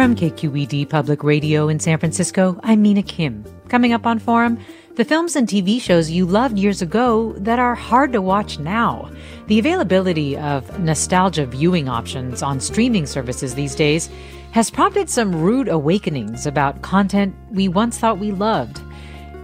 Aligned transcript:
From 0.00 0.16
KQED 0.16 0.88
Public 0.88 1.22
Radio 1.22 1.68
in 1.68 1.78
San 1.78 1.98
Francisco, 1.98 2.58
I'm 2.62 2.80
Mina 2.80 3.02
Kim. 3.02 3.44
Coming 3.68 3.92
up 3.92 4.06
on 4.06 4.18
Forum, 4.18 4.58
the 4.94 5.04
films 5.04 5.36
and 5.36 5.46
TV 5.46 5.78
shows 5.78 6.10
you 6.10 6.24
loved 6.24 6.58
years 6.58 6.80
ago 6.80 7.34
that 7.36 7.58
are 7.58 7.74
hard 7.74 8.10
to 8.14 8.22
watch 8.22 8.58
now. 8.58 9.10
The 9.48 9.58
availability 9.58 10.38
of 10.38 10.80
nostalgia 10.80 11.44
viewing 11.44 11.90
options 11.90 12.42
on 12.42 12.60
streaming 12.60 13.04
services 13.04 13.54
these 13.54 13.74
days 13.74 14.08
has 14.52 14.70
prompted 14.70 15.10
some 15.10 15.38
rude 15.38 15.68
awakenings 15.68 16.46
about 16.46 16.80
content 16.80 17.34
we 17.50 17.68
once 17.68 17.98
thought 17.98 18.18
we 18.18 18.32
loved. 18.32 18.80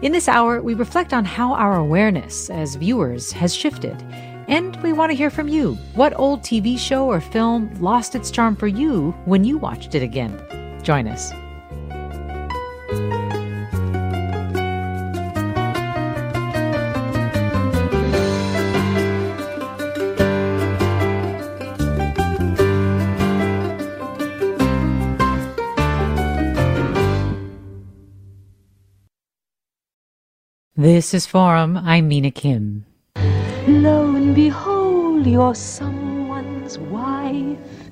In 0.00 0.12
this 0.12 0.26
hour, 0.26 0.62
we 0.62 0.72
reflect 0.72 1.12
on 1.12 1.26
how 1.26 1.52
our 1.52 1.76
awareness 1.76 2.48
as 2.48 2.76
viewers 2.76 3.30
has 3.32 3.54
shifted. 3.54 4.02
And 4.48 4.76
we 4.82 4.92
want 4.92 5.10
to 5.10 5.16
hear 5.16 5.30
from 5.30 5.48
you. 5.48 5.74
What 5.94 6.18
old 6.18 6.42
TV 6.42 6.78
show 6.78 7.06
or 7.06 7.20
film 7.20 7.74
lost 7.80 8.14
its 8.14 8.30
charm 8.30 8.54
for 8.54 8.68
you 8.68 9.10
when 9.24 9.44
you 9.44 9.58
watched 9.58 9.94
it 9.94 10.02
again? 10.02 10.40
Join 10.82 11.08
us. 11.08 11.32
This 30.78 31.14
is 31.14 31.26
Forum. 31.26 31.78
I'm 31.78 32.06
Mina 32.06 32.30
Kim. 32.30 32.84
Lo 33.68 34.14
and 34.14 34.32
behold, 34.32 35.26
you're 35.26 35.52
someone's 35.52 36.78
wife, 36.78 37.90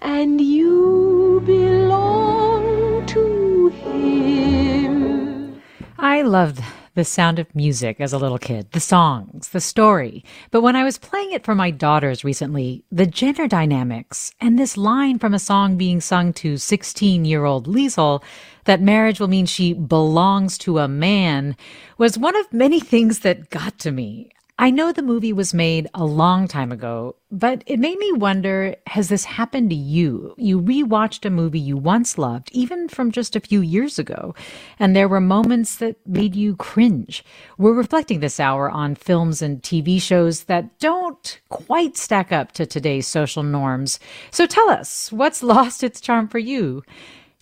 and 0.00 0.40
you 0.40 1.42
belong 1.44 3.04
to 3.06 3.66
him. 3.70 5.60
I 5.98 6.22
loved 6.22 6.62
the 6.94 7.04
sound 7.04 7.40
of 7.40 7.52
music 7.52 8.00
as 8.00 8.12
a 8.12 8.18
little 8.18 8.38
kid, 8.38 8.70
the 8.70 8.78
songs, 8.78 9.48
the 9.48 9.60
story. 9.60 10.24
But 10.52 10.60
when 10.60 10.76
I 10.76 10.84
was 10.84 10.98
playing 10.98 11.32
it 11.32 11.44
for 11.44 11.56
my 11.56 11.72
daughters 11.72 12.22
recently, 12.22 12.84
the 12.92 13.06
gender 13.06 13.48
dynamics 13.48 14.32
and 14.40 14.56
this 14.56 14.76
line 14.76 15.18
from 15.18 15.34
a 15.34 15.40
song 15.40 15.76
being 15.76 16.00
sung 16.00 16.32
to 16.34 16.58
16 16.58 17.24
year 17.24 17.44
old 17.44 17.66
Liesel 17.66 18.22
that 18.66 18.80
marriage 18.80 19.18
will 19.18 19.26
mean 19.26 19.46
she 19.46 19.72
belongs 19.72 20.56
to 20.58 20.78
a 20.78 20.86
man 20.86 21.56
was 21.98 22.16
one 22.16 22.36
of 22.36 22.52
many 22.52 22.78
things 22.78 23.18
that 23.20 23.50
got 23.50 23.80
to 23.80 23.90
me. 23.90 24.30
I 24.58 24.70
know 24.70 24.90
the 24.90 25.02
movie 25.02 25.34
was 25.34 25.52
made 25.52 25.86
a 25.92 26.06
long 26.06 26.48
time 26.48 26.72
ago, 26.72 27.16
but 27.30 27.62
it 27.66 27.78
made 27.78 27.98
me 27.98 28.12
wonder 28.12 28.74
has 28.86 29.10
this 29.10 29.24
happened 29.24 29.68
to 29.68 29.76
you? 29.76 30.34
You 30.38 30.62
rewatched 30.62 31.26
a 31.26 31.30
movie 31.30 31.60
you 31.60 31.76
once 31.76 32.16
loved, 32.16 32.48
even 32.52 32.88
from 32.88 33.12
just 33.12 33.36
a 33.36 33.40
few 33.40 33.60
years 33.60 33.98
ago, 33.98 34.34
and 34.78 34.96
there 34.96 35.08
were 35.08 35.20
moments 35.20 35.76
that 35.76 35.96
made 36.06 36.34
you 36.34 36.56
cringe. 36.56 37.22
We're 37.58 37.74
reflecting 37.74 38.20
this 38.20 38.40
hour 38.40 38.70
on 38.70 38.94
films 38.94 39.42
and 39.42 39.62
TV 39.62 40.00
shows 40.00 40.44
that 40.44 40.78
don't 40.78 41.38
quite 41.50 41.98
stack 41.98 42.32
up 42.32 42.52
to 42.52 42.64
today's 42.64 43.06
social 43.06 43.42
norms. 43.42 44.00
So 44.30 44.46
tell 44.46 44.70
us, 44.70 45.12
what's 45.12 45.42
lost 45.56 45.84
its 45.84 46.00
charm 46.00 46.28
for 46.28 46.38
you? 46.38 46.82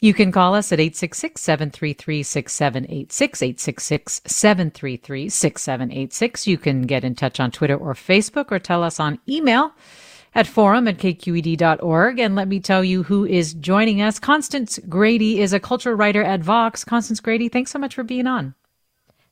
You 0.01 0.13
can 0.13 0.33
call 0.33 0.55
us 0.55 0.73
at 0.73 0.81
866 0.81 1.41
733 1.41 2.23
6786, 2.23 3.43
866 3.43 4.21
733 4.27 5.29
6786. 5.29 6.47
You 6.47 6.59
can 6.59 6.83
get 6.83 7.05
in 7.05 7.15
touch 7.15 7.41
on 7.41 7.51
Twitter 7.51 7.77
or 7.77 7.95
Facebook 7.95 8.51
or 8.51 8.59
tell 8.59 8.83
us 8.83 8.99
on 8.99 9.19
email 9.29 9.73
at 10.35 10.47
forum 10.47 10.89
at 10.89 10.99
kqed.org. 10.99 12.19
And 12.19 12.35
let 12.35 12.49
me 12.49 12.61
tell 12.61 12.83
you 12.83 13.05
who 13.05 13.25
is 13.25 13.55
joining 13.55 14.03
us. 14.03 14.19
Constance 14.19 14.79
Grady 14.89 15.41
is 15.41 15.53
a 15.53 15.61
culture 15.61 15.95
writer 15.95 16.23
at 16.23 16.41
Vox. 16.41 16.85
Constance 16.85 17.21
Grady, 17.21 17.49
thanks 17.49 17.71
so 17.71 17.79
much 17.79 17.95
for 17.95 18.03
being 18.03 18.27
on. 18.27 18.55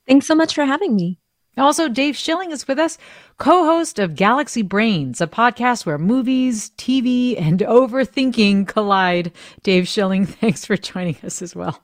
Thanks 0.07 0.27
so 0.27 0.35
much 0.35 0.55
for 0.55 0.65
having 0.65 0.95
me. 0.97 1.19
Also, 1.59 1.87
Dave 1.89 2.17
Schilling 2.17 2.51
is 2.51 2.67
with 2.67 2.79
us, 2.79 2.97
co 3.37 3.65
host 3.65 3.99
of 3.99 4.15
Galaxy 4.15 4.63
Brains, 4.63 5.21
a 5.21 5.27
podcast 5.27 5.85
where 5.85 5.99
movies, 5.99 6.71
TV, 6.79 7.39
and 7.39 7.61
overthinking 7.61 8.67
collide. 8.67 9.33
Dave 9.63 9.87
Schilling, 9.87 10.25
thanks 10.27 10.65
for 10.65 10.77
joining 10.77 11.17
us 11.23 11.43
as 11.43 11.55
well. 11.55 11.83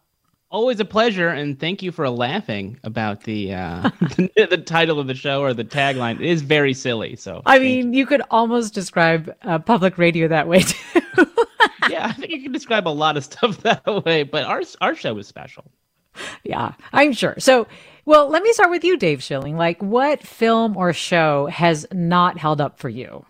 Always 0.50 0.80
a 0.80 0.86
pleasure, 0.86 1.28
and 1.28 1.60
thank 1.60 1.82
you 1.82 1.92
for 1.92 2.08
laughing 2.08 2.80
about 2.82 3.24
the 3.24 3.52
uh, 3.52 3.90
the, 4.16 4.46
the, 4.48 4.56
title 4.56 4.98
of 4.98 5.06
the 5.06 5.14
show 5.14 5.42
or 5.42 5.52
the 5.52 5.64
tagline. 5.64 6.14
It 6.14 6.26
is 6.26 6.40
very 6.40 6.72
silly. 6.72 7.16
So 7.16 7.42
I 7.44 7.58
mean, 7.58 7.92
you. 7.92 8.00
you. 8.00 8.06
could 8.06 8.22
almost 8.30 8.72
describe 8.72 9.36
uh, 9.42 9.58
public 9.58 9.98
radio 9.98 10.28
that 10.28 10.48
way 10.48 10.60
too. 10.60 11.00
yeah, 11.90 12.06
I 12.06 12.12
think 12.14 12.30
you 12.30 12.42
can 12.42 12.52
describe 12.52 12.88
a 12.88 12.90
lot 12.90 13.18
of 13.18 13.24
stuff 13.24 13.58
that 13.58 13.84
way, 14.06 14.22
but 14.22 14.44
our 14.44 14.62
our 14.80 14.94
show 14.94 15.18
is 15.18 15.26
special. 15.26 15.70
Yeah, 16.44 16.72
I'm 16.94 17.12
sure. 17.12 17.34
So 17.38 17.66
well, 18.08 18.30
let 18.30 18.42
me 18.42 18.50
start 18.54 18.70
with 18.70 18.84
you, 18.84 18.96
Dave 18.96 19.22
Schilling. 19.22 19.58
Like, 19.58 19.82
what 19.82 20.22
film 20.22 20.78
or 20.78 20.94
show 20.94 21.44
has 21.48 21.86
not 21.92 22.38
held 22.38 22.58
up 22.58 22.78
for 22.78 22.88
you? 22.88 23.26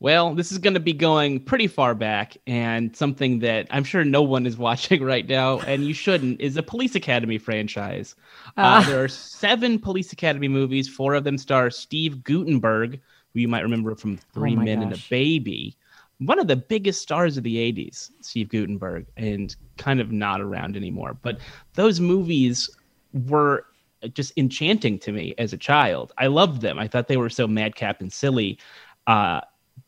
Well, 0.00 0.34
this 0.34 0.52
is 0.52 0.58
going 0.58 0.74
to 0.74 0.80
be 0.80 0.92
going 0.92 1.40
pretty 1.40 1.66
far 1.66 1.94
back, 1.94 2.36
and 2.46 2.94
something 2.94 3.38
that 3.38 3.68
I'm 3.70 3.84
sure 3.84 4.04
no 4.04 4.20
one 4.20 4.44
is 4.44 4.58
watching 4.68 5.02
right 5.02 5.26
now, 5.26 5.60
and 5.60 5.82
you 5.86 5.94
shouldn't, 5.94 6.42
is 6.42 6.58
a 6.58 6.62
Police 6.62 6.94
Academy 6.94 7.38
franchise. 7.38 8.16
Uh, 8.58 8.60
uh, 8.60 8.82
there 8.82 9.02
are 9.02 9.08
seven 9.08 9.78
Police 9.78 10.12
Academy 10.12 10.48
movies. 10.48 10.86
Four 10.86 11.14
of 11.14 11.24
them 11.24 11.38
star 11.38 11.70
Steve 11.70 12.22
Guttenberg, 12.22 13.00
who 13.32 13.40
you 13.40 13.48
might 13.48 13.62
remember 13.62 13.94
from 13.94 14.18
Three 14.34 14.56
oh 14.56 14.60
Men 14.60 14.80
gosh. 14.80 14.84
and 14.84 14.92
a 14.92 15.02
Baby. 15.08 15.74
One 16.18 16.38
of 16.38 16.48
the 16.48 16.56
biggest 16.56 17.00
stars 17.00 17.38
of 17.38 17.44
the 17.44 17.56
80s, 17.56 18.10
Steve 18.20 18.50
Guttenberg, 18.50 19.06
and 19.16 19.56
kind 19.78 20.00
of 20.00 20.12
not 20.12 20.42
around 20.42 20.76
anymore. 20.76 21.16
But 21.22 21.38
those 21.72 21.98
movies 21.98 22.68
were 23.26 23.64
just 24.08 24.32
enchanting 24.36 24.98
to 25.00 25.12
me 25.12 25.34
as 25.38 25.52
a 25.52 25.58
child. 25.58 26.12
I 26.18 26.26
loved 26.26 26.60
them. 26.60 26.78
I 26.78 26.88
thought 26.88 27.08
they 27.08 27.16
were 27.16 27.30
so 27.30 27.46
madcap 27.46 28.00
and 28.00 28.12
silly. 28.12 28.58
Uh, 29.06 29.40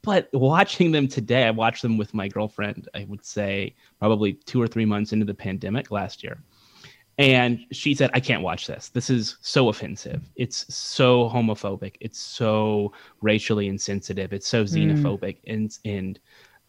but 0.03 0.29
watching 0.33 0.91
them 0.91 1.09
today, 1.09 1.45
I 1.45 1.51
watched 1.51 1.83
them 1.83 1.97
with 1.97 2.15
my 2.15 2.29
girlfriend, 2.29 2.89
I 2.95 3.05
would 3.05 3.25
say 3.25 3.75
probably 3.99 4.33
two 4.33 4.61
or 4.61 4.67
three 4.67 4.85
months 4.85 5.13
into 5.13 5.25
the 5.25 5.35
pandemic 5.35 5.91
last 5.91 6.23
year. 6.23 6.43
And 7.19 7.67
she 7.71 7.95
said, 7.95 8.11
I 8.15 8.21
can't 8.21 8.43
watch 8.43 8.67
this. 8.67 8.89
This 8.89 9.11
is 9.11 9.37
so 9.43 9.69
offensive. 9.69 10.23
It's 10.35 10.75
so 10.75 11.29
homophobic. 11.29 11.97
It's 12.01 12.19
so 12.19 12.93
racially 13.21 13.69
insensitive. 13.69 14.33
It's 14.33 14.49
so 14.49 14.65
mm. 14.65 14.69
xenophobic 14.69 15.37
mm. 15.37 15.39
and 15.47 15.79
and 15.85 16.19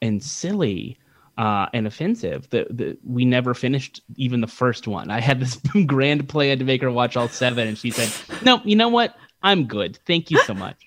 and 0.02 0.22
silly 0.22 1.00
uh, 1.38 1.68
and 1.74 1.88
offensive 1.88 2.50
that, 2.52 2.76
that 2.78 2.98
we 3.06 3.26
never 3.26 3.54
finished 3.54 4.02
even 4.16 4.42
the 4.42 4.48
first 4.48 4.88
one. 4.88 5.10
I 5.10 5.20
had 5.20 5.40
this 5.40 5.56
grand 5.88 6.30
plan 6.30 6.60
to 6.60 6.66
make 6.66 6.82
her 6.82 6.92
watch 6.92 7.18
all 7.18 7.28
seven, 7.28 7.68
and 7.68 7.78
she 7.78 7.92
said, 7.92 8.12
"No, 8.44 8.62
you 8.64 8.76
know 8.76 8.90
what? 8.90 9.16
I'm 9.42 9.66
good. 9.66 9.98
Thank 10.06 10.32
you 10.32 10.40
so 10.44 10.54
much." 10.54 10.78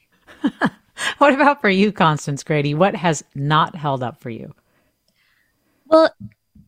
what 1.18 1.34
about 1.34 1.60
for 1.60 1.70
you, 1.70 1.92
Constance 1.92 2.42
Grady? 2.42 2.74
What 2.74 2.94
has 2.94 3.24
not 3.34 3.74
held 3.74 4.02
up 4.02 4.20
for 4.20 4.30
you? 4.30 4.54
Well, 5.86 6.10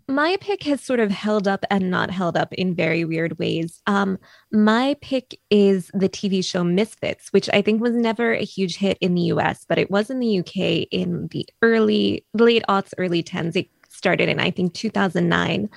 my 0.08 0.38
pick 0.40 0.62
has 0.62 0.80
sort 0.80 1.00
of 1.00 1.10
held 1.10 1.46
up 1.46 1.64
and 1.70 1.90
not 1.90 2.10
held 2.10 2.36
up 2.36 2.52
in 2.54 2.74
very 2.74 3.04
weird 3.04 3.38
ways. 3.38 3.82
Um, 3.86 4.18
my 4.50 4.96
pick 5.02 5.38
is 5.50 5.90
the 5.92 6.08
TV 6.08 6.42
show 6.42 6.64
Misfits, 6.64 7.28
which 7.30 7.50
I 7.52 7.60
think 7.60 7.82
was 7.82 7.94
never 7.94 8.32
a 8.32 8.44
huge 8.44 8.76
hit 8.76 8.96
in 9.02 9.14
the 9.14 9.22
US, 9.32 9.66
but 9.68 9.78
it 9.78 9.90
was 9.90 10.08
in 10.08 10.18
the 10.18 10.38
UK 10.38 10.88
in 10.90 11.28
the 11.30 11.46
early, 11.60 12.24
late 12.32 12.64
aughts, 12.70 12.94
early 12.96 13.22
tens. 13.22 13.54
It 13.54 13.68
started 13.90 14.30
in, 14.30 14.40
I 14.40 14.50
think, 14.50 14.72
2009. 14.72 15.68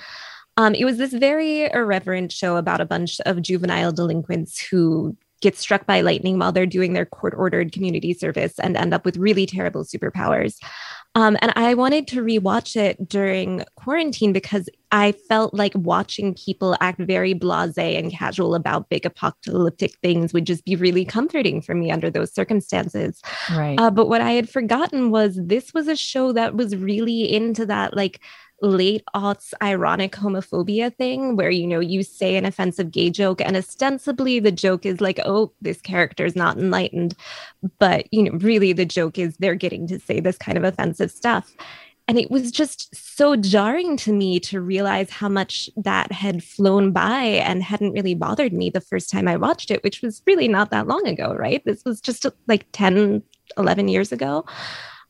Um, 0.56 0.74
it 0.74 0.84
was 0.86 0.96
this 0.96 1.12
very 1.12 1.70
irreverent 1.70 2.32
show 2.32 2.56
about 2.56 2.80
a 2.80 2.86
bunch 2.86 3.20
of 3.26 3.42
juvenile 3.42 3.92
delinquents 3.92 4.58
who 4.58 5.14
get 5.42 5.58
struck 5.58 5.84
by 5.86 6.00
lightning 6.00 6.38
while 6.38 6.52
they're 6.52 6.64
doing 6.64 6.94
their 6.94 7.04
court 7.04 7.34
ordered 7.36 7.72
community 7.72 8.14
service 8.14 8.58
and 8.58 8.76
end 8.76 8.94
up 8.94 9.04
with 9.04 9.16
really 9.16 9.44
terrible 9.44 9.84
superpowers. 9.84 10.56
Um, 11.14 11.36
and 11.42 11.52
I 11.56 11.74
wanted 11.74 12.06
to 12.08 12.22
rewatch 12.22 12.74
it 12.74 13.08
during 13.08 13.64
quarantine 13.76 14.32
because 14.32 14.68
I 14.92 15.12
felt 15.12 15.52
like 15.52 15.72
watching 15.74 16.34
people 16.34 16.76
act 16.80 17.00
very 17.00 17.34
blase 17.34 17.76
and 17.76 18.10
casual 18.10 18.54
about 18.54 18.88
big 18.88 19.04
apocalyptic 19.04 19.94
things 20.02 20.32
would 20.32 20.46
just 20.46 20.64
be 20.64 20.74
really 20.74 21.04
comforting 21.04 21.60
for 21.60 21.74
me 21.74 21.90
under 21.90 22.10
those 22.10 22.32
circumstances. 22.32 23.20
Right. 23.50 23.78
Uh, 23.78 23.90
but 23.90 24.08
what 24.08 24.22
I 24.22 24.32
had 24.32 24.48
forgotten 24.48 25.10
was 25.10 25.38
this 25.42 25.74
was 25.74 25.86
a 25.86 25.96
show 25.96 26.32
that 26.32 26.54
was 26.54 26.76
really 26.76 27.30
into 27.30 27.66
that, 27.66 27.94
like, 27.94 28.20
late 28.62 29.02
aughts 29.14 29.52
ironic 29.62 30.12
homophobia 30.12 30.94
thing 30.96 31.36
where 31.36 31.50
you 31.50 31.66
know 31.66 31.80
you 31.80 32.02
say 32.02 32.36
an 32.36 32.46
offensive 32.46 32.90
gay 32.90 33.10
joke 33.10 33.40
and 33.40 33.56
ostensibly 33.56 34.38
the 34.38 34.52
joke 34.52 34.86
is 34.86 35.00
like 35.00 35.18
oh 35.24 35.52
this 35.60 35.80
character 35.80 36.24
is 36.24 36.36
not 36.36 36.56
enlightened 36.56 37.14
but 37.78 38.06
you 38.12 38.22
know 38.22 38.32
really 38.38 38.72
the 38.72 38.84
joke 38.84 39.18
is 39.18 39.36
they're 39.38 39.56
getting 39.56 39.86
to 39.86 39.98
say 39.98 40.20
this 40.20 40.38
kind 40.38 40.56
of 40.56 40.64
offensive 40.64 41.10
stuff 41.10 41.54
and 42.08 42.18
it 42.18 42.30
was 42.30 42.50
just 42.50 42.94
so 42.94 43.36
jarring 43.36 43.96
to 43.98 44.12
me 44.12 44.40
to 44.40 44.60
realize 44.60 45.08
how 45.08 45.28
much 45.28 45.70
that 45.76 46.10
had 46.10 46.42
flown 46.42 46.92
by 46.92 47.22
and 47.22 47.62
hadn't 47.62 47.92
really 47.92 48.14
bothered 48.14 48.52
me 48.52 48.70
the 48.70 48.80
first 48.80 49.08
time 49.08 49.28
I 49.28 49.36
watched 49.36 49.70
it, 49.70 49.84
which 49.84 50.02
was 50.02 50.20
really 50.26 50.48
not 50.48 50.70
that 50.70 50.88
long 50.88 51.06
ago, 51.06 51.32
right? 51.32 51.64
This 51.64 51.84
was 51.84 52.00
just 52.00 52.26
like 52.48 52.66
10, 52.72 53.22
11 53.56 53.88
years 53.88 54.10
ago. 54.10 54.44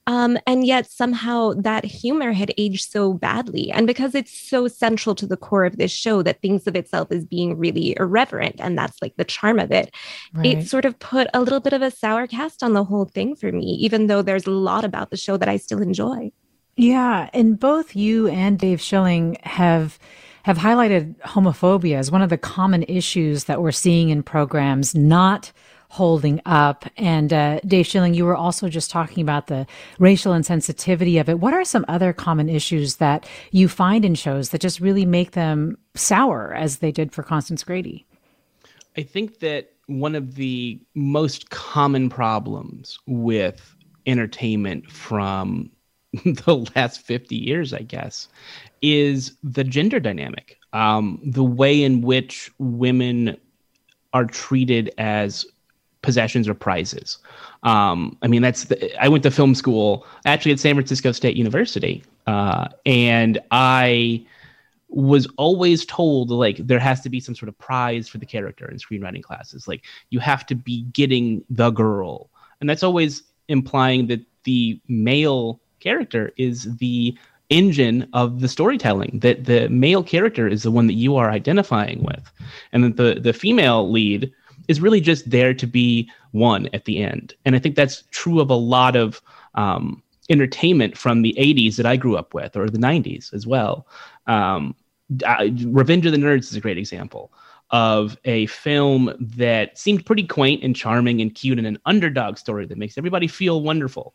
Um, 0.08 0.37
and 0.49 0.66
yet 0.66 0.90
somehow 0.90 1.52
that 1.54 1.84
humor 1.84 2.32
had 2.32 2.52
aged 2.58 2.90
so 2.90 3.12
badly. 3.12 3.70
And 3.70 3.87
because 3.87 4.16
it's 4.16 4.37
so 4.37 4.66
central 4.66 5.14
to 5.14 5.26
the 5.26 5.37
core 5.37 5.64
of 5.64 5.76
this 5.76 5.93
show 5.93 6.22
that 6.22 6.43
thinks 6.43 6.66
of 6.66 6.75
itself 6.75 7.12
as 7.12 7.25
being 7.25 7.56
really 7.56 7.96
irreverent, 7.99 8.56
and 8.58 8.76
that's 8.76 9.00
like 9.00 9.14
the 9.16 9.25
charm 9.25 9.60
of 9.60 9.70
it, 9.70 9.94
right. 10.34 10.58
it 10.58 10.66
sort 10.66 10.84
of 10.84 10.99
put 10.99 11.28
a 11.34 11.40
little 11.40 11.60
bit 11.60 11.72
of 11.72 11.82
a 11.82 11.90
sour 11.90 12.26
cast 12.26 12.64
on 12.64 12.72
the 12.72 12.84
whole 12.84 13.04
thing 13.04 13.37
for 13.37 13.52
me, 13.52 13.64
even 13.81 14.08
though 14.08 14.22
there's 14.22 14.46
a 14.46 14.50
lot 14.50 14.84
about 14.84 15.10
the 15.10 15.16
show 15.16 15.37
that 15.37 15.49
I 15.49 15.56
still 15.56 15.81
enjoy. 15.81 16.32
Yeah. 16.76 17.28
And 17.32 17.60
both 17.60 17.94
you 17.94 18.28
and 18.28 18.58
Dave 18.58 18.81
Schilling 18.81 19.37
have 19.43 19.98
have 20.44 20.58
highlighted 20.58 21.16
homophobia 21.20 21.96
as 21.96 22.10
one 22.10 22.22
of 22.22 22.28
the 22.28 22.38
common 22.38 22.82
issues 22.84 23.44
that 23.44 23.62
we're 23.62 23.70
seeing 23.70 24.10
in 24.10 24.25
programs, 24.25 24.93
not 24.93 25.52
holding 25.93 26.41
up. 26.47 26.87
And 26.97 27.35
uh, 27.35 27.61
Dave 27.67 27.87
Schilling, 27.87 28.15
you 28.15 28.25
were 28.25 28.35
also 28.35 28.71
just 28.71 28.91
talking 28.91 29.23
about 29.23 29.49
the 29.49 29.67
racial 29.99 30.33
insensitivity 30.33 31.21
of 31.21 31.29
it. 31.29 31.39
What 31.39 31.53
are 31.53 31.67
some 31.67 31.85
other 31.87 32.15
common 32.15 32.49
issues 32.49 32.97
that 32.97 33.29
you 33.50 33.69
find 33.69 34.03
in 34.03 34.15
shows 34.15 34.49
that 34.49 34.62
just 34.62 34.81
really 34.81 35.05
make 35.05 35.33
them 35.33 35.77
sour, 35.94 36.55
as 36.55 36.79
they 36.79 36.93
did 36.93 37.12
for 37.12 37.23
Constance 37.23 37.62
Grady? 37.62 38.06
I 38.97 39.03
think 39.03 39.41
that 39.41 39.75
one 39.85 40.15
of 40.15 40.37
the 40.37 40.81
most 40.94 41.50
common 41.50 42.09
problems 42.09 42.99
with 43.06 43.77
entertainment 44.06 44.91
from 44.91 45.71
the 46.25 46.65
last 46.75 47.03
50 47.03 47.37
years, 47.37 47.75
I 47.75 47.83
guess, 47.83 48.29
is 48.81 49.37
the 49.43 49.62
gender 49.62 50.00
dynamic. 50.00 50.56
Um, 50.73 51.21
the 51.23 51.44
way 51.44 51.83
in 51.83 52.00
which 52.00 52.50
women 52.59 53.37
are 54.15 54.25
treated 54.25 54.91
as 54.97 55.44
possessions 56.02 56.49
or 56.49 56.54
prizes. 56.54 57.19
Um, 57.62 58.16
I 58.22 58.28
mean, 58.28 58.43
that's 58.43 58.64
the, 58.64 59.02
I 59.02 59.08
went 59.08 59.22
to 59.22 59.31
film 59.31 59.54
school 59.54 60.06
actually 60.25 60.52
at 60.52 60.60
San 60.60 60.75
Francisco 60.75 61.12
State 61.12 61.37
University, 61.37 62.02
uh, 62.26 62.69
and 62.84 63.40
I 63.50 64.26
was 64.88 65.26
always 65.38 65.87
told 65.87 66.31
like 66.31 66.58
there 66.58 66.78
has 66.78 67.00
to 67.00 67.08
be 67.08 67.19
some 67.19 67.34
sort 67.34 67.49
of 67.49 67.56
prize 67.58 68.08
for 68.08 68.19
the 68.19 68.26
character 68.26 68.70
in 68.70 68.76
screenwriting 68.76 69.22
classes. 69.22 69.66
Like 69.66 69.84
you 70.10 70.20
have 70.20 70.44
to 70.46 70.54
be 70.54 70.82
getting 70.93 71.44
the 71.49 71.70
girl, 71.70 72.31
and 72.60 72.69
that's 72.69 72.82
always 72.82 73.22
implying 73.48 74.08
that 74.08 74.20
the 74.44 74.81
male 74.88 75.60
character 75.81 76.32
is 76.37 76.76
the 76.76 77.16
engine 77.50 78.08
of 78.14 78.40
the 78.40 78.48
storytelling 78.48 79.19
that 79.20 79.44
the 79.44 79.69
male 79.69 80.02
character 80.02 80.48
is 80.48 80.62
the 80.62 80.70
one 80.70 80.87
that 80.87 80.94
you 80.94 81.16
are 81.16 81.31
identifying 81.31 82.02
with 82.02 82.32
and 82.72 82.82
that 82.82 82.96
the 82.96 83.20
the 83.20 83.32
female 83.32 83.90
lead 83.90 84.32
is 84.72 84.80
really 84.80 85.00
just 85.00 85.30
there 85.30 85.54
to 85.54 85.66
be 85.66 86.10
one 86.32 86.69
at 86.72 86.86
the 86.86 86.98
end. 87.04 87.34
And 87.44 87.54
I 87.54 87.60
think 87.60 87.76
that's 87.76 88.02
true 88.10 88.40
of 88.40 88.50
a 88.50 88.54
lot 88.54 88.96
of 88.96 89.22
um, 89.54 90.02
entertainment 90.30 90.96
from 90.96 91.22
the 91.22 91.36
80s 91.38 91.76
that 91.76 91.86
I 91.86 91.96
grew 91.96 92.16
up 92.16 92.34
with 92.34 92.56
or 92.56 92.69
the 92.69 92.78
90s 92.78 93.32
as 93.32 93.46
well. 93.46 93.86
Um, 94.26 94.74
Revenge 95.20 96.06
of 96.06 96.12
the 96.12 96.19
Nerds 96.19 96.50
is 96.50 96.56
a 96.56 96.60
great 96.60 96.78
example 96.78 97.32
of 97.70 98.19
a 98.24 98.46
film 98.46 99.14
that 99.19 99.78
seemed 99.78 100.04
pretty 100.04 100.26
quaint 100.26 100.62
and 100.62 100.74
charming 100.74 101.20
and 101.20 101.34
cute 101.34 101.58
and 101.58 101.66
an 101.66 101.78
underdog 101.86 102.38
story 102.38 102.66
that 102.66 102.78
makes 102.78 102.98
everybody 102.98 103.26
feel 103.26 103.62
wonderful. 103.62 104.14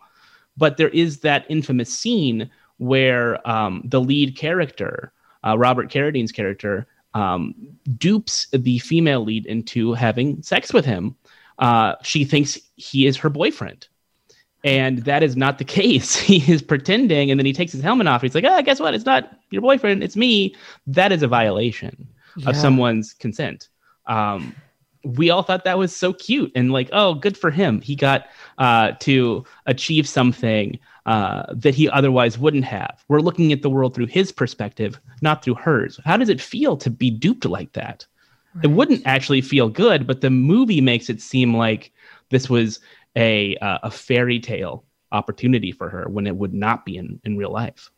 But 0.57 0.77
there 0.77 0.89
is 0.89 1.19
that 1.19 1.45
infamous 1.49 1.95
scene 1.95 2.49
where 2.77 3.47
um, 3.49 3.81
the 3.85 4.01
lead 4.01 4.35
character, 4.35 5.11
uh, 5.45 5.57
Robert 5.57 5.89
Carradine's 5.91 6.31
character, 6.31 6.87
um, 7.13 7.55
dupes 7.97 8.47
the 8.51 8.79
female 8.79 9.23
lead 9.23 9.45
into 9.45 9.93
having 9.93 10.41
sex 10.41 10.73
with 10.73 10.85
him. 10.85 11.15
Uh, 11.59 11.95
she 12.03 12.25
thinks 12.25 12.59
he 12.75 13.07
is 13.07 13.17
her 13.17 13.29
boyfriend. 13.29 13.87
And 14.63 14.99
that 14.99 15.23
is 15.23 15.37
not 15.37 15.57
the 15.57 15.63
case. 15.79 16.15
He 16.15 16.51
is 16.51 16.61
pretending, 16.61 17.31
and 17.31 17.39
then 17.39 17.45
he 17.45 17.53
takes 17.53 17.71
his 17.71 17.81
helmet 17.81 18.07
off. 18.07 18.21
He's 18.21 18.35
like, 18.35 18.43
"Ah, 18.43 18.61
guess 18.61 18.79
what? 18.79 18.93
It's 18.93 19.05
not 19.05 19.39
your 19.51 19.61
boyfriend. 19.61 20.03
It's 20.03 20.15
me." 20.15 20.55
That 20.87 21.11
is 21.11 21.23
a 21.23 21.27
violation 21.27 22.07
yeah. 22.35 22.49
of 22.49 22.55
someone's 22.55 23.13
consent. 23.13 23.69
Um, 24.07 24.55
we 25.03 25.29
all 25.29 25.43
thought 25.43 25.63
that 25.63 25.77
was 25.77 25.95
so 25.95 26.11
cute 26.13 26.51
and 26.55 26.71
like, 26.71 26.89
oh, 26.91 27.13
good 27.13 27.37
for 27.37 27.51
him. 27.51 27.81
He 27.81 27.95
got 27.95 28.27
uh, 28.57 28.93
to 28.99 29.45
achieve 29.65 30.07
something 30.07 30.79
uh, 31.07 31.45
that 31.53 31.73
he 31.73 31.89
otherwise 31.89 32.37
wouldn't 32.37 32.65
have. 32.65 33.03
We're 33.07 33.21
looking 33.21 33.53
at 33.53 33.61
the 33.61 33.69
world 33.69 33.95
through 33.95 34.07
his 34.07 34.31
perspective, 34.31 34.99
not 35.21 35.43
through 35.43 35.55
hers. 35.55 35.99
How 36.05 36.17
does 36.17 36.29
it 36.29 36.41
feel 36.41 36.75
to 36.77 36.89
be 36.89 37.09
duped 37.09 37.45
like 37.45 37.71
that? 37.73 38.05
Right. 38.53 38.65
It 38.65 38.67
wouldn't 38.67 39.07
actually 39.07 39.41
feel 39.41 39.69
good, 39.69 40.05
but 40.05 40.21
the 40.21 40.29
movie 40.29 40.81
makes 40.81 41.09
it 41.09 41.21
seem 41.21 41.55
like 41.55 41.91
this 42.29 42.49
was 42.49 42.81
a 43.15 43.55
uh, 43.57 43.79
a 43.83 43.89
fairy 43.89 44.39
tale 44.39 44.83
opportunity 45.11 45.71
for 45.71 45.89
her 45.89 46.07
when 46.09 46.27
it 46.27 46.35
would 46.35 46.53
not 46.53 46.85
be 46.85 46.97
in, 46.97 47.19
in 47.23 47.37
real 47.37 47.51
life. 47.51 47.89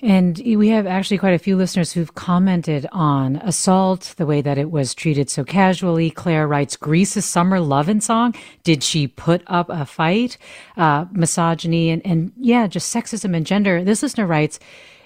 And 0.00 0.38
we 0.38 0.68
have 0.68 0.86
actually 0.86 1.18
quite 1.18 1.34
a 1.34 1.38
few 1.38 1.56
listeners 1.56 1.92
who've 1.92 2.14
commented 2.14 2.86
on 2.92 3.36
assault, 3.36 4.14
the 4.16 4.26
way 4.26 4.40
that 4.42 4.58
it 4.58 4.70
was 4.70 4.94
treated 4.94 5.30
so 5.30 5.44
casually. 5.44 6.10
Claire 6.10 6.46
writes, 6.46 6.76
Grease's 6.76 7.24
summer 7.24 7.60
lovin' 7.60 8.00
song. 8.00 8.34
Did 8.64 8.82
she 8.82 9.06
put 9.06 9.42
up 9.46 9.68
a 9.70 9.84
fight? 9.86 10.38
Uh, 10.76 11.06
misogyny 11.12 11.90
and, 11.90 12.04
and 12.04 12.32
yeah, 12.36 12.66
just 12.66 12.94
sexism 12.94 13.36
and 13.36 13.46
gender. 13.46 13.84
This 13.84 14.02
listener 14.02 14.26
writes, 14.26 14.58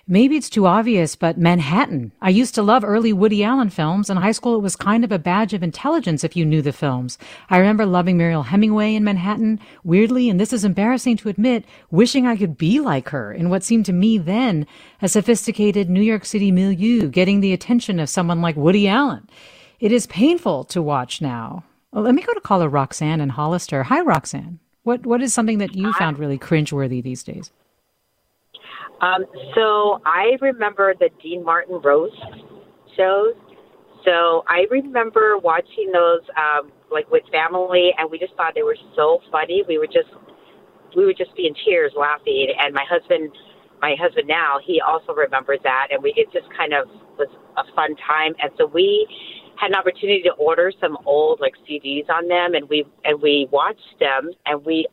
Maybe 0.08 0.36
it's 0.36 0.48
too 0.48 0.68
obvious, 0.68 1.16
but 1.16 1.36
Manhattan. 1.36 2.12
I 2.22 2.30
used 2.30 2.54
to 2.54 2.62
love 2.62 2.84
early 2.84 3.12
Woody 3.12 3.42
Allen 3.42 3.70
films. 3.70 4.08
In 4.08 4.16
high 4.16 4.30
school, 4.30 4.54
it 4.54 4.62
was 4.62 4.76
kind 4.76 5.02
of 5.02 5.10
a 5.10 5.18
badge 5.18 5.52
of 5.52 5.64
intelligence 5.64 6.22
if 6.22 6.36
you 6.36 6.46
knew 6.46 6.62
the 6.62 6.72
films. 6.72 7.18
I 7.50 7.58
remember 7.58 7.84
loving 7.84 8.16
Mariel 8.16 8.44
Hemingway 8.44 8.94
in 8.94 9.02
Manhattan. 9.02 9.58
Weirdly, 9.82 10.30
and 10.30 10.38
this 10.38 10.52
is 10.52 10.64
embarrassing 10.64 11.16
to 11.16 11.28
admit, 11.28 11.64
wishing 11.90 12.24
I 12.24 12.36
could 12.36 12.56
be 12.56 12.78
like 12.78 13.08
her 13.08 13.32
in 13.32 13.50
what 13.50 13.64
seemed 13.64 13.84
to 13.86 13.92
me 13.92 14.16
then 14.16 14.64
a 15.02 15.08
sophisticated 15.08 15.90
New 15.90 16.02
York 16.02 16.24
City 16.24 16.52
milieu, 16.52 17.08
getting 17.08 17.40
the 17.40 17.52
attention 17.52 17.98
of 17.98 18.08
someone 18.08 18.40
like 18.40 18.54
Woody 18.54 18.86
Allen. 18.86 19.28
It 19.80 19.90
is 19.90 20.06
painful 20.06 20.62
to 20.66 20.80
watch 20.80 21.20
now. 21.20 21.64
Well, 21.90 22.04
let 22.04 22.14
me 22.14 22.22
go 22.22 22.32
to 22.32 22.40
caller 22.40 22.68
Roxanne 22.68 23.20
in 23.20 23.30
Hollister. 23.30 23.82
Hi, 23.82 24.02
Roxanne. 24.02 24.60
What 24.84 25.04
what 25.04 25.20
is 25.20 25.34
something 25.34 25.58
that 25.58 25.74
you 25.74 25.92
found 25.94 26.20
really 26.20 26.38
cringeworthy 26.38 27.02
these 27.02 27.24
days? 27.24 27.50
Um, 29.00 29.26
so 29.54 30.00
I 30.06 30.36
remember 30.40 30.94
the 30.98 31.10
Dean 31.22 31.44
Martin 31.44 31.80
roast 31.82 32.16
shows. 32.96 33.34
So 34.04 34.44
I 34.48 34.64
remember 34.70 35.36
watching 35.38 35.90
those 35.92 36.22
um, 36.36 36.70
like 36.90 37.10
with 37.10 37.24
family, 37.30 37.90
and 37.98 38.10
we 38.10 38.18
just 38.18 38.34
thought 38.36 38.52
they 38.54 38.62
were 38.62 38.78
so 38.94 39.20
funny. 39.30 39.64
We 39.68 39.78
would 39.78 39.92
just 39.92 40.08
we 40.96 41.04
would 41.04 41.16
just 41.18 41.34
be 41.36 41.46
in 41.46 41.54
tears 41.64 41.92
laughing. 41.96 42.48
And 42.58 42.72
my 42.72 42.84
husband, 42.88 43.32
my 43.82 43.94
husband 44.00 44.28
now, 44.28 44.58
he 44.64 44.80
also 44.80 45.12
remembers 45.12 45.58
that, 45.64 45.88
and 45.90 46.02
we 46.02 46.14
it 46.16 46.28
just 46.32 46.46
kind 46.56 46.72
of 46.72 46.88
was 47.18 47.28
a 47.56 47.64
fun 47.74 47.96
time. 48.06 48.34
And 48.40 48.50
so 48.56 48.66
we 48.66 49.06
had 49.60 49.70
an 49.70 49.76
opportunity 49.76 50.22
to 50.22 50.32
order 50.32 50.72
some 50.80 50.96
old 51.04 51.40
like 51.40 51.54
CDs 51.68 52.08
on 52.08 52.28
them, 52.28 52.54
and 52.54 52.68
we 52.68 52.84
and 53.04 53.20
we 53.20 53.48
watched 53.50 53.98
them, 54.00 54.30
and 54.46 54.64
we 54.64 54.86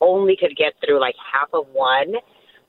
only 0.00 0.36
could 0.36 0.56
get 0.56 0.72
through 0.82 1.00
like 1.00 1.16
half 1.32 1.48
of 1.52 1.66
one 1.72 2.14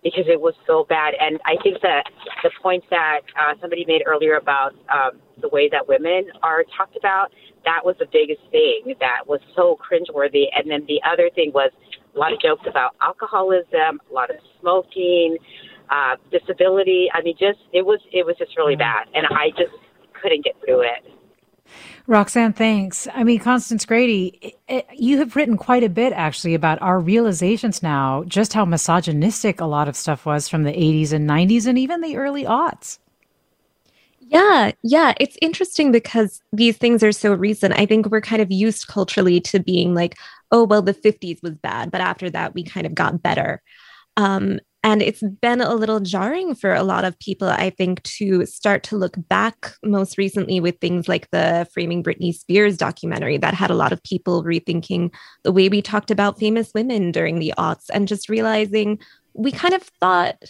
because 0.03 0.25
it 0.27 0.39
was 0.39 0.53
so 0.65 0.85
bad. 0.89 1.13
And 1.19 1.39
I 1.45 1.61
think 1.61 1.81
that 1.81 2.05
the 2.43 2.51
point 2.61 2.83
that 2.89 3.21
uh, 3.39 3.53
somebody 3.61 3.85
made 3.87 4.01
earlier 4.05 4.35
about 4.35 4.73
um, 4.89 5.19
the 5.41 5.49
way 5.49 5.69
that 5.69 5.87
women 5.87 6.25
are 6.41 6.63
talked 6.75 6.97
about, 6.97 7.31
that 7.65 7.81
was 7.85 7.95
the 7.99 8.07
biggest 8.11 8.41
thing 8.51 8.95
that 8.99 9.27
was 9.27 9.39
so 9.55 9.77
cringeworthy. 9.77 10.45
And 10.55 10.69
then 10.69 10.85
the 10.87 10.99
other 11.05 11.29
thing 11.35 11.51
was 11.53 11.71
a 12.15 12.19
lot 12.19 12.33
of 12.33 12.41
jokes 12.41 12.63
about 12.67 12.95
alcoholism, 13.01 14.01
a 14.09 14.13
lot 14.13 14.29
of 14.29 14.37
smoking, 14.59 15.37
uh, 15.89 16.15
disability. 16.31 17.09
I 17.13 17.21
mean, 17.21 17.35
just 17.39 17.59
it 17.73 17.85
was 17.85 17.99
it 18.11 18.25
was 18.25 18.35
just 18.37 18.57
really 18.57 18.75
bad, 18.75 19.07
and 19.13 19.25
I 19.29 19.49
just 19.51 19.75
couldn't 20.21 20.43
get 20.43 20.55
through 20.65 20.81
it. 20.81 21.03
Roxanne, 22.07 22.53
thanks. 22.53 23.07
I 23.13 23.23
mean, 23.23 23.39
Constance 23.39 23.85
Grady, 23.85 24.37
it, 24.41 24.59
it, 24.67 24.87
you 24.97 25.17
have 25.19 25.35
written 25.35 25.57
quite 25.57 25.83
a 25.83 25.89
bit 25.89 26.13
actually 26.13 26.53
about 26.53 26.81
our 26.81 26.99
realizations 26.99 27.83
now, 27.83 28.23
just 28.25 28.53
how 28.53 28.65
misogynistic 28.65 29.61
a 29.61 29.65
lot 29.65 29.87
of 29.87 29.95
stuff 29.95 30.25
was 30.25 30.49
from 30.49 30.63
the 30.63 30.71
80s 30.71 31.13
and 31.13 31.29
90s 31.29 31.67
and 31.67 31.77
even 31.77 32.01
the 32.01 32.17
early 32.17 32.43
aughts. 32.43 32.99
Yeah, 34.31 34.71
yeah. 34.81 35.13
It's 35.19 35.37
interesting 35.41 35.91
because 35.91 36.41
these 36.53 36.77
things 36.77 37.03
are 37.03 37.11
so 37.11 37.33
recent. 37.33 37.77
I 37.77 37.85
think 37.85 38.07
we're 38.07 38.21
kind 38.21 38.41
of 38.41 38.49
used 38.49 38.87
culturally 38.87 39.41
to 39.41 39.59
being 39.59 39.93
like, 39.93 40.17
oh, 40.51 40.63
well, 40.63 40.81
the 40.81 40.93
50s 40.93 41.43
was 41.43 41.55
bad, 41.55 41.91
but 41.91 41.99
after 41.99 42.29
that, 42.29 42.53
we 42.53 42.63
kind 42.63 42.85
of 42.85 42.95
got 42.95 43.21
better. 43.21 43.61
Um, 44.15 44.59
and 44.83 45.01
it's 45.01 45.21
been 45.41 45.61
a 45.61 45.75
little 45.75 45.99
jarring 45.99 46.55
for 46.55 46.73
a 46.73 46.83
lot 46.83 47.05
of 47.05 47.17
people, 47.19 47.47
I 47.47 47.69
think, 47.69 48.01
to 48.03 48.47
start 48.47 48.81
to 48.83 48.97
look 48.97 49.15
back 49.29 49.75
most 49.83 50.17
recently 50.17 50.59
with 50.59 50.79
things 50.79 51.07
like 51.07 51.29
the 51.29 51.67
Framing 51.71 52.03
Britney 52.03 52.33
Spears 52.33 52.77
documentary 52.77 53.37
that 53.37 53.53
had 53.53 53.69
a 53.69 53.75
lot 53.75 53.91
of 53.91 54.01
people 54.01 54.43
rethinking 54.43 55.13
the 55.43 55.51
way 55.51 55.69
we 55.69 55.83
talked 55.83 56.09
about 56.09 56.39
famous 56.39 56.71
women 56.73 57.11
during 57.11 57.37
the 57.37 57.53
aughts 57.59 57.85
and 57.93 58.07
just 58.07 58.27
realizing 58.27 58.97
we 59.33 59.51
kind 59.51 59.75
of 59.75 59.83
thought, 59.83 60.41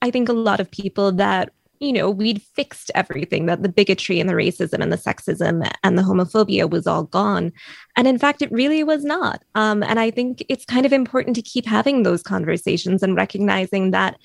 I 0.00 0.12
think, 0.12 0.28
a 0.28 0.32
lot 0.32 0.60
of 0.60 0.70
people 0.70 1.10
that 1.12 1.52
you 1.80 1.92
know, 1.92 2.10
we'd 2.10 2.42
fixed 2.42 2.90
everything, 2.94 3.46
that 3.46 3.62
the 3.62 3.68
bigotry 3.68 4.20
and 4.20 4.28
the 4.28 4.34
racism 4.34 4.80
and 4.80 4.92
the 4.92 4.96
sexism 4.96 5.68
and 5.82 5.98
the 5.98 6.02
homophobia 6.02 6.68
was 6.68 6.86
all 6.86 7.04
gone. 7.04 7.52
And 7.96 8.06
in 8.06 8.18
fact, 8.18 8.42
it 8.42 8.52
really 8.52 8.82
was 8.84 9.04
not. 9.04 9.42
Um, 9.54 9.82
and 9.82 9.98
I 9.98 10.10
think 10.10 10.44
it's 10.48 10.64
kind 10.64 10.86
of 10.86 10.92
important 10.92 11.36
to 11.36 11.42
keep 11.42 11.66
having 11.66 12.02
those 12.02 12.22
conversations 12.22 13.02
and 13.02 13.16
recognizing 13.16 13.90
that 13.92 14.16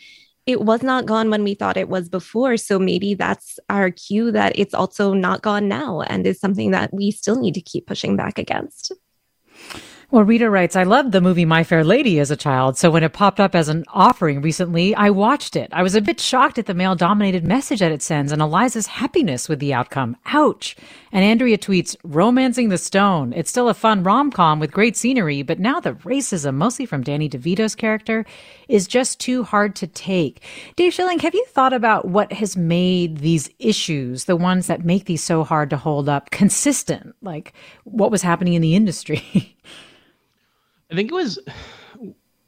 it 0.46 0.62
was 0.62 0.81
not 0.81 1.05
gone 1.05 1.29
when 1.29 1.43
we 1.43 1.53
thought 1.53 1.77
it 1.77 1.89
was 1.89 2.10
before. 2.10 2.58
So 2.58 2.79
maybe 2.79 3.13
that's 3.13 3.60
our 3.70 3.91
cue 3.91 4.31
that 4.31 4.58
it's 4.58 4.74
also 4.74 5.13
not 5.13 5.41
gone 5.41 5.67
now 5.67 6.01
and 6.01 6.25
is 6.25 6.39
something 6.39 6.72
that 6.72 6.93
we 6.93 7.12
still 7.12 7.39
need 7.39 7.53
to 7.53 7.62
keep 7.62 7.86
pushing 7.86 8.15
back 8.15 8.39
against. 8.39 8.91
Well, 10.12 10.25
Rita 10.25 10.50
writes, 10.50 10.75
I 10.75 10.84
loved 10.84 11.13
the 11.13 11.22
movie 11.22 11.46
My 11.46 11.63
Fair 11.63 11.86
Lady 11.86 12.20
as 12.20 12.30
a 12.30 12.36
child, 12.36 12.77
so 12.77 12.91
when 12.91 13.01
it 13.01 13.13
popped 13.13 13.39
up 13.39 13.56
as 13.56 13.70
an 13.70 13.86
offering 13.88 14.41
recently, 14.41 14.94
I 14.94 15.10
watched 15.10 15.56
it. 15.56 15.70
I 15.72 15.84
was 15.84 15.96
a 15.96 16.01
bit 16.01 16.20
shocked 16.20 16.58
at 16.58 16.65
the 16.65 16.74
male 16.74 16.96
dominated 16.96 17.46
message 17.46 17.80
that 17.80 17.94
it 17.94 18.01
sends 18.01 18.34
and 18.34 18.41
Eliza's 18.41 18.88
happiness 18.88 19.48
with 19.48 19.60
the 19.60 19.74
outcome. 19.74 20.18
Ouch. 20.25 20.75
And 21.13 21.24
Andrea 21.24 21.58
tweets, 21.58 21.96
Romancing 22.03 22.68
the 22.68 22.77
Stone. 22.77 23.32
It's 23.32 23.50
still 23.50 23.70
a 23.70 23.74
fun 23.74 24.03
rom 24.03 24.34
com 24.34 24.60
with 24.60 24.74
great 24.74 24.98
scenery, 24.98 25.44
but 25.44 25.60
now 25.60 25.80
the 25.80 25.94
racism, 25.94 26.56
mostly 26.56 26.86
from 26.86 27.03
Danny 27.03 27.30
DeVito's 27.30 27.74
character, 27.74 28.25
is 28.68 28.88
just 28.88 29.18
too 29.18 29.44
hard 29.44 29.77
to 29.77 29.88
take. 29.88 30.44
Dave 30.75 30.94
Schilling, 30.94 31.20
have 31.20 31.36
you 31.36 31.46
thought 31.46 31.72
about 31.72 32.10
what 32.10 32.34
has 32.34 32.58
made 32.58 33.20
these 33.20 33.50
issues, 33.60 34.25
the 34.25 34.36
ones 34.36 34.68
that 34.68 34.84
make 34.84 35.06
these 35.06 35.24
so 35.24 35.46
hard 35.46 35.70
to 35.70 35.77
hold 35.77 36.10
up, 36.10 36.32
consistent? 36.32 37.15
Like 37.22 37.53
what 37.86 38.12
was 38.12 38.24
happening 38.24 38.56
in 38.56 38.62
the 38.62 38.75
industry? 38.75 39.56
I 40.92 40.96
think 40.96 41.10
it 41.10 41.16
was 41.16 41.40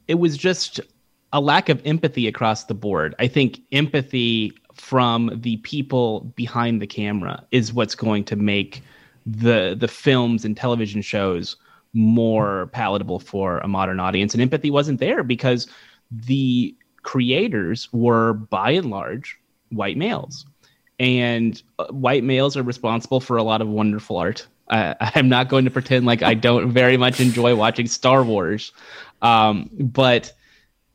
it 0.08 0.16
was 0.16 0.38
just 0.38 0.82
a 1.32 1.40
lack 1.40 1.70
of 1.70 1.82
empathy 1.86 2.28
across 2.28 2.66
the 2.66 2.74
board. 2.74 3.16
I 3.18 3.28
think 3.28 3.62
empathy 3.72 4.54
from 4.76 5.32
the 5.34 5.58
people 5.58 6.22
behind 6.36 6.82
the 6.82 6.88
camera 6.88 7.44
is 7.52 7.74
what's 7.74 7.96
going 7.96 8.26
to 8.26 8.36
make 8.36 8.82
the 9.26 9.76
the 9.80 9.88
films 9.88 10.44
and 10.44 10.58
television 10.58 11.02
shows 11.02 11.56
more 11.94 12.68
palatable 12.74 13.20
for 13.20 13.60
a 13.60 13.68
modern 13.68 14.00
audience. 14.00 14.34
And 14.34 14.42
empathy 14.42 14.72
wasn't 14.72 15.00
there 15.00 15.24
because 15.24 15.68
the 16.12 16.76
creators 17.04 17.92
were 17.94 18.34
by 18.34 18.72
and 18.72 18.90
large 18.90 19.38
white 19.70 19.98
males. 19.98 20.46
And 21.00 21.62
uh, 21.80 21.88
white 21.88 22.24
males 22.24 22.58
are 22.58 22.64
responsible 22.64 23.20
for 23.20 23.38
a 23.38 23.44
lot 23.44 23.62
of 23.62 23.68
wonderful 23.68 24.18
art 24.18 24.48
I, 24.70 24.96
I'm 25.16 25.30
not 25.30 25.50
going 25.50 25.66
to 25.66 25.72
pretend 25.72 26.06
like 26.06 26.24
I 26.24 26.34
don't 26.34 26.72
very 26.72 26.98
much 26.98 27.20
enjoy 27.20 27.56
watching 27.56 27.88
Star 27.88 28.24
Wars, 28.24 28.72
um, 29.22 29.70
but 29.80 30.34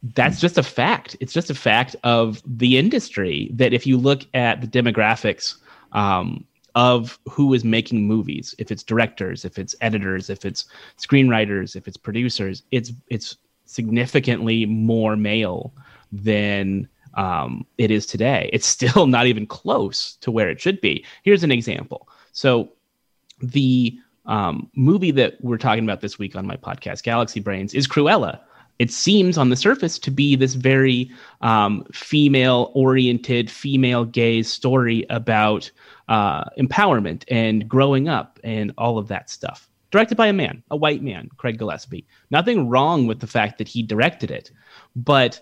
that's 0.02 0.40
just 0.40 0.58
a 0.58 0.62
fact. 0.62 1.16
It's 1.20 1.32
just 1.32 1.50
a 1.50 1.54
fact 1.54 1.96
of 2.04 2.42
the 2.46 2.78
industry 2.78 3.50
that 3.54 3.72
if 3.72 3.86
you 3.86 3.96
look 3.96 4.22
at 4.34 4.60
the 4.60 4.66
demographics 4.66 5.56
um, 5.92 6.44
of 6.74 7.18
who 7.28 7.52
is 7.54 7.64
making 7.64 8.06
movies, 8.06 8.54
if 8.58 8.70
it's 8.70 8.82
directors, 8.82 9.44
if 9.44 9.58
it's 9.58 9.74
editors, 9.80 10.30
if 10.30 10.44
it's 10.44 10.66
screenwriters, 10.98 11.74
if 11.74 11.88
it's 11.88 11.96
producers, 11.96 12.62
it's 12.70 12.92
it's 13.08 13.36
significantly 13.64 14.64
more 14.66 15.16
male 15.16 15.74
than 16.12 16.88
um, 17.14 17.66
it 17.76 17.90
is 17.90 18.06
today. 18.06 18.48
It's 18.52 18.66
still 18.76 19.06
not 19.06 19.26
even 19.26 19.46
close 19.46 20.16
to 20.20 20.30
where 20.30 20.48
it 20.48 20.60
should 20.60 20.80
be. 20.80 21.04
Here's 21.24 21.42
an 21.42 21.52
example. 21.52 22.08
So 22.32 22.70
the 23.40 23.98
um, 24.26 24.70
movie 24.74 25.10
that 25.12 25.36
we're 25.40 25.58
talking 25.58 25.84
about 25.84 26.00
this 26.00 26.18
week 26.18 26.36
on 26.36 26.46
my 26.46 26.56
podcast, 26.56 27.02
Galaxy 27.02 27.40
Brains, 27.40 27.74
is 27.74 27.88
Cruella. 27.88 28.40
It 28.78 28.92
seems 28.92 29.36
on 29.36 29.50
the 29.50 29.56
surface 29.56 29.98
to 29.98 30.10
be 30.10 30.36
this 30.36 30.54
very 30.54 31.10
um, 31.40 31.84
female 31.92 32.70
oriented, 32.74 33.50
female 33.50 34.04
gaze 34.04 34.52
story 34.52 35.04
about 35.10 35.70
uh, 36.08 36.44
empowerment 36.58 37.24
and 37.28 37.68
growing 37.68 38.08
up 38.08 38.38
and 38.44 38.72
all 38.78 38.98
of 38.98 39.08
that 39.08 39.30
stuff. 39.30 39.68
Directed 39.90 40.16
by 40.16 40.26
a 40.26 40.32
man, 40.32 40.62
a 40.70 40.76
white 40.76 41.02
man, 41.02 41.30
Craig 41.38 41.58
Gillespie. 41.58 42.06
Nothing 42.30 42.68
wrong 42.68 43.06
with 43.06 43.20
the 43.20 43.26
fact 43.26 43.58
that 43.58 43.66
he 43.66 43.82
directed 43.82 44.30
it, 44.30 44.50
but 44.94 45.40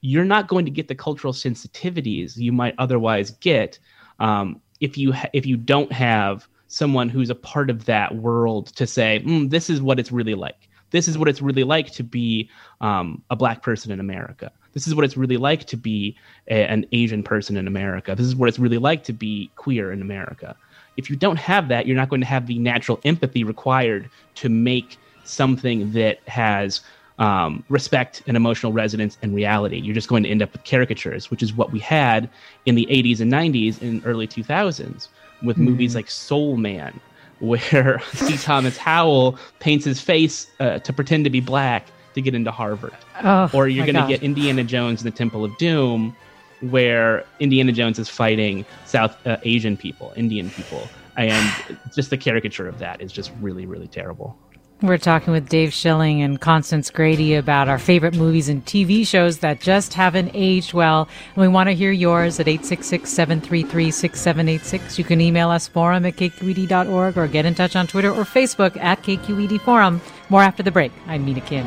you're 0.00 0.24
not 0.24 0.48
going 0.48 0.64
to 0.64 0.70
get 0.70 0.88
the 0.88 0.94
cultural 0.94 1.32
sensitivities 1.32 2.36
you 2.36 2.52
might 2.52 2.76
otherwise 2.78 3.32
get 3.32 3.78
um, 4.20 4.60
if 4.80 4.96
you 4.96 5.12
ha- 5.12 5.30
if 5.32 5.46
you 5.46 5.56
don't 5.56 5.92
have 5.92 6.48
someone 6.68 7.08
who's 7.08 7.30
a 7.30 7.34
part 7.34 7.70
of 7.70 7.86
that 7.86 8.16
world 8.16 8.68
to 8.68 8.86
say, 8.86 9.22
mm, 9.24 9.50
this 9.50 9.68
is 9.68 9.82
what 9.82 9.98
it's 9.98 10.12
really 10.12 10.34
like. 10.34 10.68
This 10.90 11.08
is 11.08 11.18
what 11.18 11.28
it's 11.28 11.42
really 11.42 11.64
like 11.64 11.90
to 11.92 12.02
be 12.02 12.48
um, 12.80 13.22
a 13.30 13.36
black 13.36 13.62
person 13.62 13.90
in 13.90 14.00
America. 14.00 14.50
This 14.72 14.86
is 14.86 14.94
what 14.94 15.04
it's 15.04 15.16
really 15.16 15.36
like 15.36 15.64
to 15.66 15.76
be 15.76 16.16
a, 16.48 16.64
an 16.64 16.86
Asian 16.92 17.22
person 17.22 17.56
in 17.56 17.66
America. 17.66 18.14
This 18.14 18.26
is 18.26 18.36
what 18.36 18.48
it's 18.48 18.58
really 18.58 18.78
like 18.78 19.02
to 19.04 19.12
be 19.12 19.50
queer 19.56 19.92
in 19.92 20.00
America. 20.00 20.56
If 20.96 21.10
you 21.10 21.16
don't 21.16 21.38
have 21.38 21.68
that, 21.68 21.86
you're 21.86 21.96
not 21.96 22.08
going 22.08 22.20
to 22.20 22.26
have 22.26 22.46
the 22.46 22.58
natural 22.58 23.00
empathy 23.04 23.44
required 23.44 24.08
to 24.36 24.48
make 24.48 24.98
something 25.24 25.92
that 25.92 26.20
has 26.26 26.80
um, 27.18 27.64
respect 27.68 28.22
and 28.26 28.36
emotional 28.36 28.72
resonance 28.72 29.18
and 29.22 29.34
reality. 29.34 29.78
You're 29.78 29.94
just 29.94 30.08
going 30.08 30.22
to 30.22 30.28
end 30.28 30.42
up 30.42 30.52
with 30.52 30.64
caricatures, 30.64 31.30
which 31.30 31.42
is 31.42 31.52
what 31.52 31.72
we 31.72 31.80
had 31.80 32.30
in 32.66 32.74
the 32.74 32.86
80s 32.86 33.20
and 33.20 33.32
90s 33.32 33.80
and 33.82 34.02
early 34.04 34.26
2000s 34.26 35.08
with 35.42 35.56
mm-hmm. 35.56 35.66
movies 35.66 35.94
like 35.94 36.10
Soul 36.10 36.56
Man, 36.56 36.98
where 37.40 38.00
C. 38.12 38.36
Thomas 38.36 38.76
Howell 38.76 39.38
paints 39.60 39.84
his 39.84 40.00
face 40.00 40.48
uh, 40.60 40.78
to 40.80 40.92
pretend 40.92 41.24
to 41.24 41.30
be 41.30 41.40
black 41.40 41.86
to 42.14 42.22
get 42.22 42.34
into 42.34 42.50
Harvard. 42.50 42.94
Oh, 43.22 43.50
or 43.52 43.68
you're 43.68 43.86
going 43.86 43.94
to 43.94 44.08
get 44.08 44.22
Indiana 44.22 44.64
Jones 44.64 45.02
and 45.02 45.12
the 45.12 45.16
Temple 45.16 45.44
of 45.44 45.56
Doom, 45.58 46.16
where 46.60 47.24
Indiana 47.38 47.72
Jones 47.72 47.98
is 47.98 48.08
fighting 48.08 48.64
South 48.86 49.16
uh, 49.26 49.36
Asian 49.44 49.76
people, 49.76 50.12
Indian 50.16 50.50
people. 50.50 50.88
And 51.16 51.52
just 51.94 52.10
the 52.10 52.16
caricature 52.16 52.68
of 52.68 52.78
that 52.78 53.00
is 53.00 53.12
just 53.12 53.32
really, 53.40 53.66
really 53.66 53.88
terrible. 53.88 54.38
We're 54.80 54.96
talking 54.96 55.32
with 55.32 55.48
Dave 55.48 55.72
Schilling 55.72 56.22
and 56.22 56.40
Constance 56.40 56.88
Grady 56.90 57.34
about 57.34 57.68
our 57.68 57.80
favorite 57.80 58.14
movies 58.14 58.48
and 58.48 58.64
TV 58.64 59.04
shows 59.04 59.38
that 59.38 59.60
just 59.60 59.94
haven't 59.94 60.30
aged 60.34 60.72
well. 60.72 61.08
And 61.34 61.42
we 61.42 61.48
want 61.48 61.68
to 61.68 61.74
hear 61.74 61.90
yours 61.90 62.38
at 62.38 62.46
866 62.46 63.10
733 63.10 63.90
6786. 63.90 64.96
You 64.96 65.04
can 65.04 65.20
email 65.20 65.50
us 65.50 65.66
forum 65.66 66.06
at 66.06 66.14
kqed.org 66.14 67.18
or 67.18 67.26
get 67.26 67.44
in 67.44 67.56
touch 67.56 67.74
on 67.74 67.88
Twitter 67.88 68.12
or 68.12 68.22
Facebook 68.22 68.76
at 68.76 69.02
KQED 69.02 69.60
Forum. 69.62 70.00
More 70.28 70.44
after 70.44 70.62
the 70.62 70.70
break. 70.70 70.92
I'm 71.08 71.24
Mina 71.24 71.40
Kim. 71.40 71.66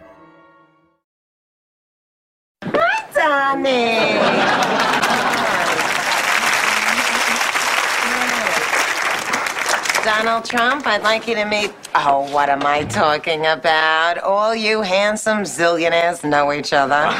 Donald 10.03 10.45
Trump, 10.45 10.87
I'd 10.87 11.03
like 11.03 11.27
you 11.27 11.35
to 11.35 11.43
meet. 11.43 11.73
Oh, 11.93 12.31
what 12.31 12.47
am 12.47 12.65
I 12.65 12.85
talking 12.85 13.45
about? 13.45 14.19
All 14.19 14.55
you 14.55 14.81
handsome 14.83 15.39
zillionaires 15.39 16.23
know 16.23 16.53
each 16.53 16.71
other. 16.71 17.13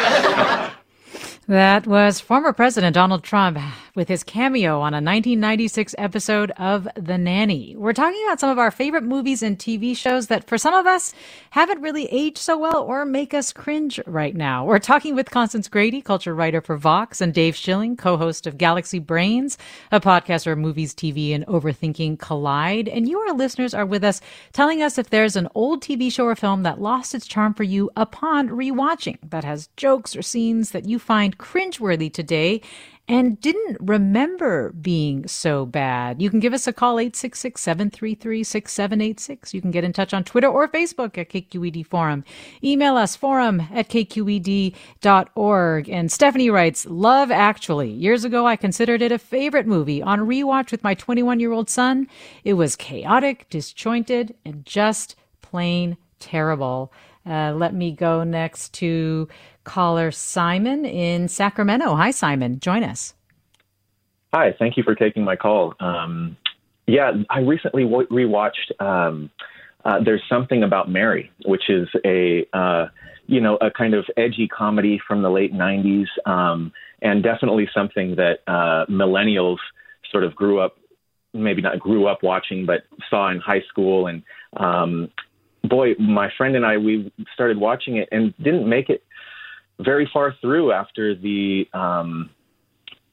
That 1.50 1.86
was 1.86 2.22
former 2.22 2.54
President 2.54 2.94
Donald 2.94 3.24
Trump 3.24 3.58
with 3.95 4.07
his 4.07 4.24
cameo 4.24 4.79
on 4.79 4.93
a 4.93 4.98
1996 4.98 5.95
episode 5.98 6.51
of 6.51 6.88
The 6.95 7.17
Nanny. 7.17 7.75
We're 7.75 7.93
talking 7.93 8.24
about 8.25 8.39
some 8.39 8.50
of 8.50 8.57
our 8.57 8.71
favorite 8.71 9.03
movies 9.03 9.43
and 9.43 9.57
TV 9.57 9.95
shows 9.95 10.27
that 10.27 10.48
for 10.48 10.57
some 10.57 10.74
of 10.74 10.86
us 10.86 11.13
haven't 11.50 11.81
really 11.81 12.05
aged 12.05 12.38
so 12.38 12.57
well 12.57 12.83
or 12.83 13.05
make 13.05 13.33
us 13.33 13.51
cringe 13.51 14.00
right 14.05 14.36
now. 14.36 14.65
We're 14.65 14.79
talking 14.79 15.15
with 15.15 15.29
Constance 15.29 15.67
Grady, 15.67 16.01
culture 16.01 16.33
writer 16.33 16.62
for 16.62 16.77
Vox, 16.77 17.19
and 17.19 17.33
Dave 17.33 17.55
Schilling, 17.55 17.98
co-host 17.98 18.48
of 18.48 18.57
Galaxy 18.57 19.00
Brains, 19.00 19.57
a 19.91 20.00
podcast 20.00 20.45
where 20.45 20.55
movies, 20.55 20.93
TV, 20.93 21.36
and 21.36 21.45
overthinking 21.48 22.19
collide. 22.19 22.88
And 22.88 23.10
you, 23.10 23.19
our 23.19 23.33
listeners, 23.33 23.74
are 23.74 23.86
with 23.86 24.03
us 24.03 24.21
telling 24.53 24.81
us 24.81 24.98
if 24.98 25.10
there's 25.10 25.36
an 25.36 25.50
old 25.55 25.83
TV 25.83 26.12
show 26.12 26.25
or 26.25 26.36
film 26.36 26.63
that 26.63 26.81
lost 26.81 27.13
its 27.13 27.27
charm 27.27 27.53
for 27.53 27.63
you 27.63 27.89
upon 27.98 28.50
rewatching 28.50 29.17
that 29.29 29.43
has 29.43 29.69
jokes 29.75 30.15
or 30.15 30.21
scenes 30.21 30.71
that 30.71 30.86
you 30.86 30.98
find 31.00 31.38
cringeworthy 31.38 32.12
today 32.12 32.62
and 33.12 33.39
didn't 33.41 33.77
remember 33.82 34.72
being 34.72 35.27
so 35.27 35.65
bad. 35.65 36.22
You 36.22 36.30
can 36.30 36.39
give 36.39 36.53
us 36.53 36.65
a 36.65 36.72
call 36.72 36.96
866-733-6786. 36.96 39.53
You 39.53 39.60
can 39.60 39.72
get 39.72 39.84
in 39.84 39.91
touch 39.91 40.13
on 40.13 40.24
Twitter 40.24 40.48
or 40.48 40.70
Facebook 40.70 41.18
at 41.18 41.30
KQED 41.30 41.86
Forum. 41.86 42.24
Email 42.63 42.96
us 42.96 43.18
forum 43.18 43.63
at 43.74 43.89
kqed.org. 43.89 44.74
And 45.89 46.10
Stephanie 46.10 46.50
writes, 46.50 46.86
Love 46.86 47.32
Actually. 47.32 47.89
Years 47.89 48.24
ago, 48.24 48.48
I 48.48 48.56
considered 48.56 49.01
it 49.01 49.12
a 49.12 49.20
favorite 49.20 49.68
movie. 49.68 50.01
On 50.01 50.20
rewatch 50.20 50.72
with 50.72 50.82
my 50.82 50.96
21-year-old 50.96 51.70
son, 51.70 52.08
it 52.46 52.53
was 52.53 52.77
chaotic, 52.77 53.50
disjointed, 53.50 54.36
and 54.46 54.65
just 54.65 55.18
plain 55.41 55.98
terrible. 56.20 56.94
Uh, 57.25 57.54
let 57.56 57.74
me 57.74 57.92
go 57.92 58.24
next 58.24 58.74
to 58.74 59.28
caller 59.63 60.12
Simon 60.12 60.86
in 60.86 61.28
Sacramento. 61.28 61.96
Hi, 61.96 62.12
Simon. 62.12 62.60
Join 62.60 62.84
us. 62.84 63.13
Hi. 64.34 64.56
Thank 64.58 64.78
you 64.78 64.84
for 64.84 64.96
taking 64.96 65.24
my 65.24 65.36
call. 65.36 65.75
Um, 65.80 66.38
yeah, 66.88 67.12
I 67.30 67.40
recently 67.40 67.84
w- 67.84 68.08
rewatched. 68.08 68.82
Um, 68.82 69.30
uh, 69.86 70.00
There's 70.04 70.24
something 70.30 70.63
about 70.63 70.90
Mary, 70.90 71.32
which 71.46 71.70
is 71.70 71.88
a 72.06 72.46
uh, 72.54 72.88
you 73.28 73.40
know 73.40 73.58
a 73.58 73.70
kind 73.72 73.94
of 73.94 74.06
edgy 74.18 74.48
comedy 74.48 75.00
from 75.08 75.22
the 75.22 75.30
late 75.30 75.54
'90s, 75.54 76.08
um, 76.25 76.72
and 77.01 77.24
definitely 77.24 77.70
something 77.74 78.16
that 78.16 78.40
uh, 78.48 78.86
millennials 78.90 79.58
sort 80.12 80.24
of 80.24 80.36
grew 80.36 80.60
up, 80.60 80.78
maybe 81.34 81.62
not 81.62 81.80
grew 81.80 82.08
up 82.08 82.24
watching, 82.24 82.66
but 82.66 82.84
saw 83.10 83.30
in 83.32 83.40
high 83.40 83.62
school. 83.70 84.08
And 84.08 84.24
um, 84.58 85.10
boy, 85.63 85.94
my 86.00 86.30
friend 86.38 86.56
and 86.56 86.65
I 86.65 86.77
we 86.77 87.12
started 87.34 87.58
watching 87.58 87.98
it 87.98 88.10
and 88.12 88.34
didn't 88.38 88.68
make 88.68 88.89
it 88.89 89.03
very 89.80 90.10
far 90.12 90.36
through 90.41 90.72
after 90.72 91.15
the 91.15 91.65
um, 91.74 92.30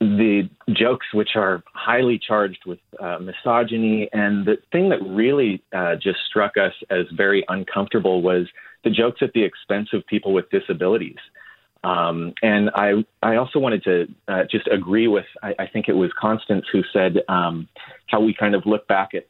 the 0.00 0.48
jokes, 0.70 1.06
which 1.12 1.30
are 1.34 1.62
highly 1.74 2.18
charged 2.18 2.60
with 2.66 2.78
uh, 3.00 3.18
misogyny, 3.18 4.08
and 4.12 4.46
the 4.46 4.58
thing 4.70 4.90
that 4.90 5.02
really 5.02 5.62
uh, 5.74 5.96
just 5.96 6.18
struck 6.28 6.56
us 6.56 6.72
as 6.90 7.06
very 7.12 7.44
uncomfortable 7.48 8.22
was 8.22 8.46
the 8.84 8.90
jokes 8.90 9.20
at 9.22 9.32
the 9.32 9.42
expense 9.42 9.88
of 9.92 10.06
people 10.06 10.32
with 10.32 10.48
disabilities. 10.50 11.16
Um, 11.84 12.34
and 12.42 12.70
I, 12.74 13.04
I 13.22 13.36
also 13.36 13.58
wanted 13.60 13.84
to 13.84 14.06
uh, 14.26 14.42
just 14.50 14.66
agree 14.68 15.06
with, 15.06 15.26
I, 15.42 15.54
I, 15.60 15.66
think 15.68 15.88
it 15.88 15.92
was 15.92 16.10
Constance 16.20 16.64
who 16.72 16.82
said 16.92 17.18
um, 17.28 17.68
how 18.08 18.20
we 18.20 18.34
kind 18.34 18.56
of 18.56 18.66
look 18.66 18.88
back 18.88 19.10
at 19.14 19.28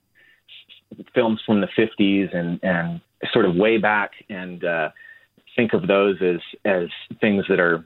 films 1.15 1.43
from 1.45 1.61
the 1.61 1.69
50s 1.79 2.35
and, 2.35 2.59
and 2.63 3.03
sort 3.33 3.45
of 3.45 3.57
way 3.57 3.79
back 3.79 4.13
and 4.29 4.65
uh, 4.65 4.91
think 5.57 5.73
of 5.73 5.87
those 5.87 6.17
as 6.23 6.41
as 6.65 6.89
things 7.21 7.45
that 7.49 7.61
are 7.61 7.85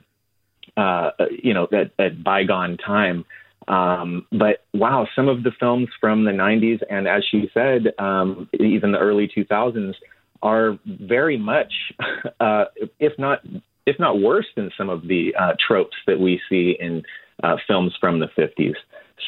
uh, 0.76 1.10
you 1.42 1.54
know 1.54 1.66
at, 1.72 1.92
at 1.98 2.22
bygone 2.22 2.76
time. 2.76 3.24
Um, 3.68 4.26
but 4.32 4.64
wow, 4.74 5.06
some 5.14 5.28
of 5.28 5.44
the 5.44 5.52
films 5.58 5.88
from 6.00 6.24
the 6.24 6.32
90s 6.32 6.80
and 6.90 7.06
as 7.06 7.22
she 7.30 7.48
said, 7.54 7.92
um, 7.96 8.48
even 8.58 8.90
the 8.90 8.98
early 8.98 9.28
2000s 9.28 9.94
are 10.42 10.78
very 10.84 11.38
much, 11.38 11.72
uh, 12.40 12.64
if 12.98 13.12
not 13.18 13.40
if 13.86 13.98
not 13.98 14.20
worse 14.20 14.46
than 14.56 14.70
some 14.76 14.88
of 14.88 15.08
the 15.08 15.34
uh, 15.38 15.52
tropes 15.64 15.96
that 16.06 16.18
we 16.18 16.40
see 16.48 16.76
in 16.78 17.02
uh, 17.42 17.56
films 17.66 17.92
from 18.00 18.20
the 18.20 18.28
50s. 18.38 18.74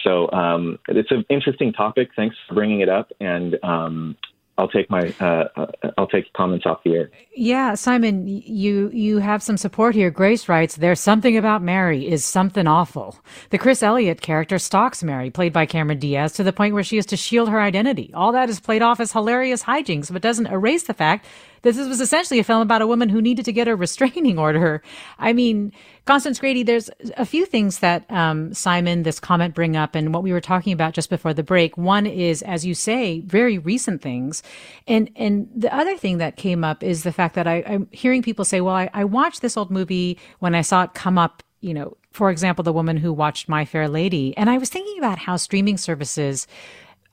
So 0.03 0.31
um, 0.33 0.79
it's 0.89 1.11
an 1.11 1.25
interesting 1.29 1.73
topic. 1.73 2.11
Thanks 2.15 2.37
for 2.49 2.55
bringing 2.55 2.81
it 2.81 2.89
up, 2.89 3.11
and 3.21 3.57
um, 3.63 4.17
I'll 4.57 4.69
take 4.69 4.89
my 4.89 5.13
uh, 5.21 5.49
uh, 5.57 5.67
I'll 5.99 6.07
take 6.07 6.33
comments 6.33 6.65
off 6.65 6.83
the 6.85 6.93
air. 6.95 7.11
Yeah, 7.35 7.75
Simon, 7.75 8.29
you 8.29 8.89
you 8.93 9.19
have 9.19 9.43
some 9.43 9.57
support 9.57 9.97
here. 9.97 10.11
Grace 10.11 10.49
writes, 10.49 10.77
"There's 10.77 11.01
something 11.01 11.37
about 11.37 11.63
Mary 11.63 12.09
is 12.09 12.25
something 12.25 12.69
awful. 12.69 13.19
The 13.51 13.59
Chris 13.59 13.83
Elliott 13.83 14.21
character 14.21 14.59
stalks 14.61 15.03
Mary, 15.03 15.31
played 15.31 15.53
by 15.53 15.67
Cameron 15.67 15.99
Diaz, 15.99 16.33
to 16.35 16.45
the 16.45 16.53
point 16.53 16.75
where 16.75 16.85
she 16.85 16.97
has 16.97 17.07
to 17.07 17.17
shield 17.17 17.49
her 17.49 17.61
identity. 17.61 18.13
All 18.15 18.31
that 18.33 18.49
is 18.49 18.61
played 18.61 18.83
off 18.83 19.01
as 19.01 19.11
hilarious 19.11 19.65
hijinks, 19.65 20.13
but 20.13 20.23
doesn't 20.23 20.47
erase 20.47 20.85
the 20.85 20.95
fact 20.95 21.27
this 21.65 21.77
was 21.77 22.01
essentially 22.01 22.39
a 22.39 22.45
film 22.45 22.63
about 22.63 22.83
a 22.83 22.87
woman 22.87 23.09
who 23.09 23.21
needed 23.21 23.45
to 23.47 23.53
get 23.53 23.67
a 23.67 23.75
restraining 23.85 24.39
order. 24.39 24.83
I 25.19 25.33
mean, 25.33 25.73
Constance 26.05 26.39
Grady, 26.39 26.63
there's 26.63 26.91
a 27.17 27.25
few 27.25 27.47
things 27.47 27.79
that 27.81 28.09
um, 28.11 28.53
Simon, 28.55 29.03
this 29.03 29.19
comment, 29.19 29.55
bring 29.55 29.77
up, 29.77 29.95
and 29.95 30.13
what 30.13 30.23
we 30.23 30.33
were 30.33 30.41
talking 30.41 30.73
about 30.73 30.93
just 30.93 31.11
before 31.11 31.35
the 31.35 31.43
break. 31.43 31.77
One 31.77 32.07
is, 32.07 32.43
as 32.43 32.65
you 32.65 32.75
say, 32.75 33.21
very 33.21 33.59
recent 33.59 34.03
things, 34.03 34.43
and 34.87 35.11
and 35.17 35.49
the 35.57 35.75
other 35.75 35.97
thing 35.97 36.19
that 36.19 36.37
came 36.37 36.63
up 36.63 36.83
is 36.83 37.03
the 37.03 37.13
fact 37.13 37.35
that 37.35 37.47
I, 37.47 37.57
am 37.61 37.89
hearing 37.91 38.23
people 38.23 38.45
say, 38.45 38.61
"Well, 38.61 38.75
I, 38.75 38.91
I 38.93 39.05
watched 39.05 39.41
this 39.43 39.57
old 39.57 39.71
movie 39.71 40.19
when 40.39 40.55
I 40.55 40.61
saw 40.61 40.85
it 40.85 40.95
come 40.95 41.19
up." 41.19 41.43
You 41.61 41.73
know, 41.73 41.97
for 42.13 42.31
example, 42.31 42.63
the 42.63 42.73
woman 42.73 42.99
who 42.99 43.13
watched 43.13 43.49
My 43.49 43.65
Fair 43.65 43.89
Lady, 43.89 44.37
and 44.37 44.51
I 44.51 44.59
was 44.59 44.69
thinking 44.69 44.99
about 44.99 45.19
how 45.19 45.37
streaming 45.37 45.79
services 45.79 46.47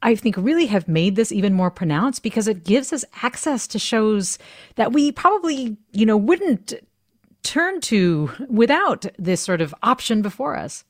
I 0.03 0.15
think 0.15 0.35
really 0.37 0.65
have 0.65 0.87
made 0.87 1.15
this 1.15 1.31
even 1.31 1.53
more 1.53 1.71
pronounced 1.71 2.23
because 2.23 2.47
it 2.47 2.63
gives 2.63 2.91
us 2.91 3.05
access 3.23 3.67
to 3.67 3.79
shows 3.79 4.39
that 4.75 4.93
we 4.93 5.11
probably, 5.11 5.77
you 5.91 6.05
know, 6.05 6.17
wouldn't 6.17 6.73
turn 7.43 7.81
to 7.81 8.31
without 8.49 9.05
this 9.17 9.41
sort 9.41 9.61
of 9.61 9.75
option 9.83 10.21
before 10.21 10.55
us. 10.55 10.83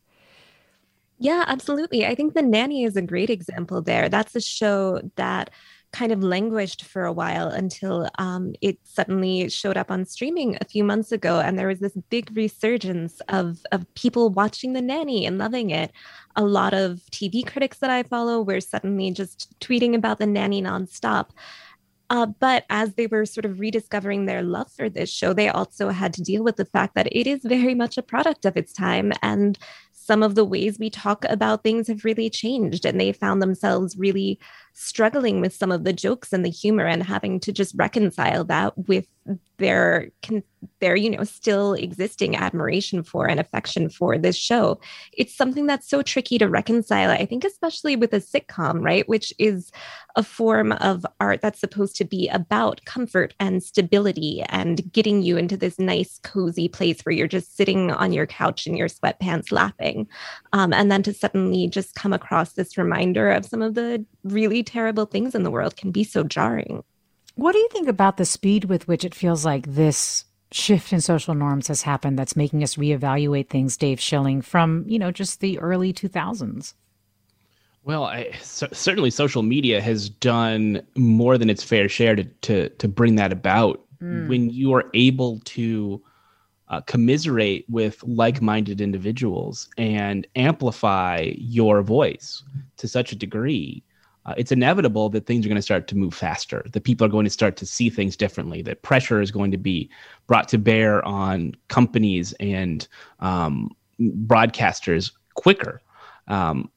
Yeah, 1.20 1.44
absolutely. 1.46 2.06
I 2.06 2.16
think 2.16 2.34
The 2.34 2.42
Nanny 2.42 2.84
is 2.84 2.96
a 2.96 3.02
great 3.02 3.30
example 3.30 3.82
there. 3.82 4.10
That's 4.10 4.36
a 4.36 4.42
show 4.42 5.02
that 5.18 5.52
kind 5.94 6.12
of 6.12 6.24
languished 6.24 6.84
for 6.86 7.04
a 7.04 7.12
while 7.12 7.48
until 7.48 8.10
um, 8.18 8.54
it 8.62 8.78
suddenly 8.84 9.50
showed 9.50 9.78
up 9.78 9.92
on 9.92 10.06
streaming 10.06 10.58
a 10.62 10.66
few 10.66 10.84
months 10.84 11.12
ago. 11.12 11.40
And 11.40 11.60
there 11.60 11.68
was 11.68 11.80
this 11.80 11.98
big 12.10 12.36
resurgence 12.36 13.22
of, 13.28 13.60
of 13.72 13.94
people 13.96 14.30
watching 14.30 14.74
The 14.74 14.82
Nanny 14.82 15.26
and 15.26 15.38
loving 15.38 15.70
it. 15.70 15.92
A 16.36 16.44
lot 16.44 16.74
of 16.74 17.02
TV 17.12 17.46
critics 17.46 17.80
that 17.80 17.90
I 17.90 18.04
follow 18.04 18.42
were 18.42 18.62
suddenly 18.62 19.12
just 19.12 19.54
tweeting 19.60 19.94
about 19.96 20.20
The 20.20 20.28
Nanny 20.28 20.62
nonstop. 20.62 21.32
Uh, 22.10 22.26
but 22.26 22.66
as 22.70 22.94
they 22.96 23.08
were 23.08 23.26
sort 23.26 23.46
of 23.46 23.60
rediscovering 23.60 24.26
their 24.26 24.44
love 24.44 24.70
for 24.72 24.90
this 24.90 25.10
show, 25.10 25.32
they 25.32 25.48
also 25.48 25.90
had 25.90 26.14
to 26.14 26.22
deal 26.22 26.44
with 26.44 26.58
the 26.58 26.66
fact 26.66 26.94
that 26.96 27.08
it 27.10 27.26
is 27.26 27.40
very 27.44 27.74
much 27.74 27.98
a 27.98 28.04
product 28.04 28.44
of 28.44 28.58
its 28.58 28.74
time. 28.74 29.14
And 29.22 29.58
some 29.94 30.24
of 30.24 30.36
the 30.36 30.44
ways 30.44 30.78
we 30.78 30.90
talk 30.90 31.24
about 31.30 31.64
things 31.64 31.88
have 31.88 32.04
really 32.04 32.30
changed. 32.30 32.86
And 32.86 33.00
they 33.00 33.14
found 33.14 33.42
themselves 33.42 33.96
really 33.98 34.40
struggling 34.74 35.42
with 35.42 35.54
some 35.54 35.72
of 35.72 35.84
the 35.84 35.94
jokes 35.94 36.34
and 36.34 36.46
the 36.46 36.50
humor 36.50 36.86
and 36.86 37.04
having 37.04 37.40
to 37.42 37.52
just 37.52 37.74
reconcile 37.78 38.44
that 38.46 38.78
with 38.88 39.06
their 39.58 40.10
their 40.80 40.96
you 40.96 41.10
know 41.10 41.24
still 41.24 41.74
existing 41.74 42.36
admiration 42.36 43.04
for 43.04 43.28
and 43.30 43.40
affection 43.40 43.90
for 43.90 44.18
this 44.18 44.36
show. 44.36 44.80
It's 45.14 45.36
something 45.36 45.68
that's 45.68 45.88
so 45.88 46.02
tricky 46.02 46.38
to 46.40 46.48
reconcile 46.48 47.12
i 47.12 47.26
think 47.26 47.44
especially 47.44 47.96
with 47.96 48.14
a 48.14 48.20
sitcom 48.20 48.82
right? 48.82 49.08
Which 49.08 49.34
is 49.38 49.72
a 50.16 50.24
form 50.24 50.72
of 50.74 51.06
art 51.20 51.42
that's 51.42 51.60
supposed 51.60 51.96
to 51.98 52.06
be 52.06 52.28
about 52.30 52.84
comfort 52.86 53.34
and 53.40 53.64
stability 53.64 54.44
and 54.50 54.92
getting 54.92 55.22
you 55.22 55.38
into 55.38 55.56
this 55.56 55.80
nice 55.80 56.20
cozy 56.24 56.68
place 56.68 57.02
where 57.02 57.14
you're 57.14 57.28
just 57.28 57.56
sitting 57.56 57.92
on 57.92 58.12
your 58.12 58.26
couch 58.26 58.68
in 58.68 58.76
your 58.76 58.90
sweatpants 58.90 59.52
laughing. 59.52 60.08
Um, 60.54 60.74
and 60.74 60.92
then 60.92 61.04
to 61.04 61.14
suddenly 61.14 61.68
just 61.68 61.96
come 61.96 62.14
across 62.14 62.54
this 62.54 62.78
reminder 62.78 63.32
of 63.32 63.46
some 63.46 63.62
of 63.62 63.76
the 63.76 64.06
really 64.24 64.61
terrible 64.64 65.06
things 65.06 65.36
in 65.36 65.44
the 65.44 65.52
world 65.52 65.76
can 65.76 65.92
be 65.92 66.04
so 66.04 66.24
jarring 66.24 66.84
what 67.36 67.54
do 67.54 67.60
you 67.60 67.70
think 67.72 67.88
about 67.88 68.18
the 68.18 68.26
speed 68.26 68.66
with 68.66 68.88
which 68.88 69.06
it 69.06 69.16
feels 69.16 69.46
like 69.46 69.66
this 69.66 70.26
shift 70.52 70.92
in 70.92 71.02
social 71.02 71.34
norms 71.34 71.68
has 71.68 71.82
happened 71.82 72.20
that's 72.20 72.36
making 72.36 72.62
us 72.62 72.76
reevaluate 72.76 73.50
things, 73.50 73.78
Dave 73.78 74.00
Schilling, 74.00 74.42
from, 74.42 74.84
you 74.88 75.00
know, 75.00 75.12
just 75.12 75.40
the 75.40 75.58
early 75.60 75.94
2000s? 75.94 76.74
Well, 77.84 78.04
I, 78.04 78.32
so, 78.42 78.68
certainly 78.72 79.10
social 79.10 79.42
media 79.42 79.82
has 79.82 80.10
done 80.10 80.86
more 80.96 81.38
than 81.38 81.50
its 81.50 81.64
fair 81.64 81.90
share 81.90 82.16
to 82.16 82.24
to, 82.24 82.70
to 82.70 82.88
bring 82.88 83.16
that 83.16 83.32
about. 83.32 83.82
Mm. 84.02 84.28
When 84.28 84.50
you 84.50 84.74
are 84.74 84.86
able 84.94 85.40
to 85.46 86.02
uh, 86.68 86.82
commiserate 86.82 87.66
with 87.70 88.04
like-minded 88.04 88.82
individuals 88.82 89.68
and 89.78 90.28
amplify 90.36 91.32
your 91.38 91.82
voice 91.82 92.44
to 92.78 92.88
such 92.88 93.12
a 93.12 93.16
degree, 93.16 93.84
uh, 94.26 94.34
it's 94.38 94.52
inevitable 94.52 95.10
that 95.10 95.26
things 95.26 95.46
are 95.46 95.50
going 95.50 95.56
to 95.56 95.62
start 95.62 95.88
to 95.88 95.98
move 95.98 96.14
faster. 96.14 96.66
That 96.72 96.84
people 96.84 97.06
are 97.06 97.10
going 97.10 97.26
to 97.26 97.32
start 97.32 97.58
to 97.58 97.66
see 97.66 97.90
things 97.90 98.16
differently. 98.16 98.62
That 98.62 98.84
pressure 98.84 99.22
is 99.22 99.32
going 99.32 99.52
to 99.52 99.58
be 99.58 99.90
brought 100.28 100.48
to 100.50 100.58
bear 100.58 101.04
on 101.06 101.56
companies 101.70 102.34
and 102.40 102.88
um, 103.20 103.76
broadcasters 104.00 105.12
quicker. 105.34 105.82
Um, 106.28 106.70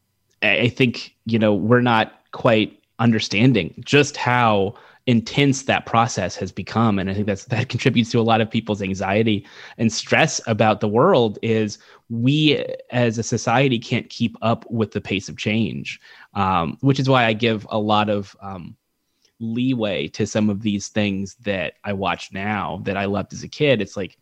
I 0.43 0.69
think 0.69 1.15
you 1.27 1.39
know 1.39 1.55
we're 1.55 1.81
not 1.81 2.13
quite 2.33 2.79
understanding 2.99 3.75
just 3.85 4.17
how 4.17 4.75
intense 5.07 5.65
that 5.65 5.85
process 5.85 6.35
has 6.35 6.51
become 6.51 6.99
and 6.99 7.11
i 7.11 7.15
think 7.15 7.27
that's 7.27 7.45
that 7.47 7.69
contributes 7.75 8.11
to 8.11 8.19
a 8.19 8.23
lot 8.23 8.41
of 8.41 8.51
people's 8.51 8.81
anxiety 8.81 9.47
and 9.77 9.93
stress 9.93 10.41
about 10.47 10.81
the 10.81 10.89
world 10.89 11.39
is 11.43 11.79
we 12.09 12.65
as 12.91 13.19
a 13.19 13.23
society 13.23 13.79
can't 13.79 14.09
keep 14.09 14.37
up 14.41 14.65
with 14.71 14.93
the 14.93 15.01
pace 15.01 15.29
of 15.29 15.37
change 15.37 16.01
um, 16.35 16.79
which 16.81 17.01
is 17.01 17.09
why 17.09 17.25
i 17.25 17.33
give 17.33 17.67
a 17.71 17.79
lot 17.79 18.09
of 18.09 18.37
um, 18.41 18.77
leeway 19.41 20.09
to 20.09 20.27
some 20.27 20.49
of 20.49 20.63
these 20.63 20.89
things 20.89 21.37
that 21.41 21.75
i 21.85 21.93
watch 21.93 22.33
now 22.33 22.81
that 22.85 22.97
i 22.97 23.05
loved 23.05 23.33
as 23.33 23.43
a 23.43 23.49
kid. 23.49 23.81
It's 23.81 23.97
like 23.97 24.17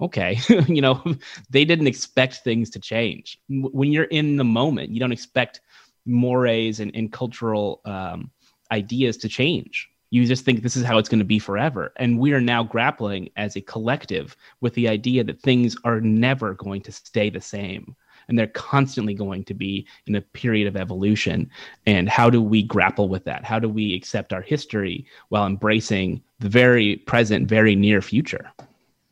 okay 0.00 0.38
you 0.68 0.80
know 0.80 1.02
they 1.50 1.64
didn't 1.64 1.86
expect 1.86 2.36
things 2.36 2.70
to 2.70 2.80
change. 2.80 3.38
When 3.48 3.92
you're 3.92 4.04
in 4.04 4.36
the 4.36 4.44
moment 4.44 4.90
you 4.90 5.00
don't 5.00 5.12
expect 5.12 5.60
mores 6.06 6.80
and, 6.80 6.94
and 6.94 7.12
cultural 7.12 7.80
um, 7.84 8.30
ideas 8.70 9.16
to 9.18 9.28
change. 9.28 9.88
You 10.10 10.26
just 10.26 10.44
think 10.44 10.62
this 10.62 10.76
is 10.76 10.84
how 10.84 10.98
it's 10.98 11.08
going 11.08 11.20
to 11.20 11.24
be 11.24 11.38
forever. 11.38 11.92
And 11.96 12.18
we 12.18 12.32
are 12.32 12.40
now 12.40 12.62
grappling 12.62 13.30
as 13.36 13.56
a 13.56 13.62
collective 13.62 14.36
with 14.60 14.74
the 14.74 14.88
idea 14.88 15.24
that 15.24 15.40
things 15.40 15.76
are 15.84 16.00
never 16.00 16.54
going 16.54 16.82
to 16.82 16.92
stay 16.92 17.30
the 17.30 17.40
same 17.40 17.96
and 18.28 18.38
they're 18.38 18.46
constantly 18.48 19.14
going 19.14 19.44
to 19.44 19.54
be 19.54 19.86
in 20.06 20.14
a 20.14 20.20
period 20.20 20.66
of 20.66 20.76
evolution 20.76 21.50
and 21.86 22.08
how 22.08 22.28
do 22.30 22.42
we 22.42 22.62
grapple 22.62 23.08
with 23.08 23.24
that 23.24 23.44
how 23.44 23.58
do 23.58 23.68
we 23.68 23.94
accept 23.94 24.32
our 24.32 24.42
history 24.42 25.06
while 25.28 25.46
embracing 25.46 26.22
the 26.40 26.48
very 26.48 26.96
present 26.96 27.48
very 27.48 27.74
near 27.74 28.00
future 28.00 28.52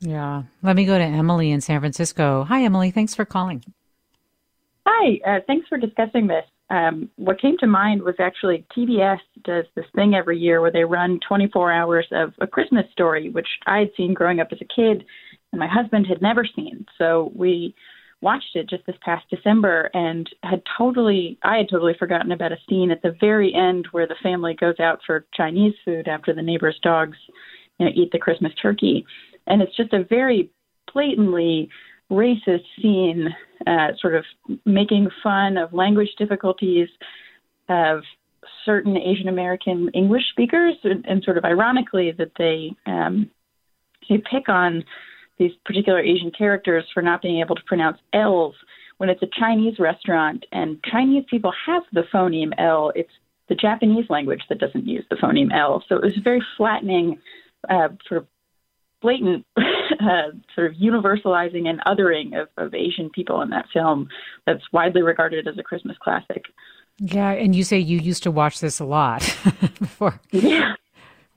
yeah. 0.00 0.44
Let 0.62 0.76
me 0.76 0.86
go 0.86 0.96
to 0.98 1.04
Emily 1.04 1.50
in 1.50 1.60
San 1.60 1.80
Francisco. 1.80 2.44
Hi, 2.44 2.64
Emily. 2.64 2.90
Thanks 2.90 3.14
for 3.14 3.24
calling. 3.24 3.62
Hi. 4.86 5.20
Uh, 5.26 5.40
thanks 5.46 5.68
for 5.68 5.78
discussing 5.78 6.26
this. 6.26 6.44
Um, 6.70 7.10
what 7.16 7.40
came 7.40 7.58
to 7.58 7.66
mind 7.66 8.02
was 8.02 8.14
actually 8.18 8.64
TBS 8.76 9.18
does 9.44 9.64
this 9.74 9.84
thing 9.94 10.14
every 10.14 10.38
year 10.38 10.60
where 10.60 10.70
they 10.70 10.84
run 10.84 11.20
24 11.28 11.72
hours 11.72 12.06
of 12.12 12.32
a 12.40 12.46
Christmas 12.46 12.86
story, 12.92 13.28
which 13.28 13.48
I 13.66 13.80
had 13.80 13.90
seen 13.96 14.14
growing 14.14 14.40
up 14.40 14.48
as 14.52 14.60
a 14.60 14.64
kid 14.64 15.04
and 15.52 15.58
my 15.58 15.66
husband 15.66 16.06
had 16.06 16.22
never 16.22 16.44
seen. 16.44 16.86
So 16.96 17.32
we 17.34 17.74
watched 18.20 18.54
it 18.54 18.68
just 18.68 18.84
this 18.86 18.96
past 19.02 19.24
December 19.30 19.90
and 19.94 20.28
had 20.42 20.62
totally, 20.76 21.38
I 21.42 21.56
had 21.56 21.68
totally 21.70 21.94
forgotten 21.98 22.32
about 22.32 22.52
a 22.52 22.58
scene 22.68 22.90
at 22.90 23.02
the 23.02 23.16
very 23.20 23.54
end 23.54 23.86
where 23.92 24.06
the 24.06 24.16
family 24.22 24.54
goes 24.54 24.78
out 24.78 25.00
for 25.06 25.26
Chinese 25.34 25.74
food 25.84 26.06
after 26.06 26.34
the 26.34 26.42
neighbor's 26.42 26.78
dogs 26.82 27.16
you 27.78 27.86
know, 27.86 27.92
eat 27.94 28.12
the 28.12 28.18
Christmas 28.18 28.52
turkey. 28.60 29.06
And 29.46 29.62
it's 29.62 29.76
just 29.76 29.92
a 29.92 30.04
very 30.04 30.50
blatantly 30.92 31.70
racist 32.10 32.64
scene, 32.80 33.28
uh, 33.66 33.88
sort 34.00 34.14
of 34.14 34.24
making 34.64 35.08
fun 35.22 35.56
of 35.56 35.72
language 35.72 36.10
difficulties 36.18 36.88
of 37.68 38.02
certain 38.64 38.96
Asian 38.96 39.28
American 39.28 39.88
English 39.94 40.24
speakers, 40.30 40.74
and, 40.84 41.04
and, 41.06 41.22
sort 41.22 41.38
of 41.38 41.44
ironically 41.44 42.12
that 42.12 42.32
they 42.36 42.74
um, 42.86 43.30
they 44.08 44.18
pick 44.18 44.48
on 44.48 44.84
these 45.40 45.52
particular 45.64 45.98
Asian 45.98 46.30
characters 46.30 46.84
for 46.92 47.02
not 47.02 47.22
being 47.22 47.40
able 47.40 47.56
to 47.56 47.62
pronounce 47.66 47.98
L's 48.12 48.54
when 48.98 49.08
it's 49.08 49.22
a 49.22 49.40
Chinese 49.40 49.78
restaurant 49.78 50.44
and 50.52 50.78
Chinese 50.84 51.24
people 51.28 51.50
have 51.66 51.82
the 51.92 52.02
phoneme 52.14 52.52
L. 52.58 52.92
It's 52.94 53.10
the 53.48 53.54
Japanese 53.54 54.04
language 54.10 54.42
that 54.50 54.58
doesn't 54.58 54.86
use 54.86 55.04
the 55.08 55.16
phoneme 55.16 55.52
L. 55.52 55.82
So 55.88 55.96
it 55.96 56.02
was 56.02 56.12
very 56.22 56.42
flattening, 56.58 57.18
uh, 57.68 57.88
sort 58.06 58.20
of 58.20 58.26
blatant 59.00 59.46
uh, 59.56 60.32
sort 60.54 60.70
of 60.70 60.76
universalizing 60.76 61.66
and 61.66 61.80
othering 61.86 62.38
of, 62.38 62.48
of 62.58 62.74
Asian 62.74 63.08
people 63.08 63.40
in 63.40 63.48
that 63.48 63.64
film 63.72 64.10
that's 64.46 64.62
widely 64.74 65.00
regarded 65.00 65.48
as 65.48 65.56
a 65.58 65.62
Christmas 65.62 65.96
classic. 66.02 66.44
Yeah, 66.98 67.30
and 67.30 67.56
you 67.56 67.64
say 67.64 67.78
you 67.78 67.98
used 67.98 68.22
to 68.24 68.30
watch 68.30 68.60
this 68.60 68.78
a 68.78 68.84
lot 68.84 69.20
before. 69.78 70.20
Yeah. 70.32 70.74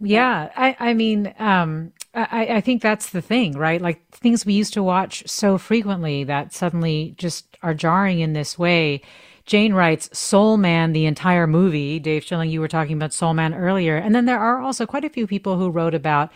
Yeah, 0.02 0.50
I, 0.58 0.76
I 0.80 0.94
mean, 0.94 1.34
um, 1.40 1.94
I, 2.14 2.48
I 2.58 2.62
think 2.62 2.82
that's 2.82 3.10
the 3.10 3.22
thing, 3.22 3.54
right? 3.54 3.82
Like 3.82 4.08
things 4.12 4.46
we 4.46 4.54
used 4.54 4.74
to 4.74 4.84
watch 4.84 5.24
so 5.28 5.58
frequently 5.58 6.24
that 6.26 6.54
suddenly 6.54 7.16
just 7.18 7.58
are 7.64 7.74
jarring 7.74 8.20
in 8.20 8.34
this 8.34 8.58
way. 8.58 9.02
Jane 9.46 9.74
writes 9.74 10.16
Soul 10.18 10.58
Man, 10.58 10.94
the 10.94 11.06
entire 11.06 11.48
movie. 11.48 12.00
Dave 12.00 12.24
Schilling, 12.24 12.50
you 12.50 12.62
were 12.62 12.68
talking 12.68 12.96
about 12.96 13.14
Soul 13.14 13.34
Man 13.34 13.54
earlier. 13.54 13.98
And 13.98 14.14
then 14.14 14.26
there 14.26 14.40
are 14.40 14.62
also 14.62 14.86
quite 14.86 15.04
a 15.04 15.10
few 15.10 15.28
people 15.28 15.58
who 15.58 15.70
wrote 15.70 15.96
about 15.96 16.32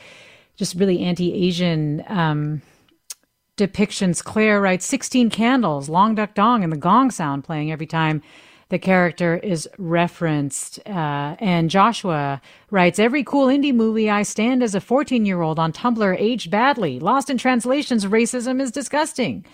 just 0.56 0.76
really 0.76 1.04
anti-Asian 1.04 2.04
um, 2.08 2.62
depictions. 3.56 4.24
Claire 4.24 4.60
writes 4.60 4.86
16 4.86 5.30
candles, 5.30 5.90
Long 5.90 6.16
Duk 6.16 6.34
Dong, 6.34 6.64
and 6.64 6.74
the 6.74 6.78
gong 6.78 7.12
sound 7.12 7.44
playing 7.44 7.72
every 7.72 7.86
time 7.86 8.24
the 8.70 8.80
character 8.80 9.38
is 9.38 9.68
referenced. 9.78 10.80
Uh, 10.86 11.36
and 11.40 11.70
Joshua 11.70 12.42
writes 12.70 13.00
Every 13.00 13.24
cool 13.24 13.48
indie 13.48 13.74
movie 13.74 14.10
I 14.10 14.24
stand 14.24 14.62
as 14.64 14.76
a 14.76 14.82
14 14.82 15.26
year 15.26 15.42
old 15.42 15.60
on 15.60 15.72
Tumblr 15.72 16.16
aged 16.20 16.52
badly. 16.52 17.00
Lost 17.00 17.30
in 17.30 17.38
Translation's, 17.38 18.06
racism 18.06 18.62
is 18.62 18.72
disgusting. 18.72 19.46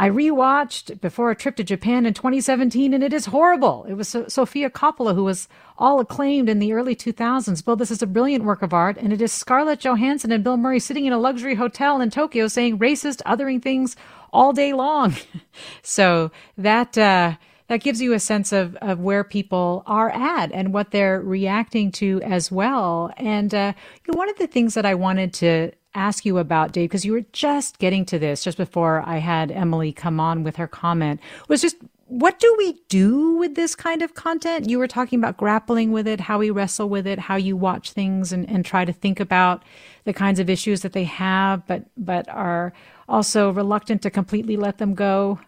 I 0.00 0.08
rewatched 0.08 1.00
before 1.00 1.32
a 1.32 1.34
trip 1.34 1.56
to 1.56 1.64
Japan 1.64 2.06
in 2.06 2.14
2017, 2.14 2.94
and 2.94 3.02
it 3.02 3.12
is 3.12 3.26
horrible. 3.26 3.84
It 3.88 3.94
was 3.94 4.06
so- 4.06 4.28
Sofia 4.28 4.70
Coppola, 4.70 5.12
who 5.12 5.24
was 5.24 5.48
all 5.76 5.98
acclaimed 5.98 6.48
in 6.48 6.60
the 6.60 6.72
early 6.72 6.94
2000s. 6.94 7.64
Bill, 7.64 7.74
this 7.74 7.90
is 7.90 8.00
a 8.00 8.06
brilliant 8.06 8.44
work 8.44 8.62
of 8.62 8.72
art, 8.72 8.96
and 8.96 9.12
it 9.12 9.20
is 9.20 9.32
Scarlett 9.32 9.80
Johansson 9.80 10.30
and 10.30 10.44
Bill 10.44 10.56
Murray 10.56 10.78
sitting 10.78 11.06
in 11.06 11.12
a 11.12 11.18
luxury 11.18 11.56
hotel 11.56 12.00
in 12.00 12.10
Tokyo 12.10 12.46
saying 12.46 12.78
racist, 12.78 13.22
othering 13.26 13.60
things 13.60 13.96
all 14.32 14.52
day 14.52 14.72
long. 14.72 15.16
so 15.82 16.30
that 16.56 16.96
uh, 16.96 17.34
that 17.68 17.80
gives 17.82 18.00
you 18.00 18.12
a 18.12 18.20
sense 18.20 18.52
of 18.52 18.76
of 18.76 18.98
where 18.98 19.24
people 19.24 19.82
are 19.86 20.10
at 20.10 20.50
and 20.52 20.72
what 20.72 20.90
they're 20.90 21.20
reacting 21.20 21.92
to 21.92 22.20
as 22.22 22.50
well. 22.50 23.12
And 23.16 23.54
uh, 23.54 23.72
you 24.04 24.12
know, 24.12 24.18
one 24.18 24.28
of 24.28 24.38
the 24.38 24.46
things 24.46 24.74
that 24.74 24.86
I 24.86 24.94
wanted 24.94 25.32
to 25.34 25.72
ask 25.94 26.24
you 26.24 26.38
about, 26.38 26.72
Dave, 26.72 26.90
because 26.90 27.04
you 27.04 27.12
were 27.12 27.24
just 27.32 27.78
getting 27.78 28.04
to 28.06 28.18
this 28.18 28.44
just 28.44 28.58
before 28.58 29.02
I 29.06 29.18
had 29.18 29.50
Emily 29.50 29.92
come 29.92 30.20
on 30.20 30.44
with 30.44 30.56
her 30.56 30.68
comment, 30.68 31.20
was 31.48 31.60
just 31.60 31.76
what 32.06 32.38
do 32.38 32.54
we 32.56 32.72
do 32.88 33.34
with 33.36 33.54
this 33.54 33.76
kind 33.76 34.00
of 34.00 34.14
content? 34.14 34.68
You 34.68 34.78
were 34.78 34.88
talking 34.88 35.18
about 35.18 35.36
grappling 35.36 35.92
with 35.92 36.08
it, 36.08 36.20
how 36.20 36.38
we 36.38 36.48
wrestle 36.48 36.88
with 36.88 37.06
it, 37.06 37.18
how 37.18 37.36
you 37.36 37.54
watch 37.54 37.92
things 37.92 38.32
and, 38.32 38.48
and 38.48 38.64
try 38.64 38.86
to 38.86 38.94
think 38.94 39.20
about 39.20 39.62
the 40.04 40.14
kinds 40.14 40.40
of 40.40 40.48
issues 40.48 40.80
that 40.80 40.94
they 40.94 41.04
have, 41.04 41.66
but 41.66 41.84
but 41.98 42.26
are 42.30 42.72
also 43.08 43.50
reluctant 43.50 44.00
to 44.02 44.10
completely 44.10 44.56
let 44.56 44.78
them 44.78 44.94
go. 44.94 45.38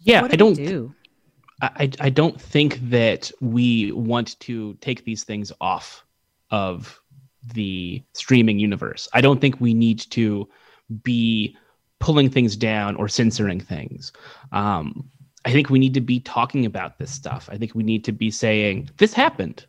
Yeah, 0.00 0.22
do 0.22 0.28
I 0.32 0.36
don't 0.36 0.54
do? 0.54 0.94
I, 1.62 1.90
I 2.00 2.10
don't 2.10 2.40
think 2.40 2.78
that 2.88 3.30
we 3.40 3.92
want 3.92 4.38
to 4.40 4.74
take 4.80 5.04
these 5.04 5.24
things 5.24 5.52
off 5.60 6.04
of 6.50 7.00
the 7.54 8.02
streaming 8.14 8.58
universe. 8.58 9.08
I 9.12 9.20
don't 9.20 9.40
think 9.40 9.60
we 9.60 9.74
need 9.74 10.00
to 10.10 10.48
be 11.02 11.56
pulling 11.98 12.30
things 12.30 12.56
down 12.56 12.96
or 12.96 13.08
censoring 13.08 13.60
things. 13.60 14.12
Um, 14.52 15.10
I 15.44 15.52
think 15.52 15.70
we 15.70 15.78
need 15.78 15.94
to 15.94 16.00
be 16.00 16.20
talking 16.20 16.66
about 16.66 16.98
this 16.98 17.10
stuff. 17.10 17.48
I 17.52 17.56
think 17.56 17.74
we 17.74 17.82
need 17.82 18.04
to 18.04 18.12
be 18.12 18.30
saying, 18.30 18.90
this 18.96 19.12
happened. 19.12 19.66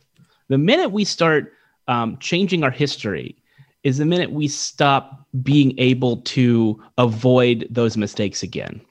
The 0.48 0.58
minute 0.58 0.92
we 0.92 1.04
start 1.06 1.54
um, 1.88 2.18
changing 2.20 2.64
our 2.64 2.72
history 2.72 3.38
is 3.84 3.98
the 3.98 4.06
minute 4.06 4.32
we 4.32 4.48
stop 4.48 5.26
being 5.44 5.78
able 5.78 6.18
to 6.18 6.82
avoid 6.98 7.68
those 7.70 7.98
mistakes 7.98 8.44
again. 8.44 8.82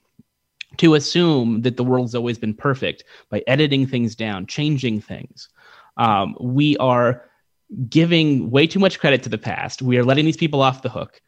To 0.81 0.95
assume 0.95 1.63
that 1.63 1.77
the 1.77 1.85
world's 1.85 2.15
always 2.15 2.39
been 2.39 2.55
perfect 2.55 3.05
by 3.29 3.43
editing 3.47 3.87
things 3.87 4.15
down, 4.15 4.47
changing 4.47 5.03
things. 5.03 5.51
Um, 5.99 6.35
we 6.41 6.77
are 6.79 7.29
giving 7.89 8.51
way 8.51 8.67
too 8.67 8.79
much 8.79 8.99
credit 8.99 9.23
to 9.25 9.29
the 9.29 9.37
past. 9.37 9.83
We 9.83 9.99
are 9.99 10.05
letting 10.05 10.25
these 10.25 10.39
people 10.39 10.63
off 10.63 10.81
the 10.81 10.89
hook. 10.89 11.21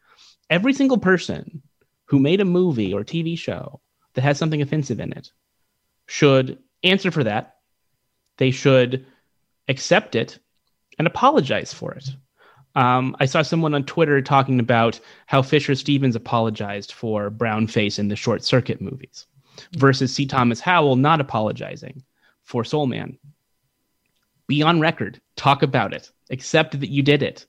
Every 0.49 0.73
single 0.73 0.97
person 0.97 1.61
who 2.05 2.19
made 2.19 2.41
a 2.41 2.45
movie 2.45 2.93
or 2.93 3.03
TV 3.03 3.37
show 3.37 3.79
that 4.15 4.21
has 4.21 4.39
something 4.39 4.61
offensive 4.61 4.99
in 4.99 5.13
it 5.13 5.31
should 6.07 6.57
answer 6.83 7.11
for 7.11 7.23
that. 7.23 7.57
They 8.37 8.49
should 8.49 9.05
accept 9.67 10.15
it 10.15 10.39
and 10.97 11.05
apologize 11.05 11.73
for 11.73 11.93
it. 11.93 12.09
Um, 12.75 13.15
I 13.19 13.25
saw 13.25 13.43
someone 13.43 13.75
on 13.75 13.83
Twitter 13.83 14.19
talking 14.21 14.59
about 14.59 14.99
how 15.27 15.43
Fisher 15.43 15.75
Stevens 15.75 16.15
apologized 16.15 16.91
for 16.91 17.29
brown 17.29 17.67
face 17.67 17.99
in 17.99 18.07
the 18.07 18.15
short 18.15 18.43
circuit 18.43 18.81
movies. 18.81 19.27
Versus 19.73 20.13
C. 20.13 20.25
Thomas 20.25 20.59
Howell 20.59 20.95
not 20.95 21.21
apologizing 21.21 22.03
for 22.43 22.63
Soul 22.63 22.87
Man. 22.87 23.17
Be 24.47 24.61
on 24.61 24.79
record, 24.79 25.21
talk 25.35 25.63
about 25.63 25.93
it, 25.93 26.11
accept 26.29 26.79
that 26.79 26.89
you 26.89 27.01
did 27.01 27.23
it. 27.23 27.45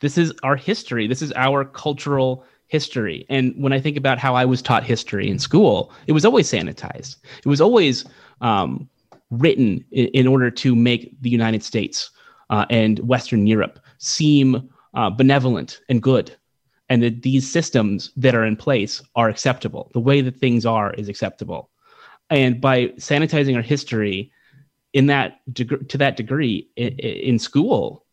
This 0.00 0.18
is 0.18 0.32
our 0.42 0.56
history. 0.56 1.06
This 1.06 1.22
is 1.22 1.32
our 1.32 1.64
cultural 1.64 2.44
history. 2.66 3.24
And 3.28 3.54
when 3.56 3.72
I 3.72 3.80
think 3.80 3.96
about 3.96 4.18
how 4.18 4.34
I 4.34 4.44
was 4.44 4.60
taught 4.60 4.84
history 4.84 5.28
in 5.30 5.38
school, 5.38 5.92
it 6.06 6.12
was 6.12 6.24
always 6.24 6.50
sanitized. 6.50 7.16
It 7.38 7.48
was 7.48 7.60
always 7.60 8.04
um, 8.40 8.88
written 9.30 9.84
in, 9.90 10.06
in, 10.08 10.26
order 10.26 10.50
to 10.50 10.74
make 10.74 11.14
the 11.22 11.30
United 11.30 11.62
States 11.62 12.10
uh, 12.50 12.66
and 12.70 12.98
Western 13.00 13.46
Europe 13.46 13.78
seem 13.98 14.68
uh, 14.94 15.10
benevolent 15.10 15.80
and 15.88 16.02
good. 16.02 16.36
And 16.88 17.02
that 17.02 17.22
these 17.22 17.50
systems 17.50 18.10
that 18.16 18.34
are 18.34 18.44
in 18.44 18.56
place 18.56 19.02
are 19.16 19.28
acceptable. 19.28 19.90
The 19.94 20.00
way 20.00 20.20
that 20.20 20.36
things 20.36 20.66
are 20.66 20.92
is 20.92 21.08
acceptable. 21.08 21.70
And 22.30 22.60
by 22.60 22.88
sanitizing 22.98 23.56
our 23.56 23.62
history 23.62 24.32
in 24.92 25.06
that 25.06 25.40
deg- 25.52 25.88
to 25.88 25.98
that 25.98 26.16
degree 26.16 26.68
in, 26.76 26.88
in 26.98 27.38
school, 27.38 28.04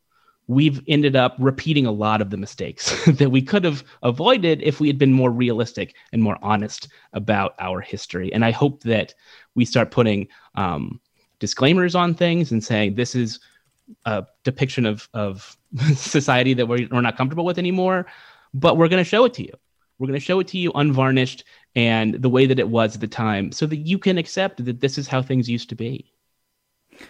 we've 0.48 0.82
ended 0.88 1.16
up 1.16 1.36
repeating 1.40 1.86
a 1.86 1.92
lot 1.92 2.22
of 2.22 2.30
the 2.30 2.38
mistakes 2.38 3.06
that 3.08 3.30
we 3.30 3.42
could 3.42 3.64
have 3.64 3.84
avoided 4.04 4.62
if 4.62 4.80
we 4.80 4.88
had 4.88 4.98
been 4.98 5.14
more 5.14 5.32
realistic 5.32 5.96
and 6.12 6.22
more 6.22 6.38
honest 6.42 6.90
about 7.14 7.56
our 7.60 7.80
history. 7.80 8.34
And 8.34 8.44
I 8.44 8.52
hope 8.52 8.84
that 8.84 9.14
we 9.56 9.64
start 9.64 9.92
putting 9.92 10.28
um, 10.56 11.00
disclaimers 11.40 11.96
on 11.96 12.14
things 12.14 12.52
and 12.52 12.64
saying 12.64 12.96
this 12.96 13.16
is 13.16 13.40
a 14.06 14.26
depiction 14.44 14.86
of, 14.86 15.08
of 15.14 15.58
society 15.96 16.54
that 16.54 16.68
we're, 16.68 16.88
we're 16.92 17.02
not 17.02 17.18
comfortable 17.18 17.46
with 17.46 17.58
anymore, 17.58 18.06
but 18.54 18.78
we're 18.78 18.88
going 18.90 19.04
to 19.04 19.10
show 19.10 19.26
it 19.26 19.34
to 19.36 19.44
you. 19.44 19.54
We're 20.00 20.08
going 20.08 20.20
to 20.20 20.26
show 20.26 20.40
it 20.40 20.48
to 20.50 20.58
you 20.58 20.72
unvarnished 20.74 21.44
and 21.76 22.16
the 22.16 22.30
way 22.30 22.48
that 22.48 22.60
it 22.60 22.70
was 22.70 22.96
at 22.96 23.02
the 23.02 23.08
time 23.08 23.52
so 23.52 23.68
that 23.68 23.78
you 23.78 24.00
can 24.00 24.18
accept 24.18 24.66
that 24.66 24.82
this 24.82 24.98
is 24.98 25.08
how 25.08 25.22
things 25.22 25.50
used 25.50 25.70
to 25.70 25.76
be. 25.76 26.12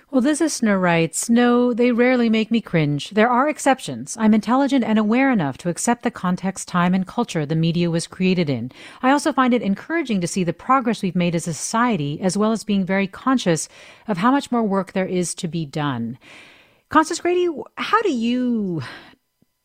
Well, 0.09 0.21
this 0.21 0.41
listener 0.41 0.77
writes 0.77 1.29
No, 1.29 1.73
they 1.73 1.91
rarely 1.91 2.29
make 2.29 2.51
me 2.51 2.61
cringe. 2.61 3.09
There 3.11 3.29
are 3.29 3.49
exceptions. 3.49 4.15
I'm 4.19 4.33
intelligent 4.33 4.83
and 4.83 4.99
aware 4.99 5.31
enough 5.31 5.57
to 5.59 5.69
accept 5.69 6.03
the 6.03 6.11
context, 6.11 6.67
time, 6.67 6.93
and 6.93 7.07
culture 7.07 7.45
the 7.45 7.55
media 7.55 7.89
was 7.89 8.07
created 8.07 8.49
in. 8.49 8.71
I 9.01 9.11
also 9.11 9.33
find 9.33 9.53
it 9.53 9.61
encouraging 9.61 10.21
to 10.21 10.27
see 10.27 10.43
the 10.43 10.53
progress 10.53 11.01
we've 11.01 11.15
made 11.15 11.35
as 11.35 11.47
a 11.47 11.53
society, 11.53 12.19
as 12.21 12.37
well 12.37 12.51
as 12.51 12.63
being 12.63 12.85
very 12.85 13.07
conscious 13.07 13.67
of 14.07 14.17
how 14.17 14.31
much 14.31 14.51
more 14.51 14.63
work 14.63 14.93
there 14.93 15.07
is 15.07 15.33
to 15.35 15.47
be 15.47 15.65
done. 15.65 16.17
Constance 16.89 17.21
Grady, 17.21 17.47
how 17.77 18.01
do 18.01 18.11
you 18.11 18.81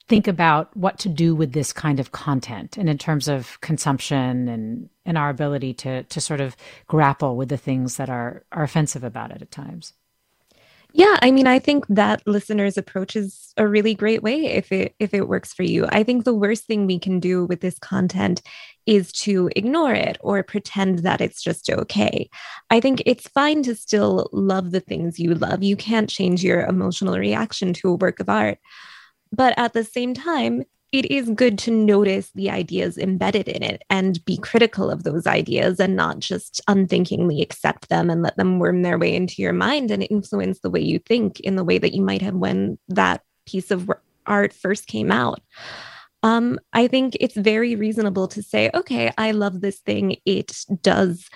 think 0.09 0.29
about 0.29 0.75
what 0.77 0.99
to 1.01 1.09
do 1.09 1.35
with 1.35 1.53
this 1.53 1.73
kind 1.73 1.99
of 1.99 2.13
content 2.13 2.77
and 2.77 2.89
in 2.89 2.97
terms 2.97 3.27
of 3.27 3.61
consumption 3.61 4.49
and, 4.49 4.89
and 5.05 5.19
our 5.19 5.31
ability 5.31 5.75
to, 5.75 6.05
to 6.05 6.21
sort 6.21 6.41
of 6.41 6.57
grapple 6.87 7.37
with 7.37 7.49
the 7.49 7.57
things 7.57 7.97
that 7.97 8.09
are, 8.09 8.45
are 8.53 8.63
offensive 8.63 9.03
about 9.03 9.33
it 9.33 9.43
at 9.43 9.51
times? 9.51 9.93
Yeah, 10.93 11.19
I 11.21 11.31
mean, 11.31 11.47
I 11.47 11.59
think 11.59 11.85
that 11.89 12.27
listeners' 12.27 12.79
approach 12.79 13.17
is 13.17 13.53
a 13.59 13.69
really 13.69 13.95
great 13.95 14.23
way 14.23 14.47
if 14.47 14.73
it 14.73 14.95
if 14.99 15.13
it 15.13 15.29
works 15.29 15.53
for 15.53 15.63
you. 15.63 15.85
I 15.91 16.03
think 16.03 16.25
the 16.25 16.33
worst 16.33 16.65
thing 16.65 16.87
we 16.87 16.99
can 16.99 17.21
do 17.21 17.45
with 17.45 17.61
this 17.61 17.79
content 17.79 18.41
is 18.87 19.13
to 19.13 19.51
ignore 19.55 19.93
it 19.93 20.17
or 20.21 20.43
pretend 20.43 21.01
that 21.01 21.21
it's 21.21 21.43
just 21.43 21.69
okay. 21.69 22.31
I 22.71 22.81
think 22.81 23.03
it's 23.05 23.29
fine 23.29 23.63
to 23.65 23.75
still 23.75 24.31
love 24.33 24.71
the 24.71 24.81
things 24.81 25.19
you 25.21 25.35
love. 25.35 25.63
You 25.63 25.77
can't 25.77 26.09
change 26.09 26.43
your 26.43 26.65
emotional 26.65 27.19
reaction 27.19 27.75
to 27.75 27.91
a 27.91 27.97
work 27.97 28.19
of 28.19 28.31
art. 28.31 28.59
But 29.33 29.55
at 29.57 29.73
the 29.73 29.85
same 29.85 30.15
time, 30.15 30.65
it 30.93 31.11
is 31.11 31.29
good 31.31 31.59
to 31.61 31.71
notice 31.71 32.31
the 32.35 32.51
ideas 32.51 32.97
embedded 32.97 33.49
in 33.49 33.63
it 33.63 33.83
and 33.91 34.25
be 34.25 34.37
critical 34.37 34.91
of 34.91 35.03
those 35.03 35.27
ideas 35.27 35.81
and 35.81 35.97
not 35.97 36.21
just 36.21 36.61
unthinkingly 36.69 37.43
accept 37.43 37.89
them 37.89 38.09
and 38.09 38.23
let 38.23 38.37
them 38.37 38.59
worm 38.59 38.83
their 38.83 38.99
way 38.99 39.15
into 39.15 39.43
your 39.43 39.53
mind 39.53 39.91
and 39.91 40.07
influence 40.09 40.61
the 40.61 40.71
way 40.71 40.81
you 40.81 40.99
think 40.99 41.41
in 41.41 41.57
the 41.57 41.65
way 41.65 41.79
that 41.79 41.93
you 41.93 42.03
might 42.03 42.23
have 42.23 42.35
when 42.35 42.79
that 42.89 43.23
piece 43.47 43.71
of 43.71 43.91
art 44.27 44.53
first 44.53 44.87
came 44.87 45.11
out. 45.11 45.41
Um, 46.23 46.59
I 46.73 46.87
think 46.87 47.17
it's 47.21 47.37
very 47.37 47.77
reasonable 47.77 48.29
to 48.29 48.43
say, 48.43 48.71
okay, 48.73 49.13
I 49.19 49.33
love 49.33 49.61
this 49.61 49.79
thing. 49.81 50.17
It 50.25 50.65
does 50.83 51.29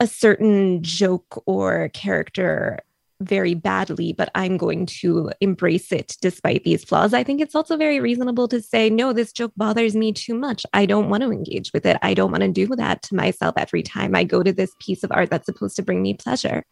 a 0.00 0.06
certain 0.06 0.82
joke 0.82 1.42
or 1.46 1.88
character 1.90 2.80
very 3.22 3.54
badly, 3.54 4.12
but 4.12 4.30
I'm 4.34 4.56
going 4.56 4.86
to 4.86 5.30
embrace 5.40 5.92
it 5.92 6.16
despite 6.20 6.64
these 6.64 6.84
flaws. 6.84 7.14
I 7.14 7.24
think 7.24 7.40
it's 7.40 7.54
also 7.54 7.76
very 7.76 8.00
reasonable 8.00 8.48
to 8.48 8.60
say, 8.60 8.90
no, 8.90 9.12
this 9.12 9.32
joke 9.32 9.52
bothers 9.56 9.94
me 9.94 10.12
too 10.12 10.34
much. 10.34 10.64
I 10.72 10.86
don't 10.86 11.08
want 11.08 11.22
to 11.22 11.30
engage 11.30 11.72
with 11.72 11.86
it. 11.86 11.96
I 12.02 12.14
don't 12.14 12.30
want 12.30 12.42
to 12.42 12.48
do 12.48 12.66
that 12.76 13.02
to 13.02 13.14
myself 13.14 13.54
every 13.56 13.82
time 13.82 14.14
I 14.14 14.24
go 14.24 14.42
to 14.42 14.52
this 14.52 14.72
piece 14.80 15.02
of 15.02 15.12
art 15.12 15.30
that's 15.30 15.46
supposed 15.46 15.76
to 15.76 15.82
bring 15.82 16.02
me 16.02 16.14
pleasure. 16.14 16.64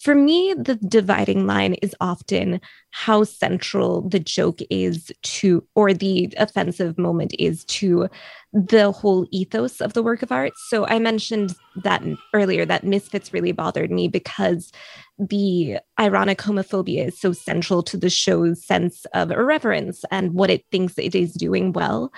For 0.00 0.14
me, 0.14 0.54
the 0.56 0.76
dividing 0.76 1.46
line 1.46 1.74
is 1.74 1.94
often 2.00 2.60
how 2.90 3.24
central 3.24 4.08
the 4.08 4.20
joke 4.20 4.60
is 4.70 5.10
to, 5.22 5.66
or 5.74 5.92
the 5.92 6.32
offensive 6.38 6.96
moment 6.98 7.34
is 7.38 7.64
to 7.64 8.08
the 8.52 8.92
whole 8.92 9.26
ethos 9.32 9.80
of 9.80 9.94
the 9.94 10.02
work 10.02 10.22
of 10.22 10.30
art. 10.30 10.52
So 10.68 10.86
I 10.86 11.00
mentioned 11.00 11.56
that 11.82 12.02
earlier 12.32 12.64
that 12.64 12.84
Misfits 12.84 13.32
really 13.32 13.50
bothered 13.50 13.90
me 13.90 14.06
because 14.06 14.70
the 15.18 15.78
ironic 15.98 16.38
homophobia 16.38 17.08
is 17.08 17.20
so 17.20 17.32
central 17.32 17.82
to 17.84 17.96
the 17.96 18.10
show's 18.10 18.64
sense 18.64 19.04
of 19.14 19.30
irreverence 19.30 20.04
and 20.10 20.34
what 20.34 20.50
it 20.50 20.64
thinks 20.72 20.94
it 20.98 21.14
is 21.14 21.32
doing 21.34 21.72
well. 21.72 22.12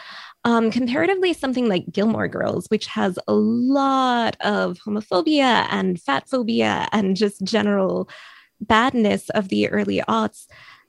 Um, 0.45 0.71
comparatively, 0.71 1.33
something 1.33 1.69
like 1.69 1.91
Gilmore 1.91 2.29
Girls, 2.29 2.67
which 2.69 2.87
has 2.87 3.19
a 3.29 3.35
lot 3.35 4.37
of 4.41 4.79
homophobia 4.79 5.67
and 5.71 6.01
fat 6.01 6.29
phobia 6.29 6.89
and 6.93 7.17
just 7.17 7.43
general 7.45 8.09
badness 8.61 9.29
of 9.31 9.49
the 9.49 9.69
early 9.69 10.01
aughts, 10.09 10.47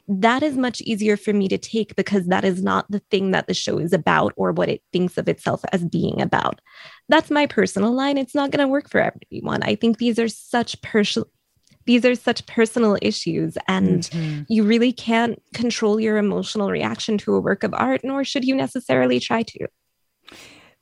that 0.08 0.41
is 0.41 0.56
much 0.56 0.80
easier 0.82 1.17
for 1.17 1.34
me 1.34 1.50
to 1.50 1.58
take 1.58 1.96
because 1.98 2.28
that 2.28 2.46
is 2.46 2.63
not 2.63 2.89
the 2.89 3.02
thing 3.12 3.32
that 3.32 3.48
the 3.48 3.54
show 3.54 3.78
is 3.78 3.91
about 3.91 4.34
or 4.38 4.54
what 4.54 4.70
it 4.70 4.82
thinks 4.93 5.17
of 5.17 5.28
itself 5.28 5.62
as 5.74 5.84
being 5.84 6.22
about. 6.22 6.62
That's 7.10 7.30
my 7.30 7.46
personal 7.46 7.91
line. 7.91 8.17
It's 8.17 8.36
not 8.36 8.52
going 8.52 8.65
to 8.65 8.72
work 8.72 8.89
for 8.89 9.02
everyone. 9.02 9.63
I 9.63 9.76
think 9.76 9.98
these 9.98 10.17
are 10.17 10.30
such 10.30 10.82
personal 10.82 11.28
these 11.88 12.06
are 12.06 12.15
such 12.15 12.45
personal 12.45 12.97
issues 13.02 13.58
and 13.67 14.02
mm-hmm. 14.04 14.43
you 14.47 14.63
really 14.63 14.93
can't 14.93 15.41
control 15.54 16.00
your 16.00 16.17
emotional 16.17 16.69
reaction 16.69 17.17
to 17.17 17.34
a 17.34 17.39
work 17.39 17.63
of 17.63 17.73
art 17.73 18.02
nor 18.04 18.23
should 18.23 18.45
you 18.45 18.56
necessarily 18.56 19.19
try 19.19 19.41
to 19.41 19.67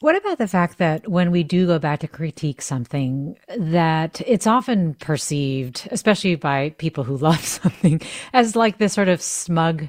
what 0.01 0.17
about 0.17 0.37
the 0.37 0.47
fact 0.47 0.77
that 0.79 1.07
when 1.07 1.31
we 1.31 1.43
do 1.43 1.65
go 1.65 1.79
back 1.79 2.01
to 2.01 2.07
critique 2.07 2.61
something, 2.61 3.37
that 3.57 4.21
it's 4.27 4.45
often 4.45 4.93
perceived, 4.95 5.87
especially 5.89 6.35
by 6.35 6.71
people 6.71 7.05
who 7.05 7.17
love 7.29 7.43
something, 7.43 8.01
as 8.33 8.55
like 8.55 8.77
this 8.77 8.93
sort 8.93 9.07
of 9.07 9.21
smug 9.21 9.87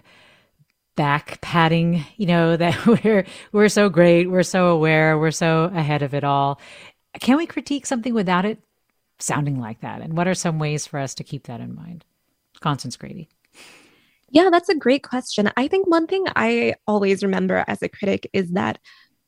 back 0.97 1.41
patting, 1.41 2.05
you 2.17 2.27
know, 2.27 2.57
that 2.57 2.87
we're 3.05 3.27
we're 3.53 3.69
so 3.69 3.89
great, 3.89 4.31
we're 4.31 4.43
so 4.43 4.69
aware, 4.69 5.19
we're 5.19 5.31
so 5.31 5.71
ahead 5.75 6.03
of 6.03 6.15
it 6.15 6.25
all. 6.25 6.61
Can 7.21 7.37
we 7.37 7.47
critique 7.47 7.87
something 7.87 8.15
without 8.15 8.45
it 8.45 8.59
sounding 9.19 9.61
like 9.61 9.81
that? 9.81 10.01
And 10.01 10.17
what 10.17 10.29
are 10.29 10.35
some 10.35 10.59
ways 10.59 10.87
for 10.87 10.99
us 10.99 11.15
to 11.15 11.25
keep 11.25 11.47
that 11.47 11.61
in 11.61 11.75
mind? 11.75 12.05
Constance 12.61 12.97
Grady. 12.97 13.29
Yeah, 14.31 14.49
that's 14.51 14.69
a 14.69 14.75
great 14.75 15.03
question. 15.03 15.51
I 15.57 15.69
think 15.69 15.87
one 15.87 16.07
thing 16.07 16.25
I 16.35 16.75
always 16.87 17.23
remember 17.23 17.65
as 17.69 17.83
a 17.83 17.89
critic 17.89 18.29
is 18.33 18.51
that 18.53 18.79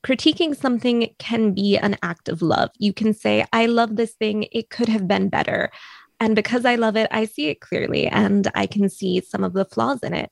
critiquing 0.05 0.57
something 0.57 1.15
can 1.19 1.53
be 1.53 1.77
an 1.77 1.97
act 2.03 2.29
of 2.29 2.43
love. 2.43 2.71
You 2.79 2.93
can 2.93 3.15
say, 3.15 3.45
I 3.53 3.67
love 3.67 3.97
this 3.97 4.15
thing, 4.15 4.47
it 4.53 4.71
could 4.71 4.89
have 4.89 5.07
been 5.07 5.29
better. 5.29 5.71
And 6.21 6.35
because 6.35 6.65
I 6.65 6.75
love 6.75 6.97
it, 6.97 7.09
I 7.11 7.27
see 7.27 7.47
it 7.47 7.61
clearly 7.61 8.07
and 8.09 8.51
I 8.55 8.67
can 8.67 8.89
see 8.89 9.21
some 9.21 9.45
of 9.45 9.53
the 9.53 9.65
flaws 9.65 10.01
in 10.03 10.15
it. 10.15 10.31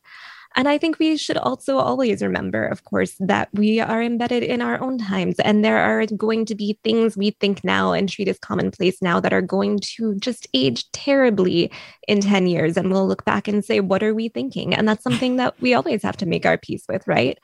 And 0.57 0.69
I 0.69 0.79
think 0.79 0.99
we 0.99 1.19
should 1.19 1.37
also 1.37 1.77
always 1.77 2.23
remember, 2.23 2.67
of 2.67 2.83
course, 2.85 3.15
that 3.21 3.51
we 3.53 3.79
are 3.79 4.03
embedded 4.03 4.43
in 4.43 4.63
our 4.63 4.81
own 4.81 4.97
times. 4.97 5.39
And 5.41 5.63
there 5.63 5.79
are 5.79 6.07
going 6.07 6.47
to 6.47 6.55
be 6.55 6.79
things 6.83 7.15
we 7.15 7.33
think 7.33 7.63
now 7.63 7.93
and 7.93 8.09
treat 8.09 8.27
as 8.27 8.39
commonplace 8.39 9.03
now 9.03 9.21
that 9.21 9.35
are 9.35 9.43
going 9.43 9.79
to 9.97 10.15
just 10.17 10.49
age 10.55 10.91
terribly 10.93 11.71
in 12.09 12.21
10 12.21 12.47
years. 12.47 12.79
And 12.79 12.91
we'll 12.91 13.07
look 13.07 13.27
back 13.27 13.49
and 13.49 13.63
say, 13.63 13.81
what 13.81 14.03
are 14.03 14.15
we 14.15 14.31
thinking? 14.31 14.75
And 14.75 14.89
that's 14.89 15.05
something 15.05 15.37
that 15.37 15.61
we 15.61 15.75
always 15.75 16.03
have 16.03 16.17
to 16.19 16.27
make 16.27 16.47
our 16.47 16.57
peace 16.57 16.85
with, 16.89 17.07
right? 17.07 17.39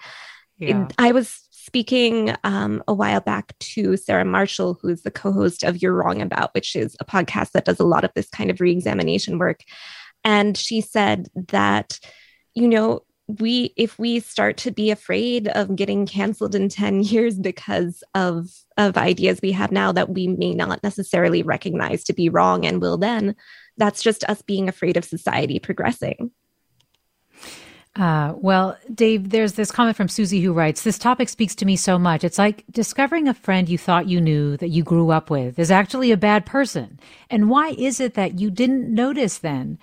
Yeah. 0.57 0.88
I 0.96 1.12
was 1.12 1.38
speaking 1.51 2.35
um, 2.44 2.83
a 2.88 2.94
while 2.94 3.20
back 3.20 3.57
to 3.59 3.96
Sarah 3.98 4.25
Marshall, 4.25 4.79
who 4.81 4.88
is 4.88 5.03
the 5.03 5.11
co 5.11 5.33
host 5.33 5.64
of 5.64 5.83
You're 5.83 5.94
Wrong 5.94 6.22
About, 6.22 6.55
which 6.55 6.75
is 6.75 6.96
a 6.98 7.05
podcast 7.05 7.53
that 7.53 7.66
does 7.66 7.79
a 7.79 7.85
lot 7.85 8.05
of 8.05 8.11
this 8.14 8.31
kind 8.31 8.51
of 8.51 8.61
re 8.61 8.72
examination 8.72 9.38
work. 9.38 9.61
And 10.25 10.57
she 10.57 10.81
said 10.81 11.29
that 11.48 11.98
you 12.55 12.69
know, 12.69 13.03
we 13.29 13.73
if 13.77 13.99
we 13.99 14.21
start 14.21 14.57
to 14.59 14.71
be 14.71 14.91
afraid 14.91 15.49
of 15.49 15.77
getting 15.77 16.07
canceled 16.07 16.55
in 16.55 16.69
10 16.69 17.03
years 17.03 17.38
because 17.38 18.03
of 18.15 18.51
of 18.77 18.97
ideas 18.97 19.41
we 19.43 19.53
have 19.53 19.71
now 19.71 19.93
that 19.93 20.11
we 20.11 20.27
may 20.27 20.53
not 20.55 20.83
necessarily 20.83 21.43
recognize 21.43 22.03
to 22.05 22.12
be 22.12 22.29
wrong 22.29 22.67
and 22.67 22.81
will 22.81 22.99
then 22.99 23.35
that's 23.77 24.03
just 24.03 24.25
us 24.25 24.43
being 24.43 24.69
afraid 24.69 24.97
of 24.97 25.05
society 25.05 25.59
progressing 25.59 26.31
Uh, 27.95 28.33
well, 28.38 28.79
Dave, 28.95 29.29
there's 29.29 29.53
this 29.53 29.71
comment 29.71 29.99
from 29.99 30.09
Susie 30.09 30.41
who 30.41 30.55
writes 30.55 30.83
This 30.83 30.99
topic 30.99 31.29
speaks 31.29 31.55
to 31.57 31.67
me 31.67 31.77
so 31.77 31.99
much. 31.99 32.25
It's 32.25 32.38
like 32.38 32.65
discovering 32.71 33.29
a 33.29 33.35
friend 33.35 33.69
you 33.69 33.77
thought 33.77 34.09
you 34.09 34.19
knew 34.19 34.57
that 34.57 34.71
you 34.71 34.83
grew 34.83 35.11
up 35.11 35.29
with 35.29 35.59
is 35.59 35.71
actually 35.71 36.11
a 36.11 36.17
bad 36.17 36.47
person. 36.47 36.99
And 37.29 37.51
why 37.51 37.75
is 37.77 38.01
it 38.01 38.15
that 38.15 38.41
you 38.41 38.51
didn't 38.51 38.88
notice 38.95 39.37
then? 39.38 39.79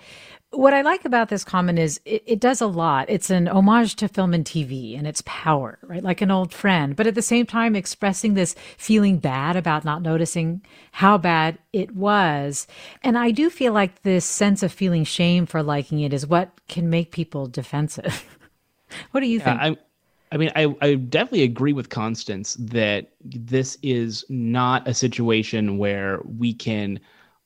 What 0.52 0.74
I 0.74 0.82
like 0.82 1.04
about 1.04 1.28
this 1.28 1.44
comment 1.44 1.78
is 1.78 2.00
it, 2.04 2.24
it, 2.26 2.40
does 2.40 2.60
a 2.60 2.66
lot. 2.66 3.08
It's 3.08 3.30
an 3.30 3.46
homage 3.46 3.94
to 3.96 4.08
film 4.08 4.34
and 4.34 4.44
TV 4.44 4.98
and 4.98 5.06
its 5.06 5.22
power, 5.24 5.78
right? 5.82 6.02
Like 6.02 6.20
an 6.20 6.32
old 6.32 6.52
friend, 6.52 6.96
but 6.96 7.06
at 7.06 7.14
the 7.14 7.22
same 7.22 7.46
time 7.46 7.76
expressing 7.76 8.34
this 8.34 8.56
feeling 8.76 9.18
bad 9.18 9.54
about 9.54 9.84
not 9.84 10.02
noticing 10.02 10.62
how 10.90 11.18
bad 11.18 11.58
it 11.72 11.94
was. 11.94 12.66
And 13.02 13.16
I 13.16 13.30
do 13.30 13.48
feel 13.48 13.72
like 13.72 14.02
this 14.02 14.24
sense 14.24 14.64
of 14.64 14.72
feeling 14.72 15.04
shame 15.04 15.46
for 15.46 15.62
liking 15.62 16.00
it 16.00 16.12
is 16.12 16.26
what 16.26 16.50
can 16.66 16.90
make 16.90 17.12
people 17.12 17.46
defensive. 17.46 18.24
what 19.12 19.20
do 19.20 19.28
you 19.28 19.38
yeah, 19.38 19.44
think? 19.44 19.78
I, 19.78 20.34
I 20.34 20.36
mean, 20.36 20.50
I, 20.56 20.74
I 20.80 20.94
definitely 20.94 21.42
agree 21.44 21.72
with 21.72 21.90
Constance 21.90 22.56
that 22.58 23.12
this 23.24 23.78
is 23.82 24.24
not 24.28 24.86
a 24.88 24.94
situation 24.94 25.78
where 25.78 26.20
we 26.24 26.52
can 26.54 26.98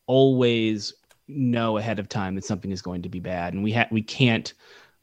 always 0.06 0.92
know 1.28 1.78
ahead 1.78 1.98
of 1.98 2.08
time 2.08 2.34
that 2.34 2.44
something 2.44 2.70
is 2.70 2.82
going 2.82 3.02
to 3.02 3.08
be 3.08 3.20
bad, 3.20 3.54
and 3.54 3.62
we 3.62 3.72
ha- 3.72 3.88
we 3.90 4.02
can't 4.02 4.52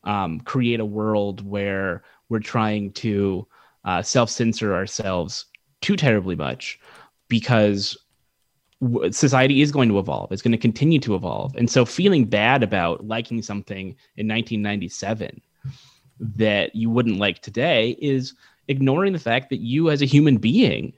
um, 0.04 0.40
create 0.42 0.80
a 0.80 0.86
world 0.86 1.46
where 1.48 2.04
we're 2.30 2.40
trying 2.40 2.92
to 2.94 3.48
uh, 3.86 4.02
self 4.02 4.30
censor 4.30 4.74
ourselves 4.74 5.46
too 5.82 5.96
terribly 5.96 6.36
much 6.36 6.80
because 7.28 7.98
society 9.12 9.62
is 9.62 9.72
going 9.72 9.90
to 9.90 10.00
evolve. 10.00 10.32
It's 10.32 10.42
going 10.42 10.52
to 10.52 10.58
continue 10.58 11.00
to 11.00 11.16
evolve, 11.16 11.56
and 11.56 11.70
so 11.70 11.86
feeling 11.86 12.26
bad 12.26 12.64
about 12.64 13.06
liking 13.06 13.42
something 13.42 13.96
in 14.18 14.28
1997 14.28 15.42
that 16.20 16.76
you 16.76 16.90
wouldn't 16.90 17.18
like 17.18 17.42
today 17.42 17.98
is 18.00 18.36
ignoring 18.68 19.14
the 19.14 19.20
fact 19.20 19.50
that 19.50 19.60
you 19.60 19.90
as 19.90 20.02
a 20.02 20.06
human 20.06 20.38
being 20.38 20.94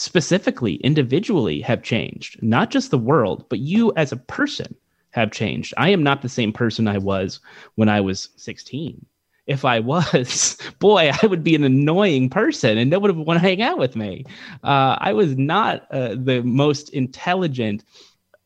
specifically, 0.00 0.76
individually, 0.76 1.60
have 1.60 1.82
changed. 1.82 2.42
Not 2.42 2.70
just 2.70 2.90
the 2.90 2.96
world, 2.96 3.44
but 3.50 3.58
you 3.58 3.92
as 3.96 4.12
a 4.12 4.16
person 4.16 4.74
have 5.10 5.30
changed. 5.30 5.74
I 5.76 5.90
am 5.90 6.02
not 6.02 6.22
the 6.22 6.28
same 6.28 6.54
person 6.54 6.88
I 6.88 6.96
was 6.96 7.40
when 7.74 7.90
I 7.90 8.00
was 8.00 8.30
16. 8.36 9.04
If 9.46 9.66
I 9.66 9.80
was, 9.80 10.56
boy, 10.78 11.12
I 11.22 11.26
would 11.26 11.44
be 11.44 11.54
an 11.54 11.64
annoying 11.64 12.30
person 12.30 12.78
and 12.78 12.88
nobody 12.88 13.12
would 13.12 13.26
want 13.26 13.42
to 13.42 13.46
hang 13.46 13.60
out 13.60 13.76
with 13.76 13.94
me. 13.94 14.24
Uh, 14.64 14.96
I 14.98 15.12
was 15.12 15.36
not 15.36 15.86
uh, 15.90 16.14
the 16.16 16.40
most 16.44 16.88
intelligent, 16.94 17.84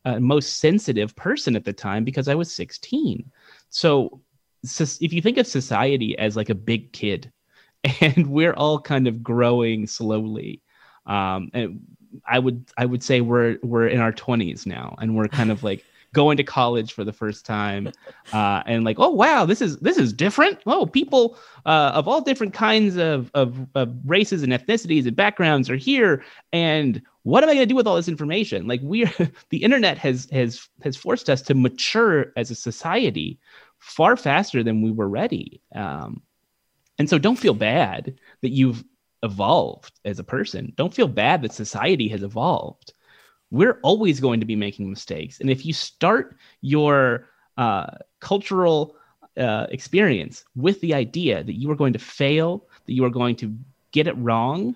uh, 0.03 0.19
most 0.19 0.59
sensitive 0.59 1.15
person 1.15 1.55
at 1.55 1.63
the 1.63 1.71
time 1.71 2.03
because 2.03 2.27
I 2.27 2.35
was 2.35 2.53
16. 2.53 3.31
So, 3.69 4.19
so, 4.65 4.83
if 4.99 5.13
you 5.13 5.21
think 5.21 5.37
of 5.37 5.47
society 5.47 6.17
as 6.17 6.35
like 6.35 6.49
a 6.49 6.55
big 6.55 6.91
kid, 6.91 7.31
and 8.01 8.27
we're 8.27 8.55
all 8.55 8.81
kind 8.81 9.07
of 9.07 9.23
growing 9.23 9.87
slowly, 9.87 10.61
um, 11.05 11.51
and 11.53 11.81
I 12.25 12.39
would 12.39 12.65
I 12.77 12.85
would 12.85 13.03
say 13.03 13.21
we're 13.21 13.57
we're 13.63 13.87
in 13.87 13.99
our 13.99 14.13
20s 14.13 14.65
now, 14.65 14.95
and 14.99 15.15
we're 15.15 15.27
kind 15.27 15.51
of 15.51 15.63
like 15.63 15.83
going 16.13 16.37
to 16.37 16.43
college 16.43 16.93
for 16.93 17.03
the 17.03 17.11
first 17.11 17.45
time, 17.45 17.91
uh, 18.31 18.63
and 18.65 18.85
like, 18.85 18.97
oh 18.99 19.09
wow, 19.09 19.45
this 19.45 19.61
is 19.61 19.77
this 19.77 19.97
is 19.97 20.13
different. 20.13 20.59
Oh, 20.65 20.85
people 20.85 21.37
uh, 21.65 21.91
of 21.93 22.07
all 22.07 22.21
different 22.21 22.53
kinds 22.53 22.97
of, 22.97 23.29
of 23.33 23.67
of 23.75 23.93
races 24.05 24.43
and 24.43 24.53
ethnicities 24.53 25.05
and 25.07 25.15
backgrounds 25.15 25.69
are 25.69 25.75
here, 25.75 26.23
and 26.53 27.01
what 27.23 27.43
am 27.43 27.49
I 27.49 27.53
going 27.53 27.67
to 27.67 27.71
do 27.71 27.75
with 27.75 27.87
all 27.87 27.95
this 27.95 28.07
information? 28.07 28.67
Like 28.67 28.81
we, 28.83 29.05
the 29.49 29.63
internet 29.63 29.97
has 29.97 30.27
has 30.31 30.67
has 30.83 30.95
forced 30.95 31.29
us 31.29 31.41
to 31.43 31.53
mature 31.53 32.31
as 32.37 32.51
a 32.51 32.55
society 32.55 33.39
far 33.79 34.15
faster 34.15 34.63
than 34.63 34.81
we 34.81 34.91
were 34.91 35.09
ready. 35.09 35.61
Um, 35.73 36.21
and 36.97 37.09
so, 37.09 37.19
don't 37.19 37.35
feel 37.35 37.53
bad 37.53 38.15
that 38.41 38.49
you've 38.49 38.83
evolved 39.23 39.99
as 40.05 40.19
a 40.19 40.23
person. 40.23 40.73
Don't 40.75 40.93
feel 40.93 41.07
bad 41.07 41.41
that 41.41 41.53
society 41.53 42.07
has 42.09 42.23
evolved. 42.23 42.93
We're 43.51 43.79
always 43.83 44.19
going 44.19 44.39
to 44.39 44.45
be 44.45 44.55
making 44.55 44.89
mistakes. 44.89 45.39
And 45.39 45.49
if 45.49 45.65
you 45.65 45.73
start 45.73 46.35
your 46.61 47.27
uh, 47.57 47.87
cultural 48.19 48.95
uh, 49.37 49.67
experience 49.69 50.45
with 50.55 50.79
the 50.81 50.93
idea 50.93 51.43
that 51.43 51.59
you 51.59 51.69
are 51.71 51.75
going 51.75 51.93
to 51.93 51.99
fail, 51.99 52.67
that 52.85 52.93
you 52.93 53.05
are 53.05 53.09
going 53.09 53.35
to 53.37 53.55
get 53.91 54.07
it 54.07 54.17
wrong, 54.17 54.75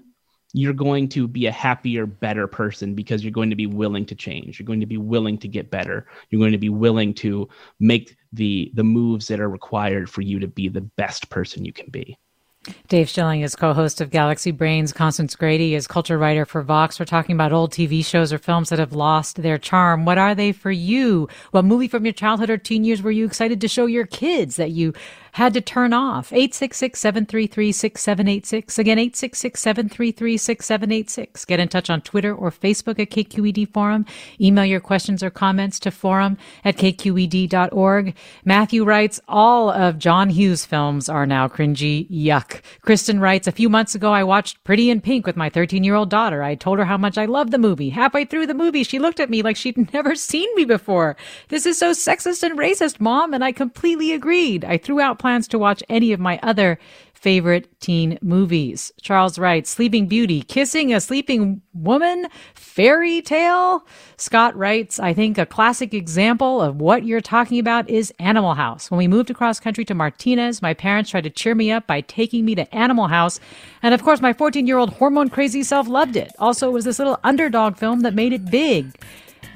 you're 0.54 0.74
going 0.74 1.08
to 1.10 1.28
be 1.28 1.46
a 1.46 1.52
happier, 1.52 2.06
better 2.06 2.48
person 2.48 2.96
because 2.96 3.24
you're 3.24 3.32
going 3.32 3.52
to 3.52 3.56
be 3.56 3.68
willing 3.68 4.06
to 4.08 4.16
change. 4.16 4.60
You're 4.60 4.66
going 4.66 4.80
to 4.80 4.86
be 4.86 4.98
willing 4.98 5.38
to 5.40 5.48
get 5.48 5.70
better. 5.70 6.08
You're 6.30 6.40
going 6.40 6.54
to 6.54 6.58
be 6.58 6.70
willing 6.70 7.14
to 7.16 7.48
make 7.80 8.18
the 8.34 8.72
the 8.74 8.84
moves 8.84 9.28
that 9.28 9.40
are 9.40 9.50
required 9.50 10.10
for 10.10 10.22
you 10.22 10.40
to 10.40 10.48
be 10.48 10.68
the 10.68 10.82
best 10.82 11.30
person 11.30 11.66
you 11.66 11.74
can 11.74 11.90
be. 11.90 12.18
Dave 12.90 13.08
Schilling 13.08 13.40
is 13.40 13.56
co-host 13.56 14.02
of 14.02 14.10
Galaxy 14.10 14.52
Brains. 14.52 14.92
Constance 14.92 15.34
Grady 15.34 15.76
is 15.76 15.88
culture 15.88 16.18
writer 16.18 16.46
for 16.46 16.62
Vox. 16.62 17.00
We're 17.00 17.06
talking 17.06 17.34
about 17.34 17.54
old 17.54 17.72
TV 17.72 18.04
shows 18.06 18.34
or 18.34 18.38
films 18.38 18.68
that 18.68 18.80
have 18.80 18.92
lost 18.92 19.42
their 19.42 19.58
charm. 19.58 20.04
What 20.04 20.18
are 20.18 20.36
they 20.36 20.52
for 20.52 20.70
you? 20.70 21.30
What 21.52 21.64
movie 21.64 21.88
from 21.88 22.04
your 22.04 22.14
childhood 22.14 22.50
or 22.50 22.58
teen 22.58 22.84
years 22.84 23.02
were 23.02 23.12
you 23.12 23.26
excited 23.26 23.62
to 23.62 23.70
show 23.70 23.86
your 23.86 24.06
kids 24.06 24.58
that 24.58 24.72
you 24.72 24.94
had 25.34 25.54
to 25.54 25.62
turn 25.62 25.94
off. 25.94 26.32
866 26.32 27.00
733 27.00 27.72
6786. 27.72 28.80
Again, 28.80 29.00
866 29.00 29.62
733 29.62 30.38
6786. 30.38 31.46
Get 31.46 31.60
in 31.60 31.68
touch 31.68 31.90
on 31.90 32.02
Twitter 32.02 32.34
or 32.34 32.52
Facebook 32.52 33.00
at 33.00 33.10
KQED 33.10 33.72
Forum. 33.72 34.06
Email 34.40 34.66
your 34.66 34.80
questions 34.80 35.24
or 35.24 35.30
comments 35.30 35.80
to 35.80 35.92
forum 35.92 36.38
at 36.64 36.78
kqed.org. 36.78 38.16
Matthew 38.46 38.84
writes, 38.84 39.20
All 39.28 39.70
of 39.70 40.00
John 40.00 40.30
Hughes' 40.30 40.66
films 40.66 41.10
are 41.10 41.26
now 41.26 41.48
cringy. 41.48 42.10
Yuck. 42.10 42.62
Kristen 42.82 43.20
writes, 43.20 43.48
A 43.48 43.52
few 43.52 43.70
months 43.70 43.96
ago, 43.96 44.12
I 44.12 44.24
watched 44.24 44.64
Pretty 44.64 44.90
in 44.90 45.02
Pink 45.02 45.26
with 45.26 45.36
my 45.36 45.50
13 45.50 45.84
year 45.84 45.96
old 45.96 46.10
daughter. 46.10 46.44
I 46.44 46.56
told 46.56 46.80
her 46.80 46.86
how 46.86 46.98
much 46.98 47.18
I 47.18 47.26
loved 47.26 47.52
the 47.52 47.58
movie. 47.58 47.90
Halfway 47.90 48.26
through 48.26 48.48
the 48.48 48.54
movie, 48.54 48.84
she 48.84 49.00
looked 49.00 49.20
at 49.20 49.30
me 49.30 49.42
like 49.42 49.56
she'd 49.56 49.94
never 49.94 50.16
seen 50.16 50.50
me 50.56 50.66
before. 50.66 51.16
This 51.50 51.66
is 51.66 51.78
so 51.78 51.92
sexist 51.92 52.44
and 52.44 52.58
racist, 52.58 53.00
mom. 53.00 53.34
And 53.34 53.44
I 53.44 53.52
completely 53.52 54.14
agreed. 54.14 54.66
I 54.66 54.78
threw 54.78 55.00
out 55.00 55.19
plans 55.20 55.48
to 55.50 55.60
watch 55.60 55.84
any 55.90 56.12
of 56.12 56.20
my 56.20 56.40
other 56.42 56.80
favorite 57.20 57.68
teen 57.82 58.18
movies. 58.22 58.94
Charles 59.02 59.38
writes, 59.38 59.70
Sleeping 59.70 60.08
Beauty, 60.08 60.42
Kissing 60.44 60.94
a 60.94 61.02
Sleeping 61.02 61.62
Woman, 61.74 62.28
Fairy 62.56 63.22
Tale. 63.22 63.86
Scott 64.16 64.56
writes, 64.56 65.00
I 65.00 65.14
think 65.14 65.38
a 65.38 65.46
classic 65.46 65.94
example 65.94 66.62
of 66.62 66.78
what 66.78 67.04
you're 67.04 67.20
talking 67.20 67.60
about 67.60 67.90
is 67.90 68.14
Animal 68.20 68.54
House. 68.54 68.90
When 68.90 68.98
we 68.98 69.08
moved 69.08 69.30
across 69.30 69.60
country 69.60 69.84
to 69.86 69.94
Martinez, 69.94 70.62
my 70.62 70.74
parents 70.74 71.12
tried 71.12 71.26
to 71.26 71.30
cheer 71.30 71.56
me 71.56 71.72
up 71.72 71.86
by 71.88 72.02
taking 72.02 72.46
me 72.46 72.56
to 72.56 72.74
Animal 72.74 73.08
House. 73.08 73.42
And 73.84 73.94
of 73.94 74.02
course, 74.02 74.22
my 74.22 74.32
14 74.32 74.66
year 74.66 74.78
old 74.78 74.92
hormone 74.92 75.30
crazy 75.30 75.64
self 75.64 75.90
loved 75.90 76.16
it. 76.16 76.32
Also, 76.40 76.70
it 76.70 76.74
was 76.74 76.86
this 76.86 77.00
little 77.00 77.20
underdog 77.26 77.76
film 77.76 78.02
that 78.02 78.14
made 78.14 78.32
it 78.32 78.50
big. 78.50 78.96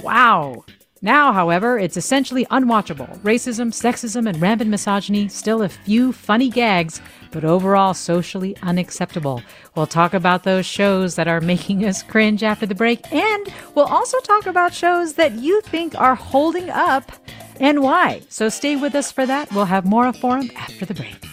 Wow. 0.04 0.66
Now, 1.04 1.34
however, 1.34 1.78
it's 1.78 1.98
essentially 1.98 2.46
unwatchable. 2.46 3.20
Racism, 3.20 3.74
sexism, 3.74 4.26
and 4.26 4.42
rampant 4.42 4.70
misogyny, 4.70 5.28
still 5.28 5.62
a 5.62 5.68
few 5.68 6.14
funny 6.14 6.50
gags, 6.50 7.02
but 7.32 7.44
overall 7.44 7.94
socially 7.94 8.56
unacceptable. 8.64 9.44
We'll 9.76 9.86
talk 9.86 10.14
about 10.14 10.44
those 10.44 10.66
shows 10.66 11.16
that 11.16 11.28
are 11.28 11.42
making 11.54 11.84
us 11.84 12.04
cringe 12.04 12.42
after 12.42 12.66
the 12.66 12.74
break, 12.74 13.12
and 13.12 13.54
we'll 13.76 13.84
also 13.84 14.18
talk 14.22 14.46
about 14.46 14.74
shows 14.74 15.16
that 15.16 15.34
you 15.34 15.60
think 15.62 15.94
are 16.00 16.16
holding 16.16 16.70
up 16.70 17.12
and 17.60 17.82
why. 17.84 18.22
So 18.30 18.48
stay 18.48 18.78
with 18.78 18.96
us 18.96 19.12
for 19.12 19.26
that. 19.26 19.52
We'll 19.52 19.66
have 19.66 19.86
more 19.86 20.08
of 20.08 20.16
Forum 20.16 20.50
after 20.56 20.86
the 20.86 20.94
break. 20.94 21.33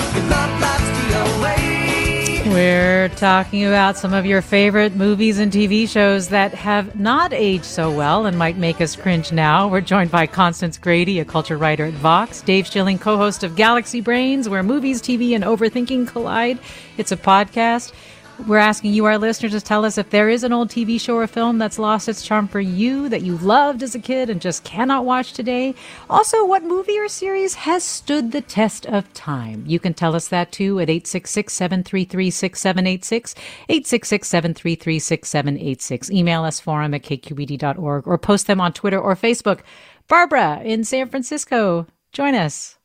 We're 2.51 3.07
talking 3.07 3.63
about 3.63 3.95
some 3.95 4.13
of 4.13 4.25
your 4.25 4.41
favorite 4.41 4.93
movies 4.93 5.39
and 5.39 5.53
TV 5.53 5.87
shows 5.87 6.27
that 6.29 6.53
have 6.53 6.99
not 6.99 7.31
aged 7.31 7.63
so 7.63 7.89
well 7.89 8.25
and 8.25 8.37
might 8.37 8.57
make 8.57 8.81
us 8.81 8.93
cringe 8.93 9.31
now. 9.31 9.69
We're 9.69 9.79
joined 9.79 10.11
by 10.11 10.27
Constance 10.27 10.77
Grady, 10.77 11.21
a 11.21 11.25
culture 11.25 11.57
writer 11.57 11.85
at 11.85 11.93
Vox, 11.93 12.41
Dave 12.41 12.67
Schilling, 12.67 12.99
co 12.99 13.15
host 13.15 13.45
of 13.45 13.55
Galaxy 13.55 14.01
Brains, 14.01 14.49
where 14.49 14.63
movies, 14.63 15.01
TV, 15.01 15.33
and 15.33 15.45
overthinking 15.45 16.09
collide. 16.09 16.59
It's 16.97 17.13
a 17.13 17.17
podcast. 17.17 17.93
We're 18.47 18.57
asking 18.57 18.93
you, 18.93 19.05
our 19.05 19.19
listeners, 19.19 19.51
to 19.51 19.61
tell 19.61 19.85
us 19.85 19.97
if 19.97 20.09
there 20.09 20.27
is 20.27 20.43
an 20.43 20.51
old 20.51 20.69
TV 20.69 20.99
show 20.99 21.15
or 21.15 21.27
film 21.27 21.59
that's 21.59 21.77
lost 21.77 22.09
its 22.09 22.23
charm 22.23 22.47
for 22.47 22.59
you 22.59 23.07
that 23.09 23.21
you 23.21 23.37
loved 23.37 23.83
as 23.83 23.93
a 23.93 23.99
kid 23.99 24.29
and 24.29 24.41
just 24.41 24.63
cannot 24.63 25.05
watch 25.05 25.33
today. 25.33 25.75
Also, 26.09 26.43
what 26.43 26.63
movie 26.63 26.97
or 26.97 27.07
series 27.07 27.53
has 27.53 27.83
stood 27.83 28.31
the 28.31 28.41
test 28.41 28.87
of 28.87 29.13
time? 29.13 29.63
You 29.67 29.79
can 29.79 29.93
tell 29.93 30.15
us 30.15 30.27
that 30.29 30.51
too 30.51 30.79
at 30.79 30.89
866 30.89 31.53
733 31.53 32.29
6786, 32.31 33.35
866 33.69 34.27
733 34.27 34.99
6786. 34.99 36.11
Email 36.11 36.43
us 36.43 36.59
forum 36.59 36.93
at 36.95 37.03
kqed.org 37.03 38.07
or 38.07 38.17
post 38.17 38.47
them 38.47 38.59
on 38.59 38.73
Twitter 38.73 38.99
or 38.99 39.15
Facebook. 39.15 39.59
Barbara 40.07 40.61
in 40.63 40.83
San 40.83 41.09
Francisco, 41.09 41.85
join 42.11 42.33
us. 42.33 42.77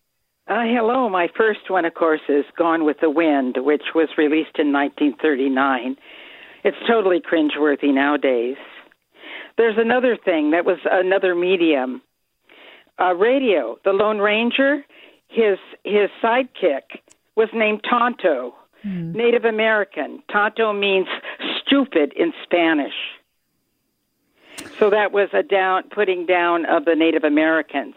Uh, 0.49 0.63
hello. 0.63 1.09
My 1.09 1.29
first 1.37 1.69
one, 1.69 1.85
of 1.85 1.95
course, 1.95 2.21
is 2.29 2.45
Gone 2.57 2.85
with 2.85 2.99
the 3.01 3.11
Wind, 3.11 3.57
which 3.59 3.83
was 3.97 4.09
released 4.17 4.59
in 4.61 4.73
1939. 4.73 5.97
It's 6.63 6.77
totally 6.87 7.21
cringeworthy 7.21 7.93
nowadays. 7.93 8.57
There's 9.59 9.77
another 9.77 10.17
thing 10.17 10.53
that 10.53 10.65
was 10.65 10.79
another 10.85 11.35
medium. 11.35 12.01
Uh, 13.01 13.15
radio, 13.15 13.77
the 13.85 13.91
Lone 13.91 14.19
Ranger, 14.19 14.85
his 15.29 15.59
his 15.85 16.11
sidekick 16.23 17.01
was 17.35 17.49
named 17.53 17.85
Tonto, 17.89 18.55
mm. 18.87 19.15
Native 19.15 19.45
American. 19.45 20.23
Tonto 20.33 20.73
means 20.73 21.09
stupid 21.61 22.13
in 22.17 22.33
Spanish. 22.45 22.95
So 24.79 24.91
that 24.91 25.11
was 25.11 25.29
a 25.33 25.43
down 25.43 25.85
putting 25.91 26.25
down 26.25 26.67
of 26.67 26.85
the 26.85 26.95
Native 26.95 27.25
Americans. 27.25 27.95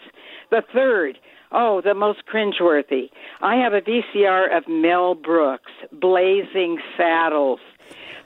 The 0.50 0.64
third, 0.74 1.20
Oh, 1.52 1.82
the 1.82 1.96
most 1.96 2.20
cringeworthy. 2.32 3.10
I 3.42 3.56
have 3.56 3.74
a 3.74 3.82
VCR 3.82 4.56
of 4.56 4.68
Mel 4.68 5.16
Brooks, 5.16 5.72
Blazing 5.92 6.80
Saddles. 6.96 7.60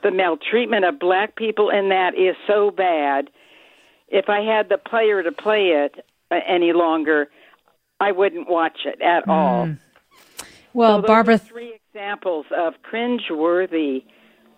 The 0.03 0.11
maltreatment 0.11 0.84
of 0.84 0.99
black 0.99 1.38
people 1.38 1.69
in 1.69 1.89
that 1.89 2.15
is 2.15 2.36
so 2.45 2.69
bad. 2.69 3.30
If 4.09 4.28
I 4.28 4.41
had 4.41 4.67
the 4.67 4.78
player 4.78 5.24
to 5.24 5.32
play 5.32 5.67
it 5.69 6.05
uh, 6.30 6.36
any 6.45 6.74
longer, 6.74 7.30
I 7.99 8.11
wouldn't 8.11 8.49
watch 8.49 8.80
it 8.86 9.01
at 9.01 9.26
mm. 9.26 9.30
all. 9.30 9.76
Well, 10.74 11.01
so 11.01 11.07
Barbara, 11.07 11.38
three 11.38 11.80
examples 11.88 12.45
of 12.55 12.74
cringeworthy 12.84 14.03